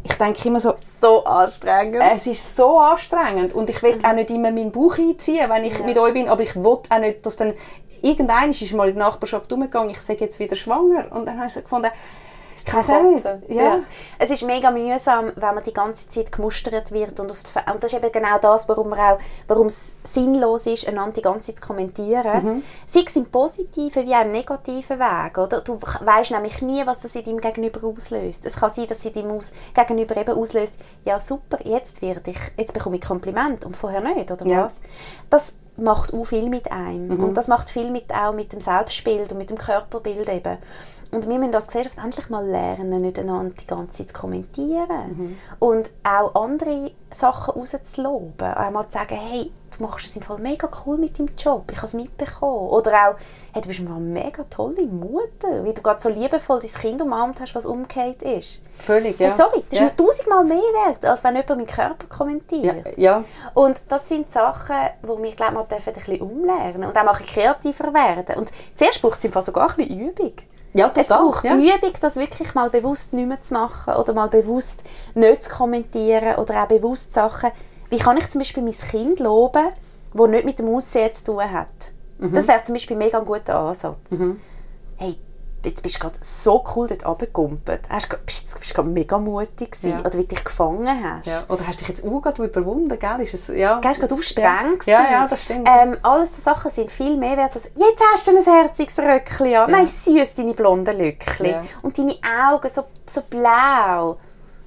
[0.08, 2.02] ich denke immer so, so anstrengend.
[2.14, 5.78] es ist so anstrengend und ich will auch nicht immer meinen Bauch einziehen, wenn ich
[5.78, 5.84] Ja.
[5.84, 7.54] mit euch bin, aber ich will auch nicht, dass dann
[8.02, 11.48] irgendein ist mal in der Nachbarschaft umgegangen, ich sage jetzt wieder schwanger und dann habe
[11.48, 11.90] ich so gefunden,
[12.72, 13.24] Auch nicht.
[13.24, 13.42] Kotzen.
[13.48, 13.80] Ja.
[14.18, 17.82] Es ist mega mühsam, wenn man die ganze Zeit gemustert wird und, auf die, und
[17.82, 21.62] das ist eben genau das, warum, auch, warum es sinnlos ist, einander die ganze Zeit
[21.62, 22.44] zu kommentieren.
[22.44, 22.62] Mhm.
[22.86, 25.38] Sei es im positiven wie auch im negativen Weg.
[25.38, 25.60] Oder?
[25.60, 28.46] Du weißt nämlich nie, was das in deinem Gegenüber auslöst.
[28.46, 32.38] Es kann sein, dass sie deinem Aus Gegenüber eben auslöst, ja super, jetzt werde ich,
[32.56, 34.64] jetzt bekomme ich Kompliment und vorher nicht, oder Ja.
[34.64, 34.80] was?
[35.30, 37.22] Das macht auch viel mit einem.
[37.22, 40.56] Und das macht viel mit, auch mit dem Selbstbild und mit dem Körperbild eben.
[41.16, 45.38] Und wir müssen als Gesellschaft endlich mal lernen, nicht einander die ganze Zeit zu kommentieren.
[45.58, 48.52] Und auch andere Sachen rauszuloben.
[48.52, 51.70] Auch mal zu sagen, hey, du machst es im Fall mega cool mit deinem Job,
[51.70, 52.68] ich habe es mitbekommen.
[52.68, 53.14] Oder auch,
[53.54, 57.40] hey, du bist eine mega tolle Mutter, wie du gerade so liebevoll dein Kind umarmt
[57.40, 58.60] hast, was umgekehrt ist.
[58.78, 59.28] Völlig, ja.
[59.28, 59.84] Hey, sorry, das ist ja.
[59.84, 62.86] mir tausendmal mehr wert, als wenn jemand meinen Körper kommentiert.
[62.88, 63.24] ja, ja.
[63.54, 67.12] Und das sind Sachen, wo wir glaube mal dürfen ein bisschen umlernen und auch mal
[67.12, 68.36] ein bisschen kreativer werden.
[68.36, 70.32] Und zuerst braucht es im Fall sogar ein bisschen Übung.
[70.76, 71.54] Ja, Es braucht ja.
[71.54, 74.82] Übung, das wirklich mal bewusst nicht mehr zu machen oder mal bewusst
[75.14, 77.50] nicht zu kommentieren oder auch bewusst Sachen.
[77.88, 79.68] Wie kann ich zum Beispiel mein Kind loben,
[80.12, 81.68] das nicht mit dem Aussehen zu tun hat?
[82.18, 82.32] Mhm.
[82.32, 84.18] Das wäre zum Beispiel mega ein guter Ansatz.
[84.96, 85.16] Hey,
[85.66, 87.80] jetzt bist du gerade so cool dort runtergekumpelt.
[87.90, 89.90] Hast du bist, bist gerade mega mutig gewesen.
[89.90, 90.00] Ja.
[90.00, 91.26] Oder wie du dich gefangen hast.
[91.26, 91.42] ja.
[91.48, 93.20] Oder hast du dich jetzt auch gerade überwunden, gell?
[93.20, 93.80] Ist es, ja.
[93.80, 95.12] Gell, ist gerade auch streng Ja, gewesen.
[95.12, 95.68] ja, das stimmt.
[95.68, 99.54] Ähm, alles so Sachen sind viel mehr wert als «Jetzt hast du ein herziges Röckchen
[99.56, 101.62] an!» «Nein, süß, deine blonden Löckchen!» Ja.
[101.82, 102.14] Und deine
[102.50, 104.18] Augen so, so blau.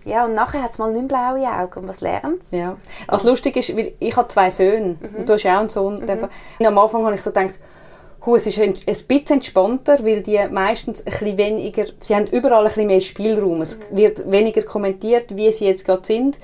[0.06, 1.82] Ja, und nachher hat es mal nicht blaue Augen.
[1.82, 2.52] Und was lernt es?
[2.52, 2.78] Ja.
[3.08, 5.98] Was lustig ist, weil ich habe zwei Söhne und du hast ja auch einen Sohn.
[5.98, 7.60] Und am Anfang habe ich so gedacht,
[8.36, 12.64] es ist ein, ein bisschen entspannter, weil die meistens ein bisschen weniger, sie haben überall
[12.64, 13.62] ein bisschen mehr Spielraum.
[13.62, 16.40] Es wird weniger kommentiert, wie sie jetzt gerade sind.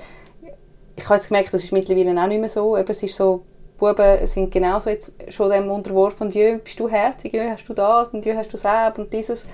[0.96, 2.76] Ich habe jetzt gemerkt, das ist mittlerweile auch nicht mehr so.
[2.76, 3.42] Eben, es ist so,
[3.78, 6.30] Buben sind genauso jetzt schon dem unterworfen.
[6.30, 9.46] Jö, bist du herzig, jö, hast du das und jö, hast du das und dieses.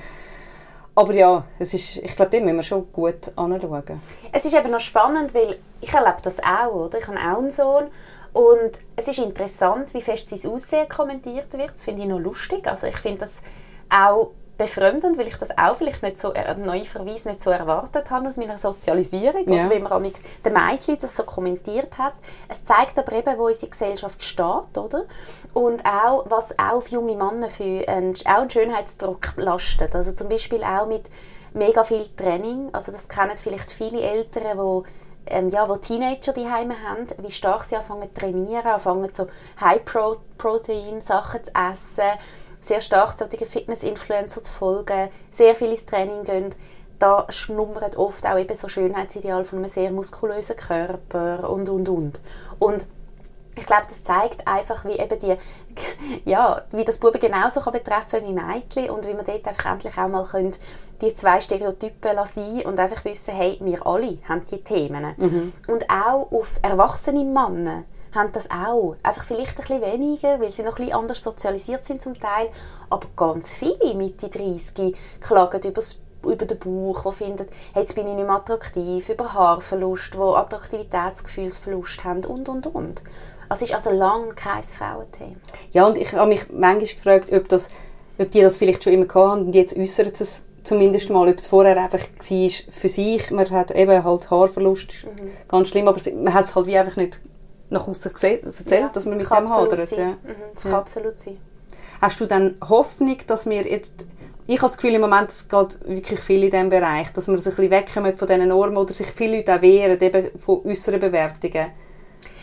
[0.94, 4.00] Aber ja, es ist, ich glaube, dem müssen wir schon gut anschauen.
[4.30, 6.98] Es ist eben noch spannend, weil ich erlebe das auch, oder?
[6.98, 7.86] Ich habe auch einen Sohn
[8.32, 11.74] und es ist interessant, wie fest sein Aussehen kommentiert wird.
[11.74, 12.66] Das finde ich noch lustig.
[12.66, 13.42] Also ich finde das
[13.90, 18.28] auch befremdend, weil ich das auch vielleicht nicht so, äh, neuerweise nicht so erwartet habe
[18.28, 19.64] aus meiner Sozialisierung Ja.
[19.66, 20.14] oder wie man auch mit
[20.44, 22.12] den Mädchen das so kommentiert hat.
[22.48, 25.04] Es zeigt aber eben, wo unsere Gesellschaft steht, oder?
[25.52, 29.94] Und auch, was auch auf junge Männer für einen, auch einen Schönheitsdruck lastet.
[29.94, 31.08] Also zum Beispiel auch mit
[31.54, 32.68] mega viel Training.
[32.72, 37.30] Also das kennen vielleicht viele Eltern, die ähm, ja, wo Teenager die Heime haben, wie
[37.30, 39.26] stark sie anfangen zu trainieren, anfangen so
[39.60, 42.18] High-Protein-Sachen zu essen,
[42.60, 46.54] sehr stark solche Fitness-Influencer zu folgen, sehr viel ins Training gehen.
[46.98, 52.20] Da schlummert oft auch eben so Schönheitsideal von einem sehr muskulösen Körper und, und, und.
[52.60, 52.86] Und
[53.54, 55.36] ich glaube, das zeigt einfach, wie eben die,
[56.30, 59.96] ja, wie das Buben genauso kann betreffen wie Mädchen und wie man dort einfach endlich
[59.98, 60.56] auch mal können,
[61.00, 65.04] die zwei Stereotypen lassen und einfach wissen, hey, wir alle haben die Themen.
[65.66, 67.84] Und auch auf erwachsene Männer
[68.14, 68.96] haben das auch.
[69.02, 72.48] Einfach vielleicht ein bisschen weniger, weil sie noch ein bisschen anders sozialisiert sind zum Teil,
[72.90, 78.06] aber ganz viele Mitte 30 klagen übers über den Bauch, die finden, hey, jetzt bin
[78.06, 83.02] ich nicht mehr attraktiv, über Haarverlust, die Attraktivitätsgefühlsverlust haben und, und, und.
[83.52, 85.36] Also es ist also lange kein Frauenthema.
[85.72, 87.70] Ja, und ich habe mich manchmal gefragt, ob, das,
[88.18, 91.28] ob die das vielleicht schon immer gehabt haben und jetzt äußern sie es zumindest mal,
[91.28, 93.30] ob es vorher einfach war für sich.
[93.30, 94.88] Man hat eben halt Haarverlust,
[95.48, 97.20] ganz schlimm, aber man hat es halt wie einfach nicht
[97.68, 99.86] nach außen gesehen, erzählt, Ja, dass man mit dem hadert.
[99.86, 99.98] sein.
[99.98, 100.06] Ja.
[100.06, 100.70] Mhm, das Ja.
[100.70, 101.38] kann absolut sein.
[102.00, 104.04] Hast du dann Hoffnung, dass wir jetzt,
[104.46, 107.38] ich habe das Gefühl im Moment, es geht wirklich viel in diesem Bereich, dass wir
[107.38, 110.60] so ein bisschen wegkommen von diesen Normen oder sich viele Leute auch wehren eben von
[110.64, 111.66] äußeren Bewertungen,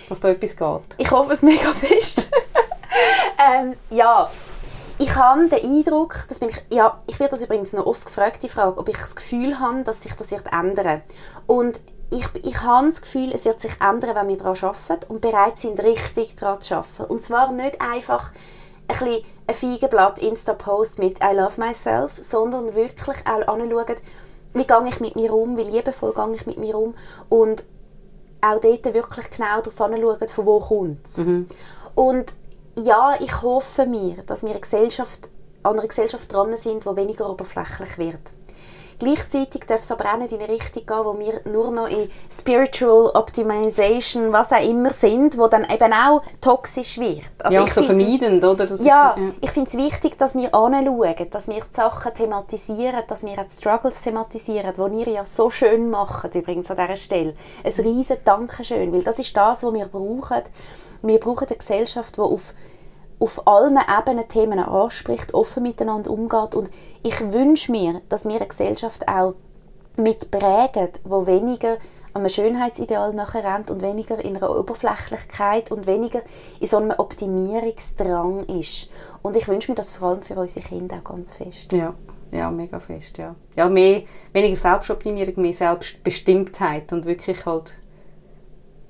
[0.10, 0.96] dass da etwas geht.
[0.98, 2.28] Ich hoffe es mega fest.
[3.38, 4.30] ähm, ja,
[4.98, 8.44] ich habe den Eindruck, das bin ich, ja, ich werde das übrigens noch oft gefragt,
[8.44, 11.02] die Frage, ob ich das Gefühl habe, dass sich das wird ändern.
[11.48, 11.80] Und
[12.12, 15.60] ich, ich habe das Gefühl, es wird sich ändern, wenn wir daran arbeiten und bereit
[15.60, 17.04] sind, richtig daran zu arbeiten.
[17.06, 18.32] Und zwar nicht einfach
[18.88, 23.96] ein bisschen ein Feigenblatt Insta-Post mit «I love myself», sondern wirklich auch anschauen,
[24.54, 26.96] wie gehe ich mit mir um, wie liebevoll gehe ich mit mir um
[27.30, 27.64] und
[28.42, 31.20] auch dort wirklich genau darauf anschauen, von wo kommt es.
[31.96, 32.34] Und
[32.78, 35.30] ja, ich hoffe mir, dass wir eine Gesellschaft,
[35.64, 38.22] an einer Gesellschaft dran sind, die weniger oberflächlich wird.
[39.00, 42.10] Gleichzeitig darf es aber auch nicht in eine Richtung gehen, wo wir nur noch in
[42.30, 47.24] Spiritual Optimization, was auch immer sind, wo dann eben auch toxisch wird.
[47.40, 48.66] Also ja, ich so vermeidend, oder?
[48.66, 53.04] Das ist- ja, ich finde es wichtig, dass wir anschauen, dass wir die Sachen thematisieren,
[53.08, 56.96] dass wir auch die Struggles thematisieren, die ihr ja so schön macht, übrigens an dieser
[56.98, 57.36] Stelle.
[57.64, 60.44] Ein riesen Dankeschön, weil das ist das, was wir brauchen.
[61.02, 62.54] Wir brauchen eine Gesellschaft, die auf
[63.22, 66.70] auf allen Ebenen Themen anspricht, offen miteinander umgeht und
[67.04, 69.36] ich wünsche mir, dass wir eine Gesellschaft auch
[69.96, 71.78] mitprägen, wo weniger
[72.14, 76.22] an einem Schönheitsideal nachher rennt und weniger in einer Oberflächlichkeit und weniger
[76.60, 78.90] in so einem Optimierungsdrang ist.
[79.22, 81.72] Und ich wünsche mir das vor allem für unsere Kinder auch ganz fest.
[81.72, 81.94] Ja,
[82.32, 83.36] ja mega fest, ja.
[83.56, 84.04] Ja, mehr,
[84.34, 87.76] weniger Selbstoptimierung, mehr Selbstbestimmtheit und wirklich halt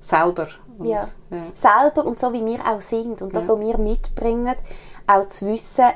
[0.00, 0.48] selber.
[0.78, 1.06] Und, ja.
[1.30, 1.42] ja.
[1.54, 3.52] selber und so wie wir auch sind und das, ja.
[3.52, 4.56] was wir mitbringen,
[5.06, 5.90] auch zu wissen,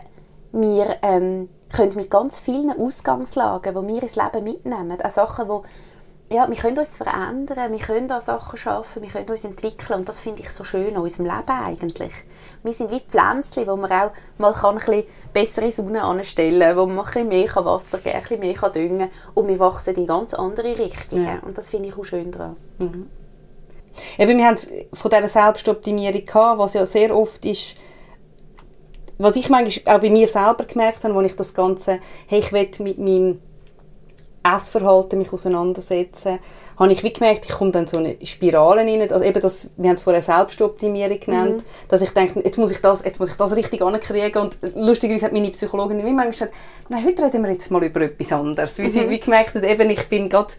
[0.53, 5.65] wir ähm, können mit ganz vielen Ausgangslagen, die wir ins Leben mitnehmen, auch Sachen, wo
[6.31, 10.09] ja, wir können uns verändern, wir können an Sachen schaffen, wir können uns entwickeln und
[10.09, 12.13] das finde ich so schön an unserem Leben eigentlich.
[12.63, 15.05] Wir sind wie Pflänzchen, wo man auch mal kann ein bisschen
[15.35, 18.55] bessere Sonne anstellen kann, wo man ein bisschen mehr Wasser geben kann, ein bisschen mehr
[18.55, 21.39] kann düngen kann und wir wachsen in ganz andere Richtungen ja.
[21.43, 22.57] und das finde ich auch schön daran.
[22.79, 23.11] Mhm.
[24.19, 24.57] Eben, wir haben
[24.93, 27.77] von dieser Selbstoptimierung gehabt, was ja sehr oft ist,
[29.19, 32.53] was ich manchmal auch bei mir selber gemerkt habe, als ich das Ganze, hey, ich
[32.53, 33.41] will mit meinem
[34.45, 36.39] Essverhalten mich auseinandersetzen,
[36.79, 39.89] habe ich wie gemerkt, ich komme dann so eine Spirale rein, also eben das, wir
[39.89, 41.89] haben es vorher Selbstoptimierung genannt, mhm.
[41.89, 45.27] dass ich denke, jetzt muss ich das, jetzt muss ich das richtig ankriegen und lustigerweise
[45.27, 46.55] hat meine Psychologin wie manchmal gesagt,
[46.89, 48.93] nein, heute reden wir jetzt mal über etwas anderes, weil mhm.
[48.93, 50.55] sie wie gemerkt hat, eben, ich bin gerade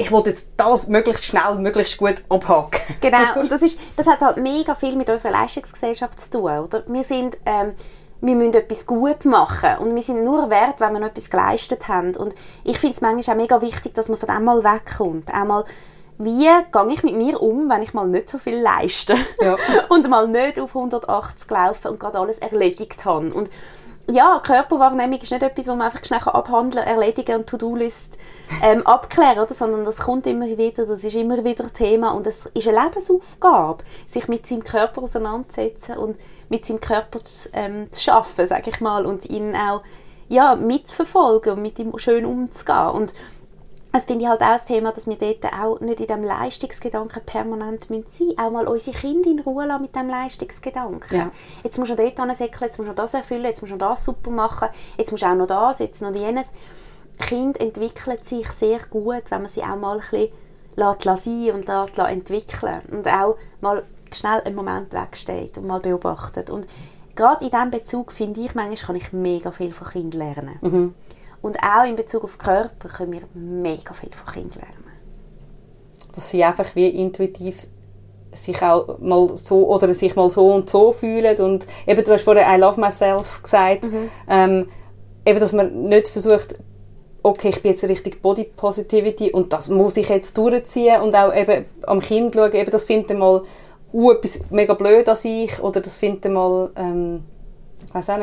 [0.00, 2.80] ich wollte jetzt das möglichst schnell, möglichst gut abhaken.
[3.00, 6.82] genau, und das, ist, das hat halt mega viel mit unserer Leistungsgesellschaft zu tun, oder?
[6.86, 7.74] Wir sind, ähm,
[8.22, 11.88] wir müssen etwas gut machen und wir sind nur wert, wenn wir noch etwas geleistet
[11.88, 12.16] haben.
[12.16, 15.32] Und ich finde es manchmal auch mega wichtig, dass man von dem mal wegkommt.
[15.34, 15.64] Einmal,
[16.18, 19.56] wie gehe ich mit mir um, wenn ich mal nicht so viel leiste ja.
[19.88, 23.32] und mal nicht auf 180 laufen und gerade alles erledigt habe.
[23.32, 23.50] Und
[24.08, 28.16] ja, Körperwahrnehmung ist nicht etwas, wo man einfach schnell abhandeln, erledigen und To-Do-List
[28.62, 29.54] ähm, abklären, oder?
[29.54, 33.84] sondern das kommt immer wieder, das ist immer wieder Thema und es ist eine Lebensaufgabe,
[34.06, 36.16] sich mit seinem Körper auseinanderzusetzen und
[36.48, 39.82] mit seinem Körper zu, ähm, zu schaffen, sage ich mal, und ihn auch
[40.28, 42.88] ja, mitzuverfolgen und mit ihm schön umzugehen.
[42.88, 43.14] Und
[43.92, 47.22] das finde ich halt auch das Thema, dass wir dort auch nicht in diesem Leistungsgedanken
[47.24, 48.38] permanent sein müssen.
[48.38, 51.16] Auch mal unsere Kinder in Ruhe lassen mit diesem Leistungsgedanken.
[51.16, 51.30] Ja.
[51.64, 54.30] Jetzt musst du dort hinsäckeln, jetzt musst du das erfüllen, jetzt musst du das super
[54.30, 56.48] machen, jetzt musst du auch noch das, jetzt noch jenes.
[57.18, 60.28] Kind entwickelt sich sehr gut, wenn man sie auch mal ein bisschen
[60.76, 66.48] lässt sein und lässt entwickeln und auch mal schnell einen Moment wegsteht und mal beobachtet.
[66.48, 66.66] Und
[67.14, 70.58] gerade in diesem Bezug finde ich, manchmal kann ich mega viel von Kindern lernen.
[70.60, 70.94] Mhm.
[71.42, 74.84] Und auch in Bezug auf Körper können wir mega viel von Kindern lernen.
[76.14, 77.66] Dass sie einfach wie intuitiv
[78.32, 82.22] sich auch mal so oder sich mal so und so fühlen und eben du hast
[82.22, 84.10] vorher I love myself gesagt mhm.
[84.28, 84.68] ähm,
[85.26, 86.56] eben dass man nicht versucht
[87.22, 91.34] okay ich bin jetzt richtig Body Positivity und das muss ich jetzt durchziehen und auch
[91.34, 93.42] eben am Kind schauen eben das findet mal
[93.92, 97.24] uh, etwas mega blöd an sich oder das findet mal ähm.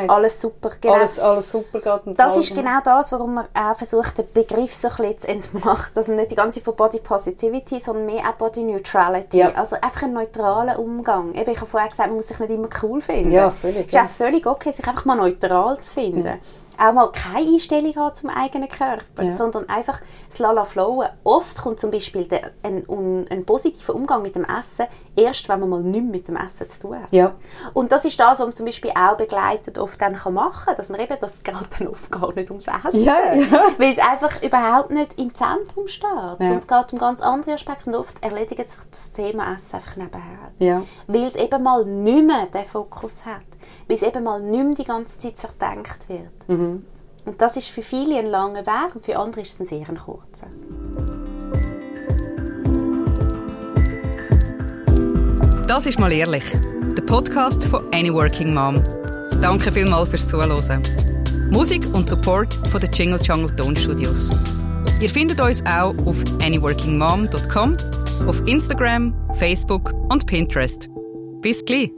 [0.09, 0.93] Alles super, genau.
[0.93, 2.19] Alles, alles super geht.
[2.19, 5.91] das ist genau das, warum man auch versucht, den Begriff so ein bisschen zu entmachen.
[5.93, 9.39] Dass man nicht die ganze Zeit von Body Positivity, sondern mehr auch Body Neutrality.
[9.39, 9.51] Ja.
[9.53, 11.33] Also einfach einen neutralen Umgang.
[11.33, 13.31] Eben, ich habe vorher gesagt, man muss sich nicht immer cool finden.
[13.31, 13.87] Ja, völlig.
[13.87, 16.25] Es ist auch völlig okay, sich einfach mal neutral zu finden.
[16.25, 16.37] Ja
[16.77, 19.35] auch mal keine Einstellung haben zum eigenen Körper, ja.
[19.35, 19.99] sondern einfach
[20.29, 21.09] das Lala flowen.
[21.23, 24.85] Oft kommt zum Beispiel der, ein, ein, ein, positiver Umgang mit dem Essen
[25.15, 27.11] erst, wenn man mal nichts mit dem Essen zu tun hat.
[27.11, 27.33] Ja.
[27.73, 30.75] Und das ist das, was man zum Beispiel auch begleitet oft dann kann machen kann,
[30.75, 33.17] dass man eben, das geht dann oft gar nicht ums Essen, ja,
[33.77, 37.89] weil es einfach überhaupt nicht im Zentrum steht, sondern es geht um ganz andere Aspekte
[37.89, 40.51] und oft erledigt sich das Thema Essen einfach nebenher.
[41.07, 43.56] Weil es eben mal nicht mehr den Fokus hat
[43.87, 46.47] weil es eben mal nicht mehr die ganze Zeit zerdenkt wird.
[46.47, 46.85] Mhm.
[47.25, 49.85] Und das ist für viele ein langer Weg und für andere ist es ein sehr
[49.95, 50.47] kurzer.
[55.67, 56.45] Das ist mal ehrlich.
[56.97, 58.81] Der Podcast von Any Working Mom.
[59.41, 60.81] Danke vielmals fürs Zuhören.
[61.51, 64.31] Musik und Support von den Jingle Jungle Tonstudios.
[64.99, 67.77] Ihr findet uns auch auf anyworkingmom.com,
[68.27, 70.89] auf Instagram, Facebook und Pinterest.
[71.41, 71.96] Bis gleich!